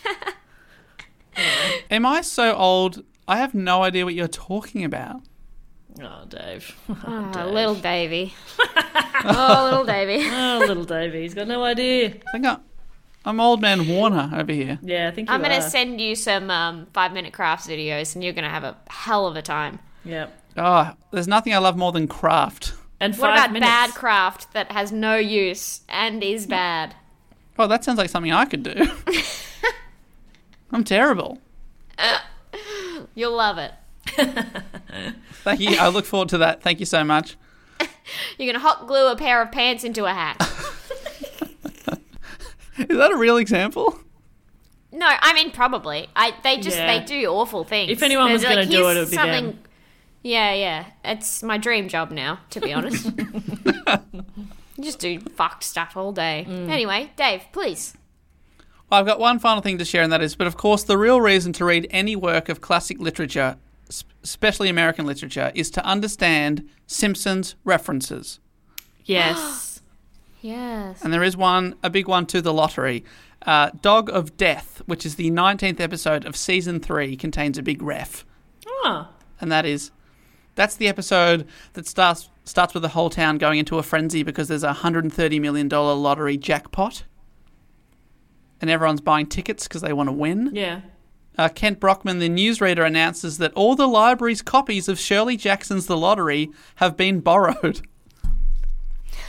Am 1.91 2.07
I 2.07 2.23
so 2.23 2.55
old? 2.55 3.05
I 3.29 3.37
have 3.39 3.55
no 3.55 3.83
idea 3.83 4.05
what 4.05 4.15
you're 4.15 4.29
talking 4.29 4.85
about. 4.85 5.21
Oh, 6.03 6.25
Dave. 6.29 6.77
Oh, 6.89 7.31
Dave. 7.35 7.47
little 7.47 7.75
Davy. 7.75 8.35
oh, 9.25 9.69
little 9.71 9.85
Davy. 9.85 10.25
Oh, 10.31 10.65
little 10.67 10.85
Davy. 10.85 11.23
He's 11.23 11.35
got 11.35 11.49
no 11.49 11.63
idea. 11.65 12.09
I 12.09 12.31
think 12.33 12.47
I'm, 12.47 12.61
I'm 13.25 13.41
old 13.41 13.61
man 13.61 13.89
Warner 13.89 14.31
over 14.35 14.53
here. 14.53 14.79
Yeah, 14.83 15.09
I 15.09 15.11
think 15.11 15.29
you 15.29 15.35
I'm 15.35 15.43
gonna 15.43 15.63
send 15.63 16.01
you 16.01 16.15
some 16.15 16.51
um, 16.51 16.87
five 16.93 17.13
minute 17.13 17.33
crafts 17.33 17.67
videos, 17.67 18.15
and 18.15 18.23
you're 18.23 18.33
gonna 18.33 18.51
have 18.51 18.65
a 18.65 18.77
hell 18.89 19.27
of 19.27 19.37
a 19.37 19.43
time. 19.43 19.79
Yep. 20.05 20.43
Oh, 20.57 20.93
there's 21.11 21.29
nothing 21.29 21.53
I 21.55 21.59
love 21.59 21.77
more 21.77 21.93
than 21.93 22.07
craft. 22.09 22.75
And 23.01 23.15
What 23.17 23.33
about 23.33 23.53
minutes. 23.53 23.69
bad 23.69 23.91
craft 23.95 24.53
that 24.55 24.73
has 24.73 24.91
no 24.91 25.17
use 25.17 25.83
and 25.89 26.23
is 26.23 26.47
bad? 26.47 26.95
Oh, 27.59 27.67
that 27.67 27.85
sounds 27.85 27.99
like 27.99 28.09
something 28.09 28.33
I 28.33 28.47
could 28.47 28.63
do. 28.63 28.75
I'm 30.73 30.83
terrible. 30.85 31.39
You'll 33.15 33.37
love 33.37 33.59
it. 33.59 33.73
Thank 35.45 35.61
you. 35.61 35.77
I 35.79 35.89
look 35.89 36.05
forward 36.07 36.31
to 36.31 36.39
that. 36.39 36.63
Thank 36.63 36.81
you 36.81 36.87
so 36.87 37.05
much. 37.05 37.37
You're 38.39 38.53
gonna 38.53 38.63
hot 38.63 38.87
glue 38.87 39.09
a 39.11 39.17
pair 39.17 39.43
of 39.43 39.51
pants 39.53 39.85
into 39.85 40.05
a 40.05 40.13
hat. 40.13 40.37
Is 42.79 42.97
that 42.99 43.11
a 43.13 43.17
real 43.17 43.37
example? 43.39 43.99
No, 44.93 45.07
I 45.09 45.33
mean 45.33 45.51
probably. 45.51 46.09
I 46.15 46.35
they 46.43 46.59
just 46.59 46.77
Yeah. 46.77 46.99
they 46.99 47.05
do 47.05 47.27
awful 47.29 47.65
things. 47.65 47.91
If 47.91 48.03
anyone 48.03 48.33
was 48.33 48.43
There's, 48.43 48.55
gonna 48.55 48.67
do 48.67 48.85
here's 48.85 48.97
it, 48.97 48.99
it 48.99 49.01
would 49.01 49.11
be 49.11 49.17
something. 49.17 49.47
them. 49.47 49.59
Yeah, 50.23 50.53
yeah. 50.55 50.87
It's 51.05 51.45
my 51.45 51.57
dream 51.57 51.87
job 51.89 52.11
now, 52.11 52.41
to 52.51 52.59
be 52.61 52.73
honest. 52.73 53.07
You 53.07 54.83
just 54.83 54.99
do 54.99 55.21
fucked 55.21 55.63
stuff 55.63 55.97
all 55.97 56.11
day. 56.11 56.45
Mm. 56.49 56.69
Anyway, 56.69 57.13
Dave, 57.17 57.43
please. 57.53 57.97
Well, 58.91 58.99
I've 58.99 59.07
got 59.07 59.21
one 59.21 59.39
final 59.39 59.63
thing 59.63 59.79
to 59.79 59.85
share, 59.85 60.03
and 60.03 60.13
that 60.13 60.23
is, 60.23 60.35
but 60.35 60.49
of 60.49 60.57
course, 60.57 60.83
the 60.83 60.99
real 60.99 61.21
reason 61.21 61.53
to 61.55 61.65
read 61.65 61.87
any 61.91 62.17
work 62.17 62.49
of 62.49 62.61
classic 62.61 62.99
literature, 62.99 63.57
s- 63.57 63.57
especially 64.23 64.69
American 64.69 65.07
literature, 65.07 65.53
is 65.55 65.71
to 65.71 65.85
understand 65.85 66.69
Simpsons 66.87 67.55
references. 67.65 68.41
Yes. 69.05 69.73
Yes. 70.43 71.03
And 71.03 71.13
there 71.13 71.25
is 71.25 71.37
one, 71.37 71.75
a 71.83 71.91
big 71.91 72.07
one 72.07 72.25
to 72.27 72.41
the 72.41 72.53
lottery. 72.53 73.05
Uh, 73.45 73.71
Dog 73.83 74.09
of 74.11 74.37
Death, 74.37 74.81
which 74.87 75.05
is 75.05 75.17
the 75.17 75.31
19th 75.31 75.81
episode 75.81 76.25
of 76.25 76.37
season 76.37 76.79
three, 76.79 77.17
contains 77.17 77.59
a 77.59 77.63
big 77.65 77.83
ref. 77.83 78.25
oh. 78.85 79.09
and 79.41 79.51
that 79.51 79.67
is 79.67 79.91
that's 80.55 80.77
the 80.77 80.87
episode 80.89 81.47
that 81.73 81.87
starts 81.87 82.31
starts 82.45 82.75
with 82.75 82.83
the 82.83 82.91
whole 82.91 83.11
town 83.11 83.39
going 83.39 83.59
into 83.59 83.79
a 83.79 83.83
frenzy 83.83 84.23
because 84.23 84.47
there's 84.49 84.63
a 84.63 84.73
hundred 84.73 85.05
and 85.05 85.13
thirty 85.13 85.41
million 85.41 85.69
dollar 85.69 85.95
lottery 85.95 86.37
jackpot, 86.37 87.05
and 88.61 88.71
everyone's 88.71 89.01
buying 89.01 89.27
tickets 89.27 89.67
because 89.67 89.83
they 89.83 89.93
want 89.93 90.09
to 90.09 90.13
win. 90.13 90.51
Yeah. 90.53 90.81
Uh, 91.39 91.49
Kent 91.49 91.81
Brockman, 91.81 92.19
the 92.19 92.29
newsreader, 92.29 92.87
announces 92.87 93.39
that 93.39 93.53
all 93.53 93.77
the 93.77 93.89
library's 93.89 94.43
copies 94.43 94.89
of 94.89 94.99
Shirley 94.99 95.37
Jackson's 95.37 95.87
The 95.87 95.97
Lottery 95.97 96.51
have 96.77 96.97
been 96.97 97.21
borrowed. 97.21 97.83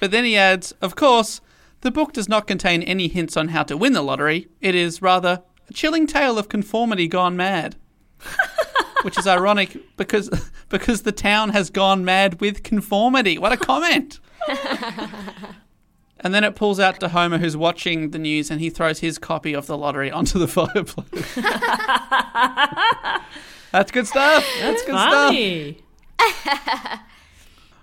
but 0.00 0.10
then 0.10 0.24
he 0.24 0.36
adds, 0.36 0.72
of 0.80 0.96
course, 0.96 1.40
the 1.84 1.90
book 1.90 2.14
does 2.14 2.30
not 2.30 2.46
contain 2.46 2.82
any 2.82 3.08
hints 3.08 3.36
on 3.36 3.48
how 3.48 3.62
to 3.64 3.76
win 3.76 3.92
the 3.92 4.02
lottery. 4.02 4.48
It 4.62 4.74
is 4.74 5.02
rather 5.02 5.42
a 5.68 5.72
chilling 5.74 6.06
tale 6.06 6.38
of 6.38 6.48
conformity 6.48 7.08
gone 7.08 7.36
mad. 7.36 7.76
Which 9.02 9.18
is 9.18 9.26
ironic 9.26 9.76
because 9.98 10.30
because 10.70 11.02
the 11.02 11.12
town 11.12 11.50
has 11.50 11.68
gone 11.68 12.02
mad 12.06 12.40
with 12.40 12.62
conformity. 12.62 13.36
What 13.36 13.52
a 13.52 13.58
comment! 13.58 14.18
And 16.24 16.34
then 16.34 16.42
it 16.42 16.56
pulls 16.56 16.80
out 16.80 16.98
to 17.00 17.08
Homer, 17.10 17.38
who's 17.38 17.56
watching 17.56 18.10
the 18.10 18.18
news, 18.18 18.50
and 18.50 18.60
he 18.60 18.70
throws 18.70 18.98
his 19.00 19.18
copy 19.18 19.54
of 19.54 19.66
the 19.66 19.76
lottery 19.78 20.10
onto 20.10 20.38
the 20.38 20.48
fireplace. 20.58 21.34
That's 23.70 23.90
good 23.92 24.06
stuff. 24.06 24.44
That's 24.60 24.82
good 24.84 24.94
stuff. 24.94 25.34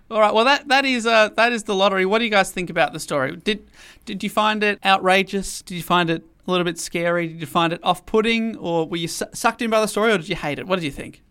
All 0.10 0.20
right. 0.20 0.34
Well, 0.34 0.46
that 0.46 0.68
that 0.68 0.84
is 0.84 1.06
uh, 1.06 1.30
that 1.38 1.54
is 1.54 1.64
the 1.64 1.76
lottery. 1.76 2.06
What 2.06 2.20
do 2.20 2.26
you 2.26 2.32
guys 2.32 2.52
think 2.52 2.70
about 2.70 2.92
the 2.92 3.00
story? 3.00 3.36
Did 3.38 3.66
did 4.06 4.24
you 4.24 4.30
find 4.30 4.64
it 4.64 4.80
outrageous? 4.84 5.62
Did 5.62 5.76
you 5.76 5.84
find 5.84 6.10
it 6.10 6.24
a 6.48 6.52
little 6.52 6.66
bit 6.66 6.80
scary? 6.80 7.28
Did 7.28 7.40
you 7.40 7.48
find 7.48 7.72
it 7.72 7.80
off-putting, 7.84 8.58
or 8.58 8.88
were 8.88 8.98
you 8.98 9.08
su- 9.08 9.26
sucked 9.34 9.62
in 9.62 9.70
by 9.70 9.80
the 9.80 9.88
story, 9.88 10.12
or 10.12 10.18
did 10.18 10.28
you 10.28 10.36
hate 10.36 10.60
it? 10.60 10.68
What 10.68 10.78
did 10.78 10.86
you 10.86 10.92
think? 10.92 11.22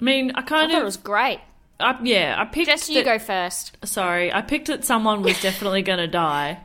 I 0.00 0.04
mean, 0.04 0.32
I 0.34 0.38
I 0.40 0.42
kind 0.42 0.72
thought 0.72 0.80
it 0.80 0.84
was 0.84 0.96
great. 0.96 1.40
I, 1.80 1.98
yeah, 2.02 2.36
I 2.38 2.44
picked. 2.44 2.66
Just 2.68 2.88
you 2.88 3.02
that- 3.02 3.04
go 3.04 3.18
first. 3.18 3.76
Sorry, 3.84 4.32
I 4.32 4.42
picked 4.42 4.68
that 4.68 4.84
someone 4.84 5.22
was 5.22 5.40
definitely 5.40 5.82
going 5.90 5.98
to 5.98 6.06
die. 6.06 6.60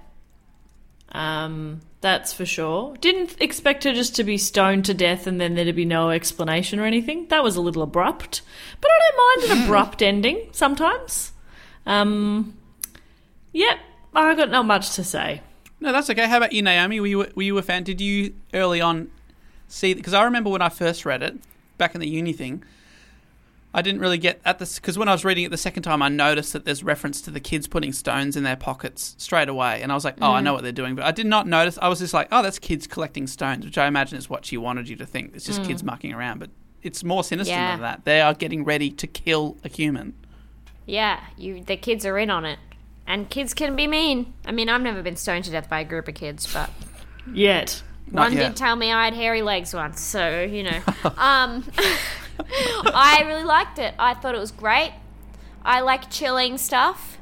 Um, 1.11 1.81
that's 2.01 2.33
for 2.33 2.45
sure. 2.45 2.95
Didn't 2.97 3.35
expect 3.41 3.83
her 3.83 3.93
just 3.93 4.15
to 4.17 4.23
be 4.23 4.37
stoned 4.37 4.85
to 4.85 4.93
death 4.93 5.27
and 5.27 5.41
then 5.41 5.55
there 5.55 5.65
to 5.65 5.73
be 5.73 5.85
no 5.85 6.11
explanation 6.11 6.79
or 6.79 6.85
anything. 6.85 7.27
That 7.27 7.43
was 7.43 7.55
a 7.55 7.61
little 7.61 7.81
abrupt, 7.81 8.41
but 8.79 8.89
I 8.89 8.99
don't 9.11 9.51
mind 9.51 9.59
an 9.59 9.63
abrupt 9.65 10.01
ending 10.01 10.49
sometimes. 10.51 11.31
Um, 11.85 12.55
yep, 13.51 13.79
I 14.13 14.35
got 14.35 14.49
not 14.51 14.65
much 14.65 14.91
to 14.95 15.03
say. 15.03 15.41
No, 15.81 15.91
that's 15.91 16.09
okay. 16.09 16.27
How 16.27 16.37
about 16.37 16.53
you, 16.53 16.61
Naomi? 16.61 16.99
Were 16.99 17.07
you 17.07 17.17
were 17.35 17.43
you 17.43 17.57
a 17.57 17.61
fan? 17.61 17.83
Did 17.83 18.01
you 18.01 18.33
early 18.53 18.81
on 18.81 19.09
see? 19.67 19.93
Because 19.93 20.13
I 20.13 20.23
remember 20.23 20.49
when 20.49 20.61
I 20.61 20.69
first 20.69 21.05
read 21.05 21.23
it 21.23 21.37
back 21.77 21.95
in 21.95 22.01
the 22.01 22.07
uni 22.07 22.33
thing. 22.33 22.63
I 23.71 23.83
didn't 23.83 24.01
really 24.01 24.17
get 24.17 24.41
at 24.45 24.57
this 24.57 24.79
because 24.79 24.97
when 24.97 25.07
I 25.07 25.11
was 25.11 25.23
reading 25.23 25.43
it 25.43 25.51
the 25.51 25.57
second 25.57 25.83
time, 25.83 26.01
I 26.01 26.09
noticed 26.09 26.53
that 26.53 26.65
there's 26.65 26.83
reference 26.83 27.21
to 27.21 27.31
the 27.31 27.39
kids 27.39 27.67
putting 27.67 27.93
stones 27.93 28.35
in 28.35 28.43
their 28.43 28.55
pockets 28.55 29.13
straight 29.19 29.47
away, 29.47 29.81
and 29.83 29.91
I 29.91 29.95
was 29.95 30.03
like, 30.03 30.15
"Oh, 30.21 30.31
I 30.31 30.41
know 30.41 30.53
what 30.53 30.63
they're 30.63 30.71
doing," 30.71 30.95
but 30.95 31.05
I 31.05 31.11
did 31.11 31.27
not 31.27 31.45
notice. 31.47 31.77
I 31.81 31.87
was 31.87 31.99
just 31.99 32.13
like, 32.13 32.27
"Oh, 32.31 32.41
that's 32.41 32.57
kids 32.57 32.87
collecting 32.87 33.27
stones," 33.27 33.65
which 33.65 33.77
I 33.77 33.85
imagine 33.85 34.17
is 34.17 34.27
what 34.29 34.43
she 34.45 34.57
wanted 34.57 34.89
you 34.89 34.95
to 34.95 35.05
think. 35.05 35.35
It's 35.35 35.45
just 35.45 35.63
kids 35.63 35.83
mucking 35.83 36.13
around, 36.13 36.39
but 36.39 36.49
it's 36.81 37.03
more 37.03 37.23
sinister 37.23 37.53
Yeah. 37.53 37.71
than 37.73 37.81
that. 37.81 38.05
They 38.05 38.21
are 38.21 38.33
getting 38.33 38.63
ready 38.63 38.89
to 38.89 39.05
kill 39.05 39.57
a 39.63 39.69
human. 39.69 40.13
Yeah, 40.87 41.19
you. 41.37 41.63
The 41.63 41.77
kids 41.77 42.07
are 42.07 42.17
in 42.17 42.31
on 42.31 42.45
it, 42.45 42.57
and 43.05 43.29
kids 43.29 43.53
can 43.53 43.75
be 43.75 43.85
mean. 43.85 44.33
I 44.47 44.51
mean, 44.51 44.67
I've 44.69 44.81
never 44.81 45.03
been 45.03 45.15
stoned 45.15 45.45
to 45.45 45.51
death 45.51 45.69
by 45.69 45.81
a 45.81 45.85
group 45.85 46.07
of 46.07 46.15
kids, 46.15 46.51
but 46.51 46.71
Yet. 47.31 47.83
Not 48.11 48.29
one 48.29 48.33
yet. 48.33 48.47
did 48.47 48.55
tell 48.55 48.75
me 48.75 48.91
I 48.91 49.05
had 49.05 49.13
hairy 49.13 49.43
legs 49.43 49.75
once, 49.75 50.01
so 50.01 50.41
you 50.41 50.63
know. 50.63 50.81
um, 51.17 51.63
I 52.85 53.23
really 53.25 53.43
liked 53.43 53.79
it. 53.79 53.93
I 53.99 54.13
thought 54.13 54.35
it 54.35 54.39
was 54.39 54.51
great. 54.51 54.93
I 55.63 55.81
like 55.81 56.09
chilling 56.09 56.57
stuff. 56.57 57.17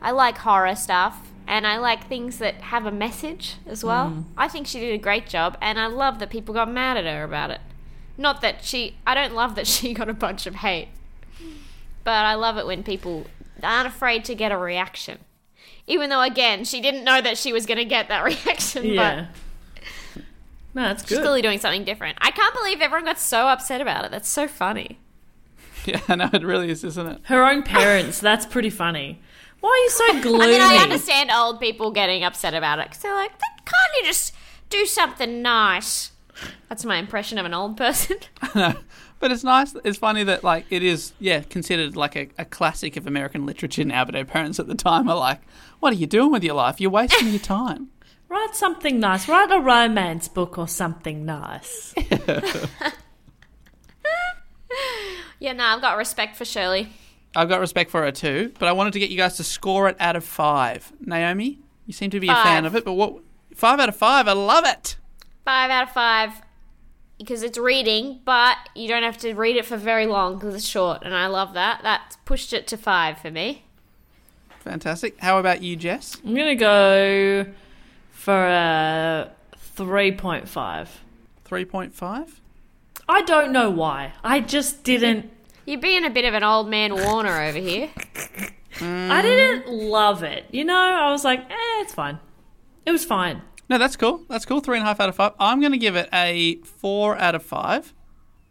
I 0.00 0.10
like 0.10 0.38
horror 0.38 0.74
stuff, 0.74 1.30
and 1.46 1.66
I 1.66 1.76
like 1.78 2.08
things 2.08 2.38
that 2.38 2.54
have 2.56 2.86
a 2.86 2.90
message 2.90 3.56
as 3.66 3.84
well. 3.84 4.10
Mm. 4.10 4.24
I 4.36 4.48
think 4.48 4.66
she 4.66 4.80
did 4.80 4.94
a 4.94 4.98
great 4.98 5.28
job, 5.28 5.56
and 5.60 5.78
I 5.78 5.86
love 5.86 6.18
that 6.18 6.30
people 6.30 6.54
got 6.54 6.70
mad 6.70 6.96
at 6.96 7.04
her 7.04 7.22
about 7.24 7.50
it. 7.50 7.60
Not 8.18 8.40
that 8.40 8.64
she. 8.64 8.96
I 9.06 9.14
don't 9.14 9.34
love 9.34 9.54
that 9.54 9.66
she 9.74 9.94
got 9.94 10.08
a 10.08 10.14
bunch 10.14 10.46
of 10.46 10.56
hate, 10.56 10.88
but 12.04 12.24
I 12.24 12.34
love 12.34 12.56
it 12.56 12.66
when 12.66 12.82
people 12.82 13.26
aren't 13.62 13.86
afraid 13.86 14.24
to 14.26 14.34
get 14.34 14.50
a 14.52 14.58
reaction. 14.58 15.18
Even 15.86 16.10
though, 16.10 16.22
again, 16.22 16.64
she 16.64 16.80
didn't 16.80 17.04
know 17.04 17.20
that 17.20 17.36
she 17.36 17.52
was 17.52 17.66
going 17.66 17.78
to 17.78 17.84
get 17.84 18.08
that 18.08 18.24
reaction, 18.24 18.82
but 18.82 19.16
Yeah. 19.16 19.26
No, 20.74 20.82
that's 20.82 21.06
She's 21.06 21.18
clearly 21.18 21.42
doing 21.42 21.58
something 21.58 21.84
different. 21.84 22.18
I 22.20 22.30
can't 22.30 22.54
believe 22.54 22.80
everyone 22.80 23.04
got 23.04 23.18
so 23.18 23.48
upset 23.48 23.80
about 23.80 24.04
it. 24.04 24.10
That's 24.10 24.28
so 24.28 24.48
funny. 24.48 24.98
Yeah, 25.84 26.00
I 26.06 26.14
know 26.14 26.30
it 26.32 26.44
really 26.44 26.70
is, 26.70 26.84
isn't 26.84 27.06
it? 27.08 27.20
Her 27.24 27.44
own 27.44 27.64
parents. 27.64 28.20
That's 28.20 28.46
pretty 28.46 28.70
funny. 28.70 29.20
Why 29.58 29.70
are 29.70 29.76
you 29.76 29.90
so 29.90 30.22
gloomy? 30.22 30.44
I 30.44 30.46
mean, 30.46 30.60
I 30.60 30.76
understand 30.76 31.32
old 31.32 31.58
people 31.58 31.90
getting 31.90 32.22
upset 32.22 32.54
about 32.54 32.78
it 32.78 32.84
because 32.84 33.02
they're 33.02 33.12
like, 33.16 33.32
can't 33.40 33.92
you 33.98 34.04
just 34.04 34.32
do 34.70 34.86
something 34.86 35.42
nice? 35.42 36.12
That's 36.68 36.84
my 36.84 36.98
impression 36.98 37.36
of 37.38 37.46
an 37.46 37.54
old 37.54 37.76
person. 37.76 38.18
no, 38.54 38.74
but 39.18 39.32
it's 39.32 39.42
nice. 39.42 39.74
It's 39.84 39.98
funny 39.98 40.22
that 40.24 40.44
like 40.44 40.66
it 40.70 40.84
is, 40.84 41.14
yeah, 41.18 41.40
considered 41.40 41.96
like 41.96 42.16
a, 42.16 42.28
a 42.38 42.44
classic 42.44 42.96
of 42.96 43.06
American 43.06 43.44
literature 43.44 43.84
now. 43.84 44.04
But 44.04 44.14
our 44.14 44.24
parents 44.24 44.60
at 44.60 44.68
the 44.68 44.74
time 44.74 45.08
are 45.08 45.16
like, 45.16 45.40
"What 45.80 45.92
are 45.92 45.96
you 45.96 46.06
doing 46.06 46.30
with 46.30 46.44
your 46.44 46.54
life? 46.54 46.80
You're 46.80 46.90
wasting 46.90 47.28
your 47.28 47.40
time." 47.40 47.88
Write 48.32 48.54
something 48.54 48.98
nice. 48.98 49.28
Write 49.28 49.52
a 49.52 49.60
romance 49.60 50.26
book 50.26 50.56
or 50.56 50.66
something 50.66 51.26
nice. 51.26 51.92
yeah, 55.38 55.52
no, 55.52 55.62
I've 55.62 55.82
got 55.82 55.98
respect 55.98 56.36
for 56.36 56.46
Shirley. 56.46 56.88
I've 57.36 57.50
got 57.50 57.60
respect 57.60 57.90
for 57.90 58.00
her 58.00 58.10
too, 58.10 58.50
but 58.58 58.70
I 58.70 58.72
wanted 58.72 58.94
to 58.94 59.00
get 59.00 59.10
you 59.10 59.18
guys 59.18 59.36
to 59.36 59.44
score 59.44 59.86
it 59.90 59.96
out 60.00 60.16
of 60.16 60.24
five. 60.24 60.94
Naomi, 60.98 61.58
you 61.84 61.92
seem 61.92 62.08
to 62.08 62.20
be 62.20 62.28
a 62.30 62.34
fan 62.34 62.64
of 62.64 62.74
it, 62.74 62.86
but 62.86 62.94
what? 62.94 63.16
Five 63.54 63.78
out 63.80 63.90
of 63.90 63.96
five. 63.96 64.26
I 64.26 64.32
love 64.32 64.64
it. 64.64 64.96
Five 65.44 65.70
out 65.70 65.88
of 65.88 65.90
five 65.90 66.30
because 67.18 67.42
it's 67.42 67.58
reading, 67.58 68.20
but 68.24 68.56
you 68.74 68.88
don't 68.88 69.02
have 69.02 69.18
to 69.18 69.34
read 69.34 69.56
it 69.56 69.66
for 69.66 69.76
very 69.76 70.06
long 70.06 70.36
because 70.38 70.54
it's 70.54 70.66
short, 70.66 71.02
and 71.02 71.14
I 71.14 71.26
love 71.26 71.52
that. 71.52 71.80
That's 71.82 72.16
pushed 72.24 72.54
it 72.54 72.66
to 72.68 72.78
five 72.78 73.18
for 73.18 73.30
me. 73.30 73.66
Fantastic. 74.60 75.20
How 75.20 75.38
about 75.38 75.62
you, 75.62 75.76
Jess? 75.76 76.16
I'm 76.24 76.34
gonna 76.34 76.54
go 76.54 77.44
for 78.22 78.46
a 78.46 79.32
three 79.56 80.12
point 80.12 80.48
five. 80.48 81.00
Three 81.44 81.64
point 81.64 81.92
five. 81.92 82.40
I 83.08 83.22
don't 83.22 83.50
know 83.50 83.68
why. 83.68 84.12
I 84.22 84.38
just 84.38 84.84
didn't. 84.84 85.28
You're 85.66 85.80
being 85.80 86.04
a 86.04 86.10
bit 86.10 86.24
of 86.24 86.32
an 86.32 86.44
old 86.44 86.68
man 86.68 86.94
Warner 86.94 87.42
over 87.42 87.58
here. 87.58 87.90
I 88.80 89.22
didn't 89.22 89.68
love 89.68 90.22
it. 90.22 90.46
You 90.52 90.64
know, 90.64 90.76
I 90.76 91.10
was 91.10 91.24
like, 91.24 91.40
eh, 91.40 91.80
it's 91.80 91.94
fine. 91.94 92.20
It 92.86 92.92
was 92.92 93.04
fine. 93.04 93.42
No, 93.68 93.76
that's 93.76 93.96
cool. 93.96 94.22
That's 94.28 94.44
cool. 94.44 94.60
Three 94.60 94.76
and 94.76 94.84
a 94.84 94.86
half 94.86 95.00
out 95.00 95.08
of 95.08 95.16
five. 95.16 95.32
I'm 95.40 95.58
going 95.58 95.72
to 95.72 95.78
give 95.78 95.96
it 95.96 96.08
a 96.12 96.56
four 96.62 97.16
out 97.18 97.34
of 97.34 97.42
five. 97.42 97.92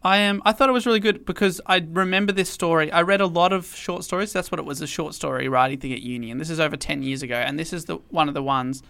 I 0.02 0.18
am. 0.18 0.42
I 0.44 0.52
thought 0.52 0.68
it 0.68 0.72
was 0.72 0.84
really 0.84 1.00
good 1.00 1.24
because 1.24 1.62
I 1.64 1.78
remember 1.78 2.32
this 2.32 2.50
story. 2.50 2.92
I 2.92 3.02
read 3.02 3.22
a 3.22 3.26
lot 3.26 3.54
of 3.54 3.74
short 3.74 4.04
stories. 4.04 4.34
That's 4.34 4.50
what 4.50 4.58
it 4.58 4.66
was, 4.66 4.82
a 4.82 4.86
short 4.86 5.14
story 5.14 5.48
writing 5.48 5.78
thing 5.78 5.94
at 5.94 6.02
uni, 6.02 6.30
and 6.30 6.38
this 6.38 6.50
is 6.50 6.60
over 6.60 6.76
ten 6.76 7.02
years 7.02 7.22
ago. 7.22 7.36
And 7.36 7.58
this 7.58 7.72
is 7.72 7.86
the 7.86 7.96
one 8.10 8.28
of 8.28 8.34
the 8.34 8.42
ones 8.42 8.82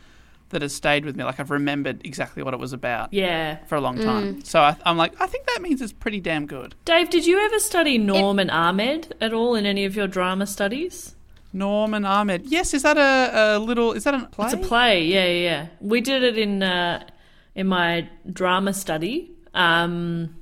that 0.53 0.63
has 0.63 0.75
stayed 0.75 1.05
with 1.05 1.17
me. 1.17 1.25
Like 1.25 1.41
I've 1.41 1.51
remembered 1.51 2.07
exactly 2.07 2.43
what 2.43 2.55
it 2.55 2.61
was 2.61 2.73
about 2.73 3.13
Yeah. 3.13 3.59
for 3.67 3.75
a 3.75 3.81
long 3.81 3.99
time. 3.99 4.45
So 4.45 4.61
I, 4.61 4.77
I'm 4.87 4.97
like, 4.97 5.21
I 5.21 5.27
think 5.27 5.47
that 5.47 5.61
means 5.61 5.83
it's 5.83 5.93
pretty 5.93 6.21
damn 6.21 6.47
good. 6.47 6.75
Dave, 6.85 7.11
did 7.11 7.27
you 7.27 7.41
ever 7.41 7.59
study 7.59 7.99
Norm 7.99 8.39
and 8.39 8.51
Ahmed 8.51 9.15
at 9.21 9.33
all 9.33 9.55
in 9.55 9.67
any 9.67 9.85
of 9.85 9.97
your 9.97 10.07
drama 10.07 10.47
studies? 10.47 11.15
Norm 11.53 11.93
and 11.93 12.07
Ahmed. 12.07 12.47
Yes, 12.47 12.73
is 12.73 12.83
that 12.83 12.97
a, 12.97 13.57
a 13.57 13.59
little? 13.59 13.93
Is 13.93 14.05
that 14.05 14.15
a 14.15 14.27
play? 14.27 14.47
It's 14.47 14.55
a 14.55 14.59
play, 14.59 15.05
yeah, 15.05 15.27
yeah, 15.27 15.43
yeah. 15.43 15.67
We 15.81 16.01
did 16.01 16.23
it 16.23 16.39
in 16.39 16.63
uh, 16.63 17.07
in 17.55 17.67
my 17.67 18.09
drama 18.31 18.73
study. 18.73 19.33
Um, 19.53 20.35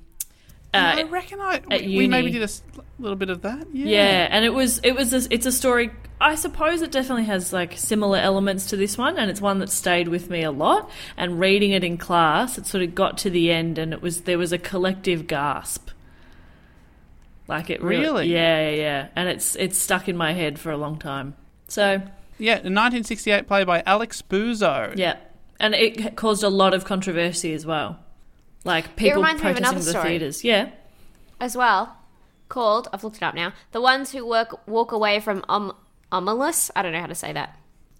I 0.72 1.02
uh, 1.02 1.06
reckon 1.08 1.40
I 1.40 1.62
at 1.70 1.82
we 1.82 2.06
maybe 2.06 2.30
did 2.30 2.42
a 2.42 2.48
little 3.00 3.16
bit 3.16 3.28
of 3.28 3.42
that. 3.42 3.66
Yeah. 3.72 3.86
yeah, 3.86 4.28
and 4.30 4.44
it 4.44 4.50
was 4.54 4.78
it 4.84 4.92
was 4.94 5.12
a, 5.12 5.34
it's 5.34 5.46
a 5.46 5.52
story. 5.52 5.90
I 6.20 6.34
suppose 6.34 6.82
it 6.82 6.92
definitely 6.92 7.24
has 7.24 7.52
like 7.52 7.78
similar 7.78 8.18
elements 8.18 8.66
to 8.66 8.76
this 8.76 8.98
one, 8.98 9.16
and 9.18 9.30
it's 9.30 9.40
one 9.40 9.58
that 9.60 9.70
stayed 9.70 10.08
with 10.08 10.28
me 10.28 10.42
a 10.42 10.50
lot. 10.50 10.90
And 11.16 11.40
reading 11.40 11.70
it 11.70 11.82
in 11.82 11.96
class, 11.96 12.58
it 12.58 12.66
sort 12.66 12.82
of 12.82 12.94
got 12.94 13.16
to 13.18 13.30
the 13.30 13.50
end, 13.50 13.78
and 13.78 13.92
it 13.92 14.02
was 14.02 14.22
there 14.22 14.36
was 14.38 14.52
a 14.52 14.58
collective 14.58 15.26
gasp. 15.26 15.88
Like 17.48 17.68
it 17.70 17.82
really, 17.82 18.02
Really? 18.04 18.26
yeah, 18.32 18.70
yeah, 18.70 18.76
yeah, 18.76 19.08
and 19.16 19.28
it's 19.28 19.56
it's 19.56 19.76
stuck 19.78 20.08
in 20.08 20.16
my 20.16 20.32
head 20.34 20.58
for 20.58 20.70
a 20.70 20.76
long 20.76 20.98
time. 20.98 21.34
So 21.68 22.00
Yeah, 22.38 22.54
the 22.56 22.70
1968 22.70 23.46
play 23.48 23.64
by 23.64 23.82
Alex 23.86 24.22
Buzo. 24.22 24.92
Yeah, 24.96 25.16
and 25.58 25.74
it 25.74 26.16
caused 26.16 26.44
a 26.44 26.48
lot 26.48 26.74
of 26.74 26.84
controversy 26.84 27.52
as 27.54 27.66
well. 27.66 27.98
Like 28.64 28.94
people 28.94 29.22
reminds 29.22 29.42
protesting 29.42 29.78
the 29.78 29.82
story. 29.84 30.08
theaters. 30.10 30.44
Yeah, 30.44 30.70
as 31.40 31.56
well 31.56 31.96
called 32.48 32.88
I've 32.92 33.02
looked 33.04 33.16
it 33.16 33.22
up 33.22 33.34
now. 33.34 33.52
The 33.72 33.80
ones 33.80 34.12
who 34.12 34.26
work 34.26 34.66
walk 34.68 34.92
away 34.92 35.18
from 35.20 35.44
um, 35.48 35.72
Omelas. 36.12 36.70
I 36.76 36.82
don't 36.82 36.92
know 36.92 37.00
how 37.00 37.06
to 37.06 37.14
say 37.14 37.32
that. 37.32 37.56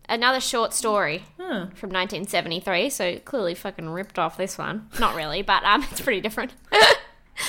Another 0.09 0.41
short 0.41 0.73
story 0.75 1.23
from 1.39 1.91
1973. 1.91 2.91
So 2.91 3.19
clearly 3.21 3.55
fucking 3.55 3.89
ripped 3.89 4.19
off 4.19 4.37
this 4.37 4.59
one. 4.59 4.89
Not 4.99 5.15
really, 5.15 5.43
but 5.43 5.63
um, 5.65 5.85
it's 5.91 6.01
pretty 6.01 6.21
different. 6.21 6.53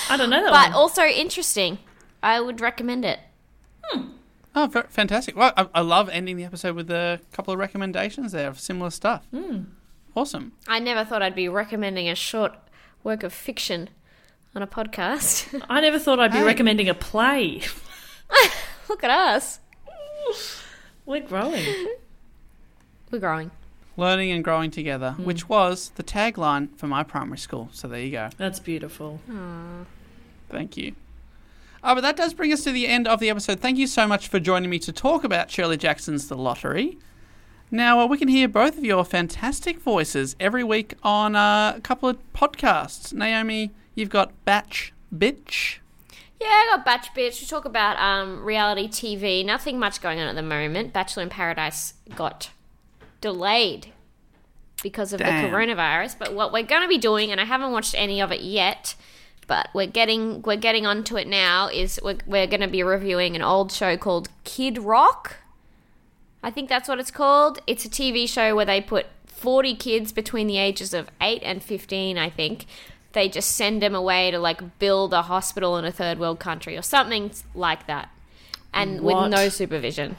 I 0.08 0.16
don't 0.16 0.30
know 0.30 0.42
that 0.42 0.50
but 0.52 0.68
one. 0.70 0.72
also 0.72 1.02
interesting. 1.04 1.78
I 2.22 2.40
would 2.40 2.60
recommend 2.60 3.04
it. 3.04 3.18
Oh, 4.54 4.68
fa- 4.68 4.86
fantastic. 4.88 5.34
Well, 5.36 5.52
I, 5.56 5.66
I 5.74 5.80
love 5.80 6.08
ending 6.10 6.36
the 6.36 6.44
episode 6.44 6.76
with 6.76 6.90
a 6.90 7.20
couple 7.32 7.52
of 7.52 7.58
recommendations 7.58 8.32
there 8.32 8.48
of 8.48 8.60
similar 8.60 8.90
stuff. 8.90 9.26
Hmm. 9.32 9.62
Awesome. 10.14 10.52
I 10.68 10.78
never 10.78 11.04
thought 11.04 11.22
I'd 11.22 11.34
be 11.34 11.48
recommending 11.48 12.08
a 12.08 12.14
short 12.14 12.52
work 13.02 13.22
of 13.22 13.32
fiction 13.32 13.88
on 14.54 14.60
a 14.62 14.66
podcast. 14.66 15.60
I 15.70 15.80
never 15.80 15.98
thought 15.98 16.20
I'd 16.20 16.32
be 16.32 16.38
Hey. 16.38 16.44
recommending 16.44 16.88
a 16.88 16.94
play. 16.94 17.62
Look 18.90 19.02
at 19.02 19.10
us. 19.10 19.58
We're 21.06 21.20
growing. 21.20 21.88
We're 23.10 23.18
growing. 23.18 23.50
Learning 23.96 24.30
and 24.30 24.42
growing 24.42 24.70
together, 24.70 25.12
Hmm. 25.12 25.24
which 25.24 25.48
was 25.48 25.90
the 25.96 26.02
tagline 26.02 26.74
for 26.78 26.86
my 26.86 27.02
primary 27.02 27.38
school. 27.38 27.68
So 27.72 27.88
there 27.88 28.00
you 28.00 28.10
go. 28.12 28.30
That's 28.38 28.58
beautiful. 28.60 29.20
Thank 30.48 30.76
you. 30.76 30.94
Oh, 31.84 31.94
but 31.96 32.00
that 32.02 32.16
does 32.16 32.32
bring 32.32 32.52
us 32.52 32.62
to 32.64 32.70
the 32.72 32.86
end 32.86 33.08
of 33.08 33.18
the 33.20 33.28
episode. 33.28 33.60
Thank 33.60 33.76
you 33.78 33.86
so 33.86 34.06
much 34.06 34.28
for 34.28 34.38
joining 34.38 34.70
me 34.70 34.78
to 34.80 34.92
talk 34.92 35.24
about 35.24 35.50
Shirley 35.50 35.76
Jackson's 35.76 36.28
The 36.28 36.36
Lottery. 36.36 36.96
Now, 37.70 38.00
uh, 38.00 38.06
we 38.06 38.18
can 38.18 38.28
hear 38.28 38.48
both 38.48 38.78
of 38.78 38.84
your 38.84 39.04
fantastic 39.04 39.80
voices 39.80 40.36
every 40.38 40.62
week 40.62 40.94
on 41.02 41.34
uh, 41.34 41.74
a 41.76 41.80
couple 41.80 42.08
of 42.08 42.18
podcasts. 42.34 43.12
Naomi, 43.12 43.72
you've 43.94 44.10
got 44.10 44.32
Batch 44.44 44.92
Bitch. 45.14 45.78
Yeah, 46.42 46.48
I 46.48 46.66
got 46.70 46.84
Batch 46.84 47.14
Bitch. 47.14 47.40
We 47.40 47.46
talk 47.46 47.64
about 47.64 47.96
um, 47.98 48.44
reality 48.44 48.88
TV. 48.88 49.44
Nothing 49.44 49.78
much 49.78 50.00
going 50.00 50.18
on 50.18 50.26
at 50.26 50.34
the 50.34 50.42
moment. 50.42 50.92
Bachelor 50.92 51.22
in 51.22 51.28
Paradise 51.28 51.94
got 52.16 52.50
delayed 53.20 53.92
because 54.82 55.12
of 55.12 55.20
Damn. 55.20 55.44
the 55.44 55.56
coronavirus. 55.56 56.18
But 56.18 56.34
what 56.34 56.52
we're 56.52 56.64
going 56.64 56.82
to 56.82 56.88
be 56.88 56.98
doing, 56.98 57.30
and 57.30 57.40
I 57.40 57.44
haven't 57.44 57.70
watched 57.70 57.94
any 57.96 58.20
of 58.20 58.32
it 58.32 58.40
yet, 58.40 58.96
but 59.46 59.68
we're 59.72 59.86
getting 59.86 60.42
we're 60.42 60.56
getting 60.56 60.84
onto 60.84 61.16
it 61.16 61.28
now. 61.28 61.68
Is 61.68 62.00
we're, 62.02 62.18
we're 62.26 62.48
going 62.48 62.60
to 62.60 62.68
be 62.68 62.82
reviewing 62.82 63.36
an 63.36 63.42
old 63.42 63.70
show 63.70 63.96
called 63.96 64.28
Kid 64.42 64.78
Rock. 64.78 65.36
I 66.42 66.50
think 66.50 66.68
that's 66.68 66.88
what 66.88 66.98
it's 66.98 67.12
called. 67.12 67.60
It's 67.68 67.84
a 67.84 67.88
TV 67.88 68.28
show 68.28 68.56
where 68.56 68.64
they 68.64 68.80
put 68.80 69.06
40 69.26 69.76
kids 69.76 70.10
between 70.10 70.48
the 70.48 70.58
ages 70.58 70.92
of 70.92 71.08
8 71.20 71.40
and 71.44 71.62
15, 71.62 72.18
I 72.18 72.28
think. 72.28 72.66
They 73.12 73.28
just 73.28 73.52
send 73.52 73.82
them 73.82 73.94
away 73.94 74.30
to 74.30 74.38
like 74.38 74.78
build 74.78 75.12
a 75.12 75.22
hospital 75.22 75.76
in 75.76 75.84
a 75.84 75.92
third 75.92 76.18
world 76.18 76.40
country 76.40 76.76
or 76.76 76.82
something 76.82 77.30
like 77.54 77.86
that. 77.86 78.08
And 78.72 79.02
What? 79.02 79.24
with 79.24 79.30
no 79.32 79.48
supervision. 79.48 80.16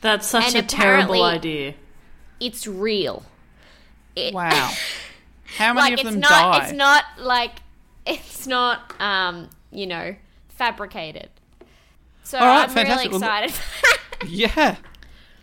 That's 0.00 0.26
such 0.26 0.54
And 0.54 0.56
a 0.56 0.62
terrible 0.62 1.22
idea. 1.22 1.74
It's 2.40 2.66
real. 2.66 3.24
It, 4.16 4.32
Wow. 4.34 4.72
How 5.56 5.74
many 5.74 5.90
like 5.90 5.92
of 5.94 5.98
it's 6.00 6.10
them 6.10 6.20
not 6.20 6.30
die? 6.58 6.64
it's 6.64 6.72
not 6.72 7.04
like 7.18 7.52
it's 8.06 8.46
not 8.46 8.98
um, 9.00 9.50
you 9.70 9.86
know, 9.86 10.14
fabricated. 10.48 11.28
So 12.22 12.38
All 12.38 12.46
right, 12.46 12.62
I'm 12.62 12.70
fantastic. 12.70 13.10
really 13.12 13.16
excited. 13.22 13.52
Yeah. 14.28 14.76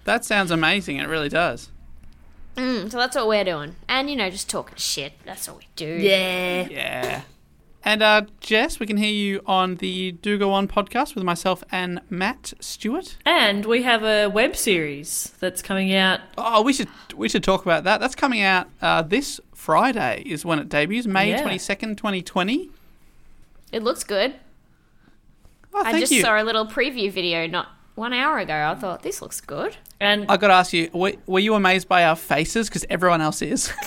That 0.06 0.24
sounds 0.24 0.52
amazing. 0.52 0.98
It 0.98 1.08
really 1.08 1.30
does. 1.30 1.70
Mm, 2.58 2.92
so 2.92 2.98
that's 2.98 3.16
what 3.16 3.28
we're 3.28 3.44
doing. 3.44 3.76
And 3.88 4.10
you 4.10 4.16
know, 4.16 4.30
just 4.30 4.50
talking 4.50 4.76
shit. 4.78 5.14
That's 5.26 5.48
what 5.48 5.58
we 5.60 5.68
do. 5.76 5.86
Yeah. 5.86 6.68
Yeah. 6.70 7.22
And 7.86 8.04
uh, 8.04 8.24
Jess, 8.42 8.80
we 8.82 8.86
can 8.86 8.98
hear 8.98 9.12
you 9.12 9.42
on 9.46 9.76
the 9.76 10.12
Do 10.12 10.38
Go 10.38 10.52
On 10.52 10.68
podcast 10.68 11.16
with 11.16 11.24
myself 11.24 11.64
and 11.72 12.02
Matt 12.10 12.54
Stewart. 12.60 13.16
And 13.26 13.66
we 13.66 13.84
have 13.84 14.04
a 14.04 14.28
web 14.28 14.58
series 14.58 15.34
that's 15.40 15.62
coming 15.62 15.94
out. 15.94 16.20
Oh, 16.38 16.62
we 16.64 16.74
should 16.74 16.90
we 17.16 17.30
should 17.30 17.44
talk 17.44 17.62
about 17.62 17.86
that. 17.86 18.00
That's 18.02 18.16
coming 18.16 18.42
out 18.42 18.68
uh, 18.82 19.04
this 19.04 19.40
Friday 19.54 20.24
is 20.26 20.44
when 20.44 20.60
it 20.60 20.68
debuts, 20.68 21.08
May 21.08 21.30
Yeah. 21.30 21.42
twenty 21.42 21.58
second, 21.60 21.98
twenty 21.98 22.22
twenty. 22.22 22.72
It 23.72 23.84
looks 23.84 24.04
good. 24.04 24.34
Oh, 25.74 25.84
I 25.86 26.00
just 26.00 26.12
you. 26.12 26.22
saw 26.22 26.42
a 26.42 26.44
little 26.44 26.66
preview 26.66 27.12
video 27.12 27.46
not 27.48 27.70
one 27.96 28.12
hour 28.14 28.40
ago. 28.40 28.54
I 28.72 28.76
thought 28.76 29.04
this 29.04 29.22
looks 29.22 29.40
good. 29.42 29.78
And 30.00 30.26
I 30.30 30.38
got 30.38 30.48
to 30.48 30.54
ask 30.54 30.74
you, 30.74 30.90
were, 30.94 31.14
were 31.26 31.40
you 31.40 31.56
amazed 31.56 31.88
by 31.88 32.04
our 32.06 32.16
faces? 32.16 32.70
Because 32.70 32.86
everyone 32.90 33.22
else 33.22 33.42
is. 33.42 33.72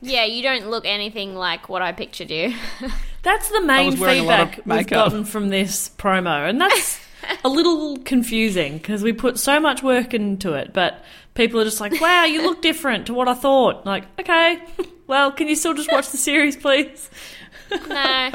Yeah, 0.00 0.24
you 0.24 0.44
don't 0.44 0.70
look 0.70 0.86
anything 0.86 1.34
like 1.34 1.68
what 1.68 1.82
I 1.82 1.90
pictured 1.90 2.30
you. 2.30 2.54
that's 3.24 3.50
the 3.50 3.60
main 3.60 3.86
was 3.90 3.98
wearing 3.98 4.20
a 4.20 4.22
lot 4.22 4.40
of 4.40 4.54
feedback 4.54 4.76
we've 4.76 4.86
gotten 4.86 5.24
from 5.24 5.48
this 5.48 5.88
promo. 5.98 6.48
And 6.48 6.60
that's 6.60 7.00
a 7.44 7.48
little 7.48 7.96
confusing 7.98 8.78
because 8.78 9.02
we 9.02 9.12
put 9.12 9.40
so 9.40 9.58
much 9.58 9.82
work 9.82 10.14
into 10.14 10.52
it. 10.54 10.72
But 10.72 11.04
people 11.34 11.60
are 11.60 11.64
just 11.64 11.80
like, 11.80 12.00
wow, 12.00 12.24
you 12.24 12.42
look 12.42 12.62
different 12.62 13.06
to 13.06 13.14
what 13.14 13.26
I 13.26 13.34
thought. 13.34 13.84
Like, 13.84 14.04
okay, 14.20 14.62
well, 15.08 15.32
can 15.32 15.48
you 15.48 15.56
still 15.56 15.74
just 15.74 15.90
watch 15.90 16.10
the 16.10 16.16
series, 16.16 16.56
please? 16.56 17.10
no, 17.88 18.30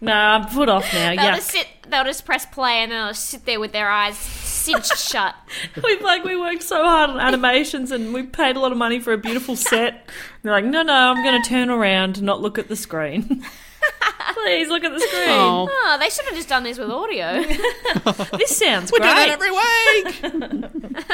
No, 0.00 0.12
I'm 0.14 0.48
put 0.48 0.70
off 0.70 0.90
now. 0.94 1.10
they'll 1.10 1.24
Yeah. 1.24 1.36
just 1.36 1.50
sit. 1.50 1.66
They'll 1.88 2.04
just 2.04 2.24
press 2.24 2.46
play 2.46 2.78
and 2.82 2.90
they'll 2.90 3.08
just 3.08 3.26
sit 3.26 3.44
there 3.44 3.60
with 3.60 3.72
their 3.72 3.90
eyes 3.90 4.16
cinched 4.62 4.96
shut. 5.10 5.34
We've 5.82 6.00
like 6.00 6.24
we 6.24 6.36
worked 6.36 6.62
so 6.62 6.82
hard 6.82 7.10
on 7.10 7.20
animations 7.20 7.90
and 7.90 8.12
we 8.14 8.22
paid 8.22 8.56
a 8.56 8.60
lot 8.60 8.72
of 8.72 8.78
money 8.78 9.00
for 9.00 9.12
a 9.12 9.18
beautiful 9.18 9.56
set. 9.56 9.94
And 9.94 10.02
they're 10.42 10.52
like, 10.52 10.64
no, 10.64 10.82
no, 10.82 10.92
I'm 10.92 11.22
going 11.24 11.42
to 11.42 11.48
turn 11.48 11.68
around 11.70 12.16
and 12.18 12.26
not 12.26 12.40
look 12.40 12.58
at 12.58 12.68
the 12.68 12.76
screen. 12.76 13.44
Please 14.34 14.68
look 14.68 14.84
at 14.84 14.92
the 14.92 15.00
screen. 15.00 15.28
Oh, 15.28 15.68
Oh, 15.70 15.96
they 15.98 16.08
should 16.08 16.24
have 16.26 16.34
just 16.34 16.48
done 16.48 16.62
this 16.62 16.78
with 16.78 16.90
audio. 16.90 17.42
This 18.38 18.56
sounds 18.56 18.90
we 18.92 18.98
do 18.98 19.04
great. 19.04 19.14
that 19.14 19.28
every 19.28 19.50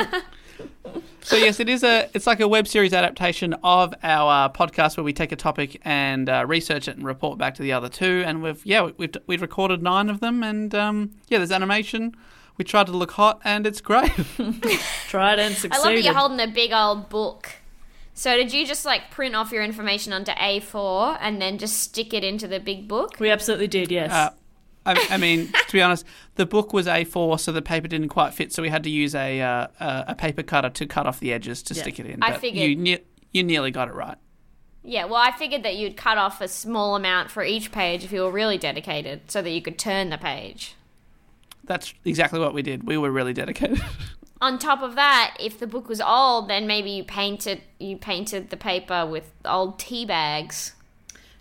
week. 0.06 0.24
so 1.22 1.36
yes, 1.36 1.60
it 1.60 1.68
is 1.68 1.82
a. 1.82 2.08
It's 2.14 2.26
like 2.26 2.40
a 2.40 2.48
web 2.48 2.66
series 2.68 2.92
adaptation 2.92 3.54
of 3.64 3.94
our 4.02 4.46
uh, 4.46 4.48
podcast 4.52 4.96
where 4.96 5.04
we 5.04 5.12
take 5.12 5.32
a 5.32 5.36
topic 5.36 5.80
and 5.84 6.28
uh, 6.28 6.44
research 6.46 6.88
it 6.88 6.96
and 6.96 7.04
report 7.04 7.38
back 7.38 7.54
to 7.56 7.62
the 7.62 7.72
other 7.72 7.88
two. 7.88 8.22
And 8.26 8.42
we've 8.42 8.64
yeah 8.64 8.90
we've 8.96 9.14
we've 9.26 9.42
recorded 9.42 9.82
nine 9.82 10.08
of 10.08 10.20
them, 10.20 10.42
and 10.42 10.74
um, 10.74 11.10
yeah, 11.28 11.38
there's 11.38 11.52
animation. 11.52 12.14
We 12.58 12.64
tried 12.64 12.86
to 12.86 12.92
look 12.92 13.12
hot, 13.12 13.40
and 13.44 13.66
it's 13.66 13.80
great. 13.80 14.10
Tried 15.08 15.38
and 15.38 15.54
succeeded. 15.54 15.74
I 15.74 15.78
love 15.78 15.94
that 15.94 16.02
you're 16.02 16.14
holding 16.14 16.40
a 16.40 16.48
big 16.48 16.72
old 16.72 17.08
book. 17.08 17.50
So 18.14 18.36
did 18.36 18.52
you 18.52 18.66
just 18.66 18.84
like 18.84 19.10
print 19.12 19.36
off 19.36 19.52
your 19.52 19.62
information 19.62 20.12
onto 20.12 20.32
A4 20.32 21.18
and 21.20 21.40
then 21.40 21.56
just 21.58 21.78
stick 21.78 22.12
it 22.12 22.24
into 22.24 22.48
the 22.48 22.58
big 22.58 22.88
book? 22.88 23.16
we 23.20 23.30
absolutely 23.30 23.68
did, 23.68 23.92
yes. 23.92 24.10
Uh, 24.10 24.30
I, 24.84 25.06
I 25.10 25.16
mean, 25.18 25.46
to 25.68 25.72
be 25.72 25.80
honest, 25.80 26.04
the 26.34 26.46
book 26.46 26.72
was 26.72 26.86
A4, 26.88 27.38
so 27.38 27.52
the 27.52 27.62
paper 27.62 27.86
didn't 27.86 28.08
quite 28.08 28.34
fit, 28.34 28.52
so 28.52 28.60
we 28.60 28.70
had 28.70 28.82
to 28.84 28.90
use 28.90 29.14
a 29.14 29.40
uh, 29.40 29.66
a, 29.78 30.04
a 30.08 30.14
paper 30.16 30.42
cutter 30.42 30.70
to 30.70 30.86
cut 30.86 31.06
off 31.06 31.20
the 31.20 31.32
edges 31.32 31.62
to 31.64 31.74
Yeah. 31.74 31.82
stick 31.82 32.00
it 32.00 32.06
in. 32.06 32.22
I 32.22 32.32
But 32.32 32.40
figured- 32.40 32.68
you 32.68 32.74
ne- 32.76 33.04
you 33.32 33.44
nearly 33.44 33.70
got 33.70 33.86
it 33.86 33.94
right. 33.94 34.18
Yeah, 34.82 35.04
well, 35.04 35.16
I 35.16 35.30
figured 35.32 35.62
that 35.64 35.76
you'd 35.76 35.96
cut 35.96 36.16
off 36.18 36.40
a 36.40 36.48
small 36.48 36.96
amount 36.96 37.30
for 37.30 37.44
each 37.44 37.70
page 37.70 38.02
if 38.04 38.10
you 38.12 38.22
were 38.22 38.30
really 38.32 38.56
dedicated 38.58 39.30
so 39.30 39.42
that 39.42 39.50
you 39.50 39.60
could 39.60 39.78
turn 39.78 40.08
the 40.10 40.16
page. 40.18 40.74
That's 41.68 41.94
exactly 42.04 42.40
what 42.40 42.54
we 42.54 42.62
did. 42.62 42.84
We 42.86 42.96
were 42.96 43.10
really 43.10 43.32
dedicated. 43.32 43.80
On 44.40 44.58
top 44.58 44.82
of 44.82 44.94
that, 44.94 45.36
if 45.40 45.58
the 45.58 45.66
book 45.66 45.88
was 45.88 46.00
old, 46.00 46.48
then 46.48 46.66
maybe 46.66 46.90
you 46.90 47.04
painted 47.04 47.60
you 47.78 47.96
painted 47.96 48.50
the 48.50 48.56
paper 48.56 49.04
with 49.04 49.32
old 49.44 49.78
tea 49.78 50.04
bags. 50.04 50.74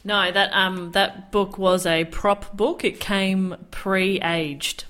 No, 0.03 0.31
that 0.31 0.51
um 0.53 0.91
that 0.91 1.31
book 1.31 1.57
was 1.57 1.85
a 1.85 2.05
prop 2.05 2.55
book. 2.55 2.83
It 2.83 2.99
came 2.99 3.55
pre-aged. 3.71 4.85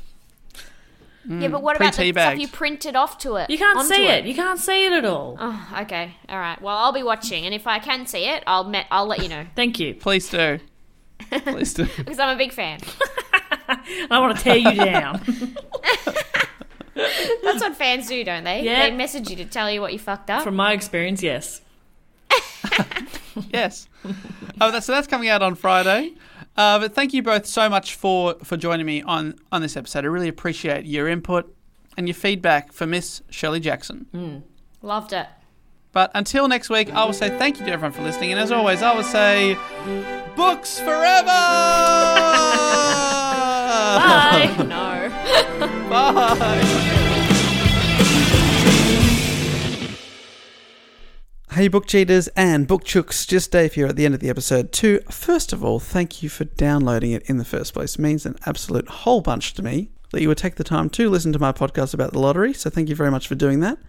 yeah, 1.27 1.49
but 1.49 1.61
what 1.61 1.75
about 1.75 1.93
the 1.93 1.97
pre-teabagged. 1.97 2.21
stuff 2.21 2.39
you 2.39 2.47
printed 2.47 2.95
off 2.95 3.17
to 3.19 3.35
it? 3.35 3.49
You 3.49 3.57
can't 3.57 3.77
onto 3.77 3.93
see 3.93 4.07
it. 4.07 4.25
You 4.25 4.35
can't 4.35 4.59
see 4.59 4.85
it 4.85 4.93
at 4.93 5.03
all. 5.03 5.35
Oh, 5.39 5.77
okay. 5.81 6.15
All 6.29 6.39
right. 6.39 6.61
Well, 6.61 6.77
I'll 6.77 6.93
be 6.93 7.03
watching, 7.03 7.45
and 7.45 7.53
if 7.53 7.67
I 7.67 7.79
can 7.79 8.05
see 8.05 8.25
it, 8.25 8.43
I'll 8.47 8.63
met 8.63 8.87
I'll 8.89 9.05
let 9.07 9.21
you 9.21 9.29
know 9.29 9.45
Thank 9.55 9.79
you. 9.79 9.93
Please 9.93 10.29
do. 10.29 10.59
Please 11.29 11.73
do. 11.73 11.85
because 11.97 12.19
I'm 12.19 12.35
a 12.35 12.37
big 12.37 12.53
fan. 12.53 12.79
I 14.11 14.19
want 14.19 14.37
to 14.37 14.43
tear 14.43 14.57
you 14.57 14.73
down. 14.73 15.21
That's 16.95 17.61
what 17.61 17.75
fans 17.75 18.07
do, 18.07 18.23
don't 18.23 18.43
they? 18.43 18.63
Yeah. 18.63 18.89
They 18.89 18.95
message 18.95 19.29
you 19.29 19.35
to 19.37 19.45
tell 19.45 19.69
you 19.69 19.81
what 19.81 19.93
you 19.93 19.99
fucked 19.99 20.29
up. 20.29 20.43
From 20.43 20.55
my 20.55 20.73
experience, 20.73 21.21
yes. 21.21 21.61
Yes. 23.51 23.87
Oh, 24.59 24.71
that's, 24.71 24.87
so 24.87 24.93
that's 24.93 25.05
coming 25.07 25.29
out 25.29 25.43
on 25.43 25.53
Friday. 25.53 26.13
Uh, 26.55 26.79
but 26.79 26.95
thank 26.95 27.13
you 27.13 27.21
both 27.21 27.45
so 27.45 27.69
much 27.69 27.93
for, 27.95 28.33
for 28.43 28.57
joining 28.57 28.85
me 28.87 29.03
on, 29.03 29.35
on 29.51 29.61
this 29.61 29.77
episode. 29.77 30.05
I 30.05 30.07
really 30.07 30.27
appreciate 30.27 30.85
your 30.85 31.07
input 31.07 31.55
and 31.97 32.07
your 32.07 32.15
feedback 32.15 32.73
for 32.73 32.87
Miss 32.87 33.21
Shirley 33.29 33.59
Jackson. 33.59 34.43
Loved 34.81 35.13
it. 35.13 35.27
But 35.91 36.11
until 36.15 36.47
next 36.47 36.69
week, 36.69 36.91
I 36.91 37.05
will 37.05 37.13
say 37.13 37.29
thank 37.37 37.59
you 37.59 37.65
to 37.65 37.71
everyone 37.71 37.91
for 37.91 38.01
listening. 38.03 38.31
And 38.31 38.39
as 38.39 38.51
always, 38.51 38.81
I 38.81 38.95
will 38.95 39.03
say, 39.03 39.55
books 40.35 40.79
forever! 40.79 41.27
Bye. 43.97 44.55
No. 44.67 45.89
Bye. 45.89 46.63
Hey, 51.51 51.67
book 51.69 51.87
cheaters 51.87 52.27
and 52.29 52.67
book 52.67 52.83
chooks, 52.83 53.27
just 53.27 53.51
Dave 53.51 53.73
here 53.73 53.87
at 53.87 53.95
the 53.95 54.05
end 54.05 54.13
of 54.13 54.19
the 54.19 54.29
episode. 54.29 54.71
To 54.73 54.99
first 55.09 55.53
of 55.53 55.63
all, 55.63 55.79
thank 55.79 56.21
you 56.21 56.29
for 56.29 56.43
downloading 56.43 57.11
it 57.11 57.23
in 57.23 57.37
the 57.37 57.45
first 57.45 57.73
place. 57.73 57.95
It 57.95 58.01
means 58.01 58.25
an 58.27 58.35
absolute 58.45 58.87
whole 58.87 59.21
bunch 59.21 59.55
to 59.55 59.63
me 59.63 59.89
that 60.11 60.21
you 60.21 60.27
would 60.27 60.37
take 60.37 60.55
the 60.55 60.63
time 60.63 60.89
to 60.91 61.09
listen 61.09 61.33
to 61.33 61.39
my 61.39 61.51
podcast 61.51 61.93
about 61.95 62.13
the 62.13 62.19
lottery. 62.19 62.53
So 62.53 62.69
thank 62.69 62.89
you 62.89 62.95
very 62.95 63.09
much 63.09 63.27
for 63.27 63.33
doing 63.35 63.61
that. 63.61 63.79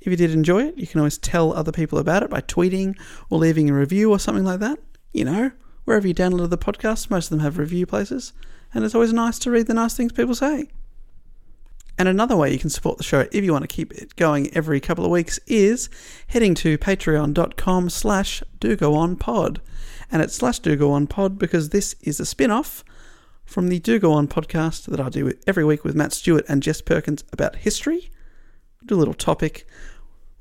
If 0.00 0.08
you 0.08 0.16
did 0.16 0.32
enjoy 0.32 0.64
it, 0.64 0.76
you 0.76 0.86
can 0.86 1.00
always 1.00 1.16
tell 1.16 1.54
other 1.54 1.72
people 1.72 1.98
about 1.98 2.22
it 2.22 2.28
by 2.28 2.42
tweeting 2.42 2.98
or 3.30 3.38
leaving 3.38 3.70
a 3.70 3.74
review 3.74 4.10
or 4.10 4.18
something 4.18 4.44
like 4.44 4.60
that. 4.60 4.78
You 5.12 5.24
know, 5.24 5.52
wherever 5.84 6.06
you 6.06 6.14
downloaded 6.14 6.50
the 6.50 6.58
podcast, 6.58 7.08
most 7.10 7.26
of 7.26 7.30
them 7.30 7.40
have 7.40 7.56
review 7.56 7.86
places, 7.86 8.34
and 8.74 8.84
it's 8.84 8.94
always 8.94 9.12
nice 9.12 9.38
to 9.40 9.50
read 9.50 9.66
the 9.66 9.74
nice 9.74 9.94
things 9.94 10.12
people 10.12 10.34
say. 10.34 10.68
And 11.98 12.08
another 12.08 12.36
way 12.36 12.52
you 12.52 12.58
can 12.58 12.70
support 12.70 12.98
the 12.98 13.04
show 13.04 13.26
if 13.32 13.44
you 13.44 13.52
want 13.52 13.62
to 13.62 13.74
keep 13.74 13.92
it 13.92 14.16
going 14.16 14.54
every 14.54 14.80
couple 14.80 15.04
of 15.04 15.10
weeks 15.10 15.40
is 15.46 15.88
heading 16.26 16.54
to 16.56 16.76
patreon.com 16.76 17.88
slash 17.88 18.42
do 18.60 18.76
go 18.76 18.94
on 18.94 19.16
pod. 19.16 19.62
And 20.12 20.20
it's 20.20 20.34
slash 20.34 20.58
do 20.58 20.76
go 20.76 20.92
on 20.92 21.06
pod 21.06 21.38
because 21.38 21.70
this 21.70 21.94
is 22.02 22.20
a 22.20 22.26
spin-off 22.26 22.84
from 23.46 23.68
the 23.68 23.78
Do 23.78 23.98
Go 23.98 24.12
On 24.12 24.28
podcast 24.28 24.86
that 24.86 25.00
I 25.00 25.08
do 25.08 25.32
every 25.46 25.64
week 25.64 25.84
with 25.84 25.94
Matt 25.94 26.12
Stewart 26.12 26.44
and 26.48 26.62
Jess 26.62 26.80
Perkins 26.80 27.24
about 27.32 27.56
history. 27.56 28.10
We 28.80 28.86
do 28.86 28.96
a 28.96 28.98
little 28.98 29.14
topic. 29.14 29.66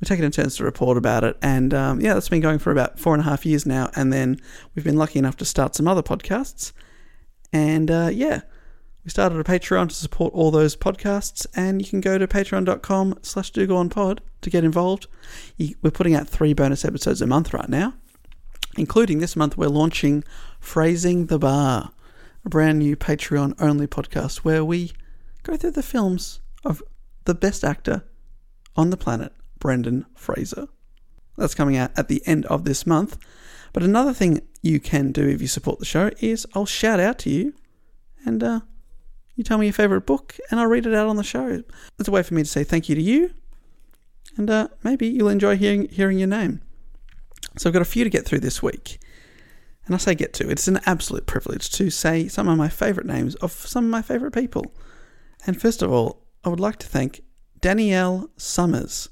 We 0.02 0.06
take 0.06 0.20
it 0.20 0.26
in 0.26 0.32
turns 0.32 0.58
to 0.58 0.64
report 0.64 0.98
about 0.98 1.24
it. 1.24 1.38
And 1.42 1.74
um, 1.74 2.02
yeah, 2.02 2.16
that's 2.16 2.30
been 2.30 2.42
going 2.42 2.60
for 2.60 2.72
about 2.72 3.00
four 3.00 3.14
and 3.14 3.22
a 3.22 3.26
half 3.26 3.46
years 3.46 3.66
now. 3.66 3.92
And 3.96 4.12
then 4.12 4.42
we've 4.74 4.84
been 4.84 4.98
lucky 4.98 5.20
enough 5.20 5.38
to 5.38 5.46
start 5.46 5.76
some 5.76 5.88
other 5.88 6.04
podcasts. 6.04 6.74
And 7.56 7.90
uh, 7.90 8.10
yeah, 8.12 8.42
we 9.06 9.10
started 9.10 9.40
a 9.40 9.44
Patreon 9.46 9.88
to 9.88 9.96
support 9.96 10.34
all 10.34 10.52
those 10.52 10.76
podcasts, 10.76 11.48
and 11.56 11.82
you 11.82 11.88
can 11.88 12.02
go 12.02 12.18
to 12.18 12.28
patreon.com 12.28 13.20
slash 13.22 13.54
pod 13.54 14.22
to 14.42 14.50
get 14.50 14.66
involved. 14.66 15.08
We're 15.82 15.92
putting 15.92 16.16
out 16.16 16.28
three 16.28 16.54
bonus 16.54 16.84
episodes 16.84 17.22
a 17.22 17.28
month 17.28 17.54
right 17.54 17.70
now, 17.70 17.94
including 18.78 19.20
this 19.20 19.38
month 19.38 19.58
we're 19.58 19.70
launching 19.70 20.26
Phrasing 20.60 21.28
the 21.28 21.40
Bar, 21.40 21.92
a 22.44 22.50
brand 22.50 22.80
new 22.80 22.98
Patreon 22.98 23.56
only 23.58 23.88
podcast 23.88 24.40
where 24.40 24.66
we 24.66 24.92
go 25.44 25.56
through 25.56 25.72
the 25.72 25.82
films 25.82 26.42
of 26.66 26.84
the 27.24 27.34
best 27.34 27.64
actor 27.64 28.04
on 28.76 28.90
the 28.90 28.98
planet, 28.98 29.32
Brendan 29.60 30.06
Fraser. 30.14 30.68
That's 31.38 31.56
coming 31.56 31.78
out 31.78 31.92
at 31.98 32.10
the 32.10 32.22
end 32.26 32.46
of 32.48 32.66
this 32.66 32.86
month. 32.86 33.18
But 33.76 33.84
another 33.84 34.14
thing 34.14 34.40
you 34.62 34.80
can 34.80 35.12
do 35.12 35.28
if 35.28 35.42
you 35.42 35.50
support 35.50 35.80
the 35.80 35.86
show 35.86 36.10
is 36.22 36.48
I'll 36.54 36.66
shout 36.66 37.02
out 37.02 37.20
to 37.20 37.30
you 37.30 37.54
and 38.24 38.42
uh, 38.42 38.62
you 39.36 39.44
tell 39.44 39.58
me 39.58 39.66
your 39.66 39.74
favourite 39.74 40.06
book 40.06 40.38
and 40.50 40.62
I'll 40.62 40.68
read 40.68 40.86
it 40.86 40.94
out 40.96 41.08
on 41.10 41.18
the 41.18 41.26
show. 41.26 41.62
It's 42.00 42.08
a 42.08 42.12
way 42.12 42.24
for 42.24 42.36
me 42.36 42.44
to 42.44 42.48
say 42.48 42.64
thank 42.64 42.88
you 42.88 42.96
to 42.96 43.02
you 43.02 43.34
and 44.38 44.50
uh, 44.50 44.70
maybe 44.82 45.08
you'll 45.08 45.28
enjoy 45.28 45.58
hearing, 45.58 45.90
hearing 45.90 46.18
your 46.18 46.30
name. 46.30 46.62
So 47.58 47.70
I've 47.70 47.74
got 47.74 47.82
a 47.82 47.86
few 47.86 48.06
to 48.06 48.10
get 48.10 48.26
through 48.26 48.40
this 48.40 48.64
week. 48.64 48.98
And 49.86 49.94
I 49.94 49.98
say 49.98 50.16
get 50.16 50.32
to, 50.36 50.50
it's 50.50 50.70
an 50.70 50.80
absolute 50.86 51.26
privilege 51.26 51.70
to 51.72 51.90
say 51.90 52.30
some 52.30 52.48
of 52.48 52.58
my 52.58 52.70
favourite 52.70 53.08
names 53.08 53.36
of 53.36 53.52
some 53.52 53.84
of 53.84 53.92
my 53.92 54.02
favourite 54.02 54.34
people. 54.34 54.74
And 55.46 55.60
first 55.60 55.82
of 55.82 55.92
all, 55.92 56.26
I 56.46 56.50
would 56.50 56.62
like 56.62 56.78
to 56.78 56.88
thank 56.88 57.24
Danielle 57.60 58.30
Summers. 58.38 59.10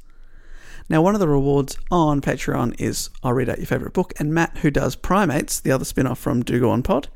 Now, 0.89 1.01
one 1.01 1.13
of 1.13 1.19
the 1.19 1.27
rewards 1.27 1.77
on 1.91 2.21
Patreon 2.21 2.79
is 2.79 3.09
I'll 3.23 3.33
read 3.33 3.49
out 3.49 3.57
your 3.57 3.67
favourite 3.67 3.93
book, 3.93 4.13
and 4.19 4.33
Matt, 4.33 4.57
who 4.59 4.69
does 4.69 4.95
Primates, 4.95 5.59
the 5.59 5.71
other 5.71 5.85
spin 5.85 6.07
off 6.07 6.19
from 6.19 6.43
Do 6.43 6.59
Go 6.59 6.69
On 6.69 6.83
Pod, 6.83 7.07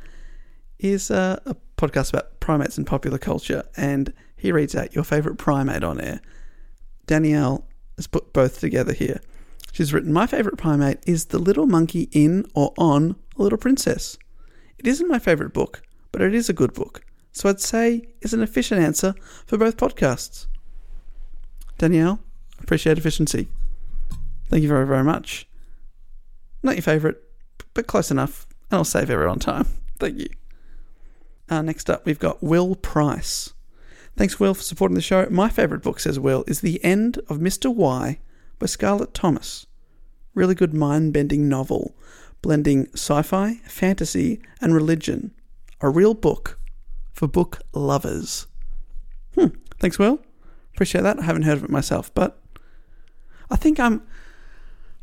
is 0.80 1.12
uh, 1.12 1.40
a 1.46 1.56
podcast 1.78 2.10
about 2.10 2.40
primates 2.40 2.78
and 2.78 2.88
popular 2.88 3.18
culture, 3.18 3.64
and 3.76 4.14
he 4.36 4.52
reads 4.52 4.76
out 4.76 4.96
your 4.96 5.04
favourite 5.04 5.38
primate 5.38 5.84
on 5.84 6.00
air. 6.00 6.22
Danielle 7.08 7.68
has 7.98 8.08
put 8.08 8.34
both 8.34 8.60
together 8.60 8.94
here. 8.94 9.22
She's 9.72 9.94
written, 9.94 10.14
My 10.14 10.28
favourite 10.28 10.58
primate 10.58 11.00
is 11.06 11.26
the 11.26 11.40
little 11.40 11.68
monkey 11.68 12.10
in 12.12 12.46
or 12.56 12.74
on 12.78 13.16
A 13.38 13.44
Little 13.44 13.58
Princess. 13.58 14.18
It 14.78 14.88
isn't 14.88 15.10
my 15.10 15.20
favourite 15.20 15.54
book, 15.54 15.82
but 16.12 16.22
it 16.22 16.34
is 16.34 16.50
a 16.50 16.54
good 16.54 16.74
book, 16.74 17.04
so 17.32 17.50
I'd 17.50 17.60
say 17.60 18.08
it's 18.22 18.34
an 18.34 18.42
efficient 18.42 18.82
answer 18.82 19.14
for 19.46 19.58
both 19.58 19.78
podcasts. 19.78 20.48
Danielle, 21.78 22.20
appreciate 22.60 22.98
efficiency. 22.98 23.48
Thank 24.50 24.64
you 24.64 24.70
very, 24.70 24.88
very 24.88 25.04
much. 25.04 25.48
Not 26.64 26.76
your 26.76 26.82
favourite, 26.82 27.18
but 27.74 27.88
close 27.88 28.12
enough, 28.12 28.48
and 28.72 28.78
I'll 28.78 28.84
save 28.84 29.10
everyone 29.10 29.40
time. 29.40 29.68
Thank 30.00 30.20
you. 30.20 30.30
Uh, 31.50 31.62
next 31.62 31.90
up, 31.90 32.06
we've 32.06 32.20
got 32.20 32.44
Will 32.44 32.76
Price. 32.76 33.54
Thanks, 34.16 34.40
Will, 34.40 34.54
for 34.54 34.64
supporting 34.64 34.96
the 34.96 35.02
show. 35.02 35.28
My 35.30 35.50
favourite 35.50 35.84
book, 35.84 36.00
says 36.00 36.20
Will, 36.20 36.44
is 36.48 36.62
The 36.62 36.84
End 36.84 37.20
of 37.30 37.38
Mr. 37.38 37.74
Y 37.74 38.20
by 38.60 38.66
Scarlett 38.66 39.14
Thomas. 39.14 39.68
Really 40.34 40.56
good 40.56 40.74
mind 40.74 41.14
bending 41.14 41.48
novel, 41.48 41.96
blending 42.42 42.88
sci 42.94 43.22
fi, 43.22 43.56
fantasy, 43.66 44.42
and 44.60 44.74
religion. 44.74 45.32
A 45.82 45.90
real 45.90 46.14
book 46.14 46.60
for 47.14 47.28
book 47.28 47.60
lovers. 47.74 48.48
Hmm. 49.36 49.48
Thanks, 49.80 50.00
Will. 50.00 50.20
Appreciate 50.74 51.02
that. 51.02 51.20
I 51.20 51.24
haven't 51.24 51.44
heard 51.44 51.58
of 51.58 51.64
it 51.64 51.70
myself, 51.70 52.14
but 52.14 52.40
I 53.50 53.56
think 53.56 53.80
I'm 53.80 54.02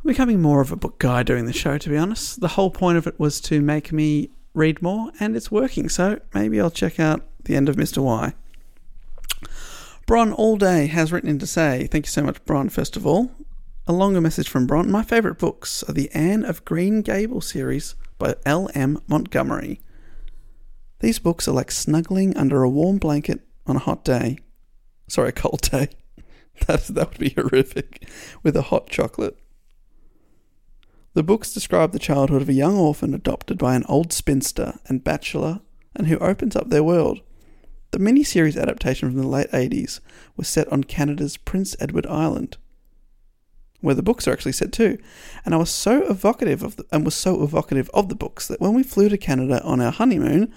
becoming 0.05 0.41
more 0.41 0.61
of 0.61 0.71
a 0.71 0.75
book 0.75 0.99
guy 0.99 1.23
doing 1.23 1.45
the 1.45 1.53
show, 1.53 1.77
to 1.77 1.89
be 1.89 1.97
honest. 1.97 2.39
The 2.39 2.49
whole 2.49 2.69
point 2.69 2.97
of 2.97 3.07
it 3.07 3.19
was 3.19 3.41
to 3.41 3.61
make 3.61 3.91
me 3.91 4.29
read 4.53 4.81
more, 4.81 5.11
and 5.19 5.35
it's 5.35 5.51
working, 5.51 5.89
so 5.89 6.19
maybe 6.33 6.61
I'll 6.61 6.71
check 6.71 6.99
out 6.99 7.25
The 7.43 7.55
End 7.55 7.69
of 7.69 7.75
Mr. 7.75 8.03
Y. 8.03 8.33
Bron 10.05 10.31
All 10.31 10.55
Day 10.55 10.85
has 10.87 11.11
written 11.11 11.29
in 11.29 11.39
to 11.39 11.47
say, 11.47 11.87
Thank 11.87 12.05
you 12.05 12.11
so 12.11 12.23
much, 12.23 12.43
Bron, 12.45 12.69
first 12.69 12.95
of 12.95 13.07
all. 13.07 13.31
A 13.87 13.93
longer 13.93 14.21
message 14.21 14.47
from 14.47 14.67
Bron. 14.67 14.89
My 14.89 15.03
favourite 15.03 15.39
books 15.39 15.83
are 15.83 15.93
the 15.93 16.11
Anne 16.11 16.43
of 16.43 16.65
Green 16.65 17.01
Gable 17.01 17.41
series 17.41 17.95
by 18.17 18.35
L.M. 18.45 18.99
Montgomery. 19.07 19.81
These 20.99 21.19
books 21.19 21.47
are 21.47 21.51
like 21.51 21.71
snuggling 21.71 22.35
under 22.37 22.63
a 22.63 22.69
warm 22.69 22.97
blanket 22.97 23.41
on 23.65 23.75
a 23.75 23.79
hot 23.79 24.03
day. 24.03 24.37
Sorry, 25.07 25.29
a 25.29 25.31
cold 25.31 25.61
day. 25.61 25.89
That, 26.67 26.83
that 26.85 27.09
would 27.09 27.19
be 27.19 27.29
horrific. 27.29 28.09
With 28.41 28.55
a 28.55 28.63
hot 28.63 28.89
chocolate. 28.89 29.37
The 31.13 31.23
books 31.23 31.53
describe 31.53 31.91
the 31.91 31.99
childhood 31.99 32.41
of 32.41 32.49
a 32.49 32.53
young 32.53 32.77
orphan 32.77 33.13
adopted 33.13 33.57
by 33.57 33.75
an 33.75 33.85
old 33.87 34.11
spinster 34.11 34.79
and 34.87 35.03
bachelor 35.03 35.61
and 35.95 36.07
who 36.07 36.17
opens 36.17 36.55
up 36.55 36.69
their 36.69 36.83
world. 36.83 37.21
The 37.91 37.99
miniseries 37.99 38.61
adaptation 38.61 39.09
from 39.09 39.21
the 39.21 39.27
late 39.27 39.49
80s 39.51 40.01
was 40.35 40.49
set 40.49 40.67
on 40.69 40.83
Canada's 40.83 41.37
Prince 41.37 41.75
Edward 41.79 42.05
Island, 42.07 42.57
where 43.79 43.95
the 43.95 44.03
books 44.03 44.27
are 44.27 44.33
actually 44.33 44.51
set 44.51 44.73
too. 44.73 44.97
And 45.45 45.53
I 45.53 45.57
was 45.57 45.69
so 45.69 46.01
evocative 46.09 46.63
of 46.63 46.75
the, 46.75 46.85
and 46.91 47.05
was 47.05 47.15
so 47.15 47.41
evocative 47.41 47.89
of 47.93 48.09
the 48.09 48.15
books 48.15 48.49
that 48.49 48.59
when 48.59 48.73
we 48.73 48.83
flew 48.83 49.07
to 49.07 49.17
Canada 49.17 49.63
on 49.63 49.79
our 49.79 49.93
honeymoon, 49.93 50.53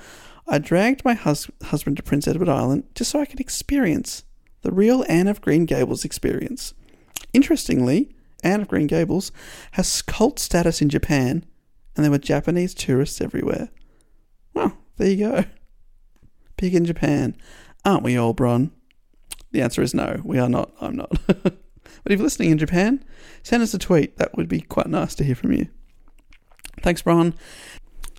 I 0.49 0.59
dragged 0.59 1.05
my 1.05 1.15
hus- 1.15 1.51
husband 1.63 1.99
to 1.99 2.03
Prince 2.03 2.27
Edward 2.27 2.49
Island 2.49 2.85
just 2.97 3.13
so 3.13 3.21
I 3.21 3.27
could 3.27 3.39
experience 3.39 4.25
the 4.69 4.75
real 4.75 5.03
Anne 5.09 5.29
of 5.29 5.41
Green 5.41 5.65
Gables 5.65 6.05
experience. 6.05 6.75
Interestingly, 7.33 8.15
Anne 8.43 8.61
of 8.61 8.69
Green 8.69 8.87
Gables 8.87 9.33
has 9.73 10.03
cult 10.03 10.39
status 10.39 10.83
in 10.83 10.91
Japan, 10.91 11.47
and 11.97 12.05
there 12.05 12.11
were 12.11 12.19
Japanese 12.19 12.75
tourists 12.75 13.23
everywhere. 13.23 13.71
Well, 14.53 14.77
there 14.99 15.09
you 15.09 15.17
go. 15.17 15.45
Big 16.59 16.75
in 16.75 16.85
Japan. 16.85 17.35
Aren't 17.83 18.03
we 18.03 18.19
all, 18.19 18.35
Bron? 18.35 18.71
The 19.53 19.63
answer 19.63 19.81
is 19.81 19.95
no, 19.95 20.21
we 20.23 20.39
are 20.39 20.51
not. 20.51 20.71
I'm 20.83 20.97
not. 20.97 21.13
but 21.27 21.55
if 22.05 22.19
you're 22.19 22.19
listening 22.19 22.51
in 22.51 22.59
Japan, 22.59 23.03
send 23.43 23.63
us 23.63 23.73
a 23.73 23.79
tweet. 23.79 24.19
That 24.19 24.37
would 24.37 24.49
be 24.49 24.61
quite 24.61 24.89
nice 24.89 25.15
to 25.15 25.25
hear 25.25 25.35
from 25.35 25.53
you. 25.53 25.69
Thanks, 26.83 27.01
Bron. 27.01 27.33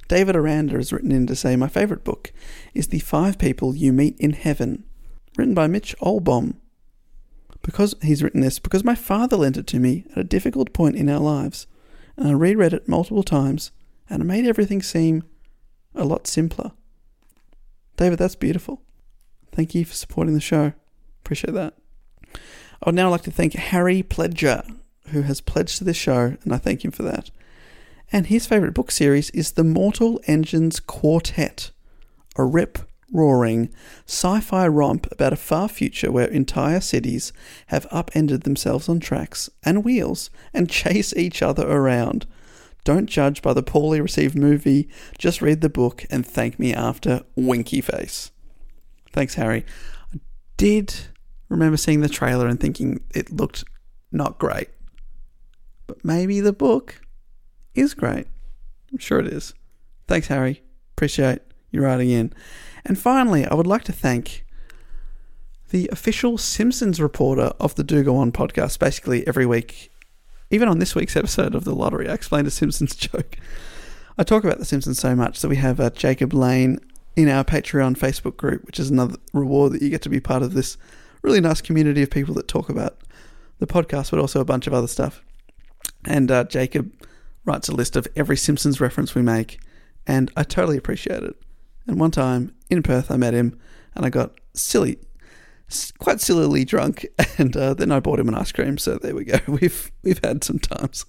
David 0.08 0.36
Aranda 0.36 0.78
has 0.78 0.92
written 0.92 1.12
in 1.12 1.28
to 1.28 1.36
say, 1.36 1.56
My 1.56 1.68
favourite 1.68 2.04
book 2.04 2.34
is 2.74 2.88
The 2.88 3.02
Five 3.02 3.38
People 3.38 3.76
You 3.76 3.94
Meet 3.94 4.18
in 4.18 4.34
Heaven, 4.34 4.86
written 5.38 5.54
by 5.54 5.68
Mitch 5.68 5.96
Albom. 6.00 6.56
Because 7.62 7.96
he's 8.02 8.24
written 8.24 8.42
this, 8.42 8.60
because 8.60 8.84
my 8.84 8.96
father 8.96 9.36
lent 9.36 9.58
it 9.58 9.68
to 9.68 9.80
me 9.80 10.06
at 10.12 10.18
a 10.18 10.24
difficult 10.24 10.74
point 10.74 10.96
in 10.96 11.10
our 11.10 11.20
lives, 11.20 11.68
and 12.16 12.28
I 12.28 12.32
reread 12.32 12.74
it 12.74 12.88
multiple 12.88 13.24
times, 13.24 13.72
and 14.10 14.22
it 14.22 14.26
made 14.26 14.46
everything 14.46 14.82
seem 14.82 15.24
a 15.94 16.06
lot 16.06 16.26
simpler. 16.26 16.72
David, 17.98 18.20
that's 18.20 18.36
beautiful. 18.36 18.82
Thank 19.52 19.76
you 19.76 19.84
for 19.84 19.94
supporting 19.94 20.34
the 20.34 20.40
show. 20.40 20.74
Appreciate 21.22 21.54
that. 21.54 21.74
I 22.82 22.86
would 22.86 22.96
now 22.96 23.10
like 23.10 23.24
to 23.24 23.32
thank 23.32 23.54
Harry 23.54 24.02
Pledger, 24.04 24.64
who 25.08 25.24
has 25.24 25.42
pledged 25.42 25.78
to 25.80 25.84
this 25.84 25.98
show, 25.98 26.38
and 26.44 26.54
I 26.54 26.58
thank 26.58 26.86
him 26.86 26.92
for 26.92 27.04
that. 27.04 27.30
And 28.12 28.28
his 28.28 28.48
favourite 28.48 28.74
book 28.74 28.90
series 28.90 29.30
is 29.32 29.52
The 29.52 29.64
Mortal 29.64 30.22
Engines 30.28 30.80
Quartet, 30.80 31.72
a 32.38 32.44
rip 32.44 32.80
roaring 33.12 33.70
sci 34.06 34.40
fi 34.40 34.68
romp 34.68 35.08
about 35.12 35.34
a 35.34 35.38
far 35.38 35.68
future 35.68 36.12
where 36.12 36.28
entire 36.28 36.80
cities 36.80 37.34
have 37.68 37.88
upended 37.92 38.44
themselves 38.44 38.88
on 38.90 39.00
tracks 39.00 39.50
and 39.64 39.84
wheels 39.84 40.30
and 40.54 40.70
chase 40.82 41.14
each 41.16 41.42
other 41.42 41.70
around. 41.70 42.26
Don't 42.84 43.08
judge 43.08 43.42
by 43.42 43.54
the 43.54 43.64
poorly 43.64 44.00
received 44.00 44.36
movie, 44.36 44.90
just 45.18 45.42
read 45.42 45.62
the 45.62 45.70
book 45.70 46.06
and 46.10 46.26
thank 46.26 46.58
me 46.60 46.74
after, 46.74 47.24
winky 47.36 47.82
face. 47.82 48.32
Thanks, 49.12 49.36
Harry. 49.36 49.66
I 50.14 50.20
did 50.58 50.94
remember 51.50 51.78
seeing 51.78 52.02
the 52.02 52.10
trailer 52.10 52.48
and 52.48 52.60
thinking 52.60 53.02
it 53.14 53.32
looked 53.32 53.64
not 54.12 54.38
great. 54.38 54.70
But 55.88 56.06
maybe 56.06 56.40
the 56.40 56.54
book 56.54 57.02
is 57.76 57.94
great. 57.94 58.28
I'm 58.92 59.00
sure 59.00 59.20
it 59.20 59.28
is. 59.28 59.54
Thanks, 60.08 60.28
Harry. 60.28 60.64
Appreciate 60.96 61.42
you 61.72 61.82
writing 61.82 62.10
in. 62.10 62.34
And 62.90 62.98
finally, 62.98 63.46
I 63.46 63.54
would 63.54 63.68
like 63.68 63.84
to 63.84 63.92
thank 63.92 64.44
the 65.70 65.88
official 65.92 66.40
Simpsons 66.40 67.00
reporter 67.00 67.54
of 67.60 67.76
the 67.76 67.84
Do 67.84 68.04
Go 68.04 68.18
On 68.18 68.32
podcast. 68.32 68.80
Basically, 68.80 69.26
every 69.28 69.46
week, 69.46 69.92
even 70.50 70.68
on 70.68 70.80
this 70.80 70.96
week's 70.96 71.16
episode 71.16 71.54
of 71.54 71.66
The 71.66 71.76
Lottery, 71.76 72.10
I 72.10 72.16
explained 72.16 72.48
a 72.48 72.52
Simpsons 72.52 72.96
joke. 72.96 73.38
I 74.18 74.24
talk 74.24 74.44
about 74.44 74.58
The 74.58 74.66
Simpsons 74.66 74.98
so 74.98 75.16
much 75.16 75.40
that 75.42 75.50
we 75.50 75.58
have 75.58 75.80
uh, 75.80 75.92
Jacob 75.92 76.34
Lane 76.34 76.80
in 77.16 77.30
our 77.30 77.44
Patreon 77.44 77.96
Facebook 77.96 78.38
group, 78.38 78.66
which 78.66 78.80
is 78.80 78.90
another 78.90 79.18
reward 79.34 79.74
that 79.74 79.84
you 79.84 79.92
get 79.92 80.02
to 80.02 80.10
be 80.10 80.20
part 80.20 80.42
of 80.42 80.56
this 80.56 80.76
really 81.22 81.42
nice 81.42 81.62
community 81.62 82.02
of 82.02 82.10
people 82.10 82.34
that 82.34 82.48
talk 82.48 82.70
about 82.70 82.98
the 83.60 83.68
podcast, 83.68 84.10
but 84.10 84.20
also 84.20 84.42
a 84.42 84.46
bunch 84.46 84.66
of 84.66 84.74
other 84.74 84.88
stuff. 84.88 85.22
And 86.06 86.32
uh, 86.32 86.46
Jacob 86.46 86.92
writes 87.46 87.70
a 87.70 87.76
list 87.76 87.96
of 87.96 88.08
every 88.16 88.36
Simpsons 88.36 88.82
reference 88.82 89.14
we 89.14 89.22
make, 89.22 89.60
and 90.08 90.32
I 90.36 90.42
totally 90.42 90.78
appreciate 90.78 91.22
it. 91.22 91.36
And 91.90 92.00
one 92.00 92.12
time 92.12 92.54
in 92.70 92.84
Perth, 92.84 93.10
I 93.10 93.18
met 93.18 93.34
him, 93.34 93.60
and 93.96 94.06
I 94.06 94.12
got 94.12 94.40
silly, 94.54 95.00
quite 95.98 96.22
sillily 96.22 96.64
drunk, 96.64 97.08
and 97.40 97.58
uh, 97.58 97.74
then 97.74 97.92
I 97.92 98.00
bought 98.00 98.20
him 98.20 98.28
an 98.28 98.36
ice 98.36 98.52
cream. 98.52 98.78
So 98.78 99.00
there 99.00 99.16
we 99.16 99.24
go. 99.24 99.40
We've 99.48 99.92
we've 100.04 100.24
had 100.24 100.44
some 100.44 100.60
times. 100.60 101.06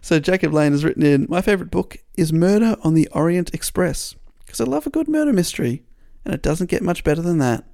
So 0.00 0.20
Jacob 0.20 0.52
Lane 0.52 0.70
has 0.72 0.84
written 0.84 1.02
in 1.02 1.26
my 1.28 1.40
favorite 1.40 1.72
book 1.72 1.96
is 2.16 2.32
Murder 2.32 2.76
on 2.84 2.94
the 2.94 3.08
Orient 3.08 3.52
Express 3.52 4.14
because 4.46 4.60
I 4.60 4.64
love 4.64 4.86
a 4.86 4.90
good 4.90 5.08
murder 5.08 5.32
mystery, 5.32 5.82
and 6.24 6.32
it 6.32 6.42
doesn't 6.42 6.70
get 6.70 6.82
much 6.82 7.02
better 7.02 7.22
than 7.22 7.38
that, 7.38 7.64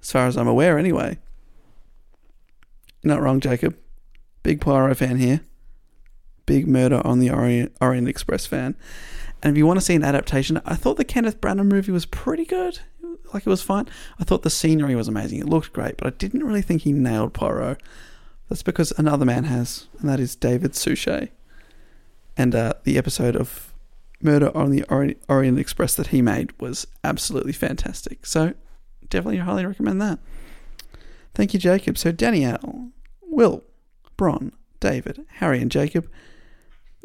as 0.00 0.10
far 0.10 0.26
as 0.26 0.38
I'm 0.38 0.48
aware, 0.48 0.78
anyway. 0.78 1.18
You're 3.02 3.14
not 3.14 3.20
wrong, 3.20 3.40
Jacob. 3.40 3.76
Big 4.42 4.62
Poirot 4.62 4.96
fan 4.96 5.18
here. 5.18 5.42
Big 6.46 6.66
Murder 6.66 7.02
on 7.06 7.18
the 7.18 7.30
Orient, 7.30 7.76
Orient 7.78 8.08
Express 8.08 8.46
fan. 8.46 8.74
And 9.42 9.52
if 9.52 9.58
you 9.58 9.66
want 9.66 9.78
to 9.78 9.84
see 9.84 9.94
an 9.94 10.04
adaptation, 10.04 10.60
I 10.64 10.74
thought 10.74 10.96
the 10.96 11.04
Kenneth 11.04 11.40
Branagh 11.40 11.66
movie 11.66 11.92
was 11.92 12.06
pretty 12.06 12.44
good. 12.44 12.80
Like 13.32 13.46
it 13.46 13.50
was 13.50 13.62
fine. 13.62 13.88
I 14.18 14.24
thought 14.24 14.42
the 14.42 14.50
scenery 14.50 14.94
was 14.94 15.08
amazing. 15.08 15.40
It 15.40 15.48
looked 15.48 15.72
great, 15.72 15.96
but 15.96 16.06
I 16.06 16.10
didn't 16.10 16.44
really 16.44 16.62
think 16.62 16.82
he 16.82 16.92
nailed 16.92 17.32
Poirot. 17.32 17.80
That's 18.48 18.62
because 18.62 18.92
another 18.98 19.24
man 19.24 19.44
has, 19.44 19.86
and 20.00 20.08
that 20.08 20.18
is 20.18 20.34
David 20.34 20.74
Suchet. 20.74 21.28
And 22.36 22.54
uh, 22.54 22.74
the 22.84 22.98
episode 22.98 23.36
of 23.36 23.72
Murder 24.20 24.54
on 24.56 24.70
the 24.70 24.84
Orient, 25.28 25.58
Express 25.58 25.94
that 25.94 26.08
he 26.08 26.20
made 26.20 26.52
was 26.60 26.86
absolutely 27.04 27.52
fantastic. 27.52 28.26
So 28.26 28.54
definitely 29.08 29.38
highly 29.38 29.64
recommend 29.64 30.00
that. 30.02 30.18
Thank 31.34 31.54
you, 31.54 31.60
Jacob. 31.60 31.96
So 31.96 32.12
Danielle, 32.12 32.90
Will, 33.22 33.62
Bron, 34.16 34.52
David, 34.80 35.24
Harry, 35.34 35.60
and 35.60 35.70
Jacob 35.70 36.10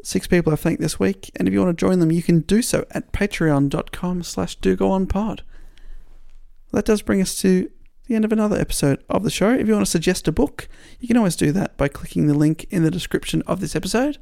six 0.04 0.28
people 0.28 0.54
I've 0.54 0.60
thanked 0.60 0.82
this 0.82 1.00
week, 1.00 1.32
and 1.36 1.48
if 1.48 1.54
you 1.54 1.62
want 1.62 1.78
to 1.78 1.86
join 1.86 2.00
them, 2.00 2.12
you 2.12 2.24
can 2.24 2.42
do 2.42 2.62
so 2.62 2.86
at 2.92 3.12
patreon.com 3.12 4.24
slash 4.24 4.56
do 4.56 4.76
go 4.76 4.92
on. 4.92 5.08
That 6.72 6.86
does 6.86 7.02
bring 7.02 7.22
us 7.22 7.36
to 7.42 7.70
the 8.08 8.16
end 8.16 8.26
of 8.26 8.32
another 8.32 8.60
episode 8.60 9.04
of 9.10 9.24
the 9.24 9.32
show. 9.32 9.52
If 9.52 9.68
you 9.68 9.74
want 9.74 9.86
to 9.86 9.92
suggest 9.92 10.28
a 10.28 10.32
book, 10.32 10.68
you 11.00 11.08
can 11.08 11.18
always 11.18 11.36
do 11.36 11.52
that 11.54 11.78
by 11.78 11.88
clicking 11.88 12.28
the 12.28 12.34
link 12.34 12.66
in 12.70 12.84
the 12.84 12.92
description 12.92 13.42
of 13.48 13.60
this 13.60 13.76
episode. 13.76 14.18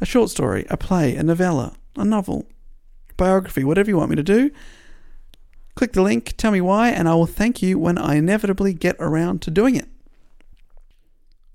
A 0.00 0.06
short 0.06 0.30
story, 0.30 0.66
a 0.70 0.76
play, 0.76 1.14
a 1.14 1.22
novella, 1.22 1.74
a 1.96 2.04
novel, 2.04 2.46
biography, 3.16 3.64
whatever 3.64 3.90
you 3.90 3.96
want 3.96 4.10
me 4.10 4.16
to 4.16 4.22
do. 4.22 4.50
Click 5.74 5.92
the 5.92 6.02
link, 6.02 6.34
tell 6.36 6.50
me 6.50 6.60
why, 6.60 6.88
and 6.88 7.08
I 7.08 7.14
will 7.14 7.26
thank 7.26 7.62
you 7.62 7.78
when 7.78 7.98
I 7.98 8.16
inevitably 8.16 8.74
get 8.74 8.96
around 8.98 9.42
to 9.42 9.50
doing 9.50 9.76
it. 9.76 9.88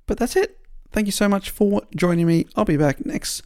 But 0.06 0.18
that's 0.18 0.36
it. 0.36 0.60
Thank 0.96 1.08
you 1.08 1.12
so 1.12 1.28
much 1.28 1.50
for 1.50 1.82
joining 1.94 2.26
me. 2.26 2.48
I'll 2.56 2.64
be 2.64 2.78
back 2.78 3.06
next 3.06 3.44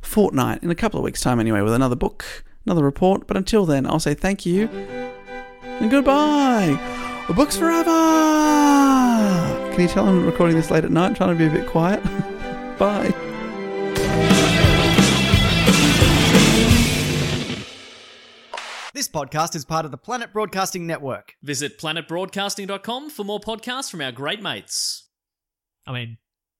fortnight, 0.00 0.62
in 0.62 0.70
a 0.70 0.76
couple 0.76 1.00
of 1.00 1.04
weeks' 1.04 1.20
time 1.20 1.40
anyway, 1.40 1.60
with 1.60 1.74
another 1.74 1.96
book, 1.96 2.44
another 2.64 2.84
report. 2.84 3.26
But 3.26 3.36
until 3.36 3.66
then, 3.66 3.84
I'll 3.84 3.98
say 3.98 4.14
thank 4.14 4.46
you 4.46 4.68
and 4.68 5.90
goodbye. 5.90 6.78
Books 7.34 7.56
forever! 7.56 7.90
Can 9.72 9.80
you 9.80 9.88
tell 9.88 10.06
I'm 10.06 10.24
recording 10.24 10.54
this 10.54 10.70
late 10.70 10.84
at 10.84 10.92
night, 10.92 11.16
trying 11.16 11.30
to 11.30 11.34
be 11.36 11.46
a 11.46 11.50
bit 11.50 11.66
quiet? 11.66 12.00
Bye. 12.78 13.12
This 18.92 19.08
podcast 19.08 19.56
is 19.56 19.64
part 19.64 19.84
of 19.84 19.90
the 19.90 19.98
Planet 19.98 20.32
Broadcasting 20.32 20.86
Network. 20.86 21.34
Visit 21.42 21.76
planetbroadcasting.com 21.76 23.10
for 23.10 23.24
more 23.24 23.40
podcasts 23.40 23.90
from 23.90 24.00
our 24.00 24.12
great 24.12 24.40
mates. 24.40 25.08
I 25.88 25.92
mean, 25.92 26.18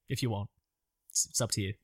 if 0.08 0.22
you 0.22 0.30
want, 0.30 0.50
it's, 1.10 1.26
it's 1.26 1.40
up 1.40 1.50
to 1.52 1.60
you. 1.60 1.74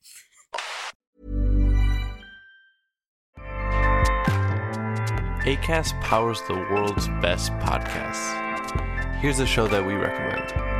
ACAST 5.45 5.99
powers 6.03 6.43
the 6.43 6.55
world's 6.55 7.09
best 7.23 7.51
podcasts. 7.55 9.17
Here's 9.21 9.41
a 9.41 9.47
show 9.47 9.67
that 9.69 9.85
we 9.85 9.95
recommend. 9.95 10.80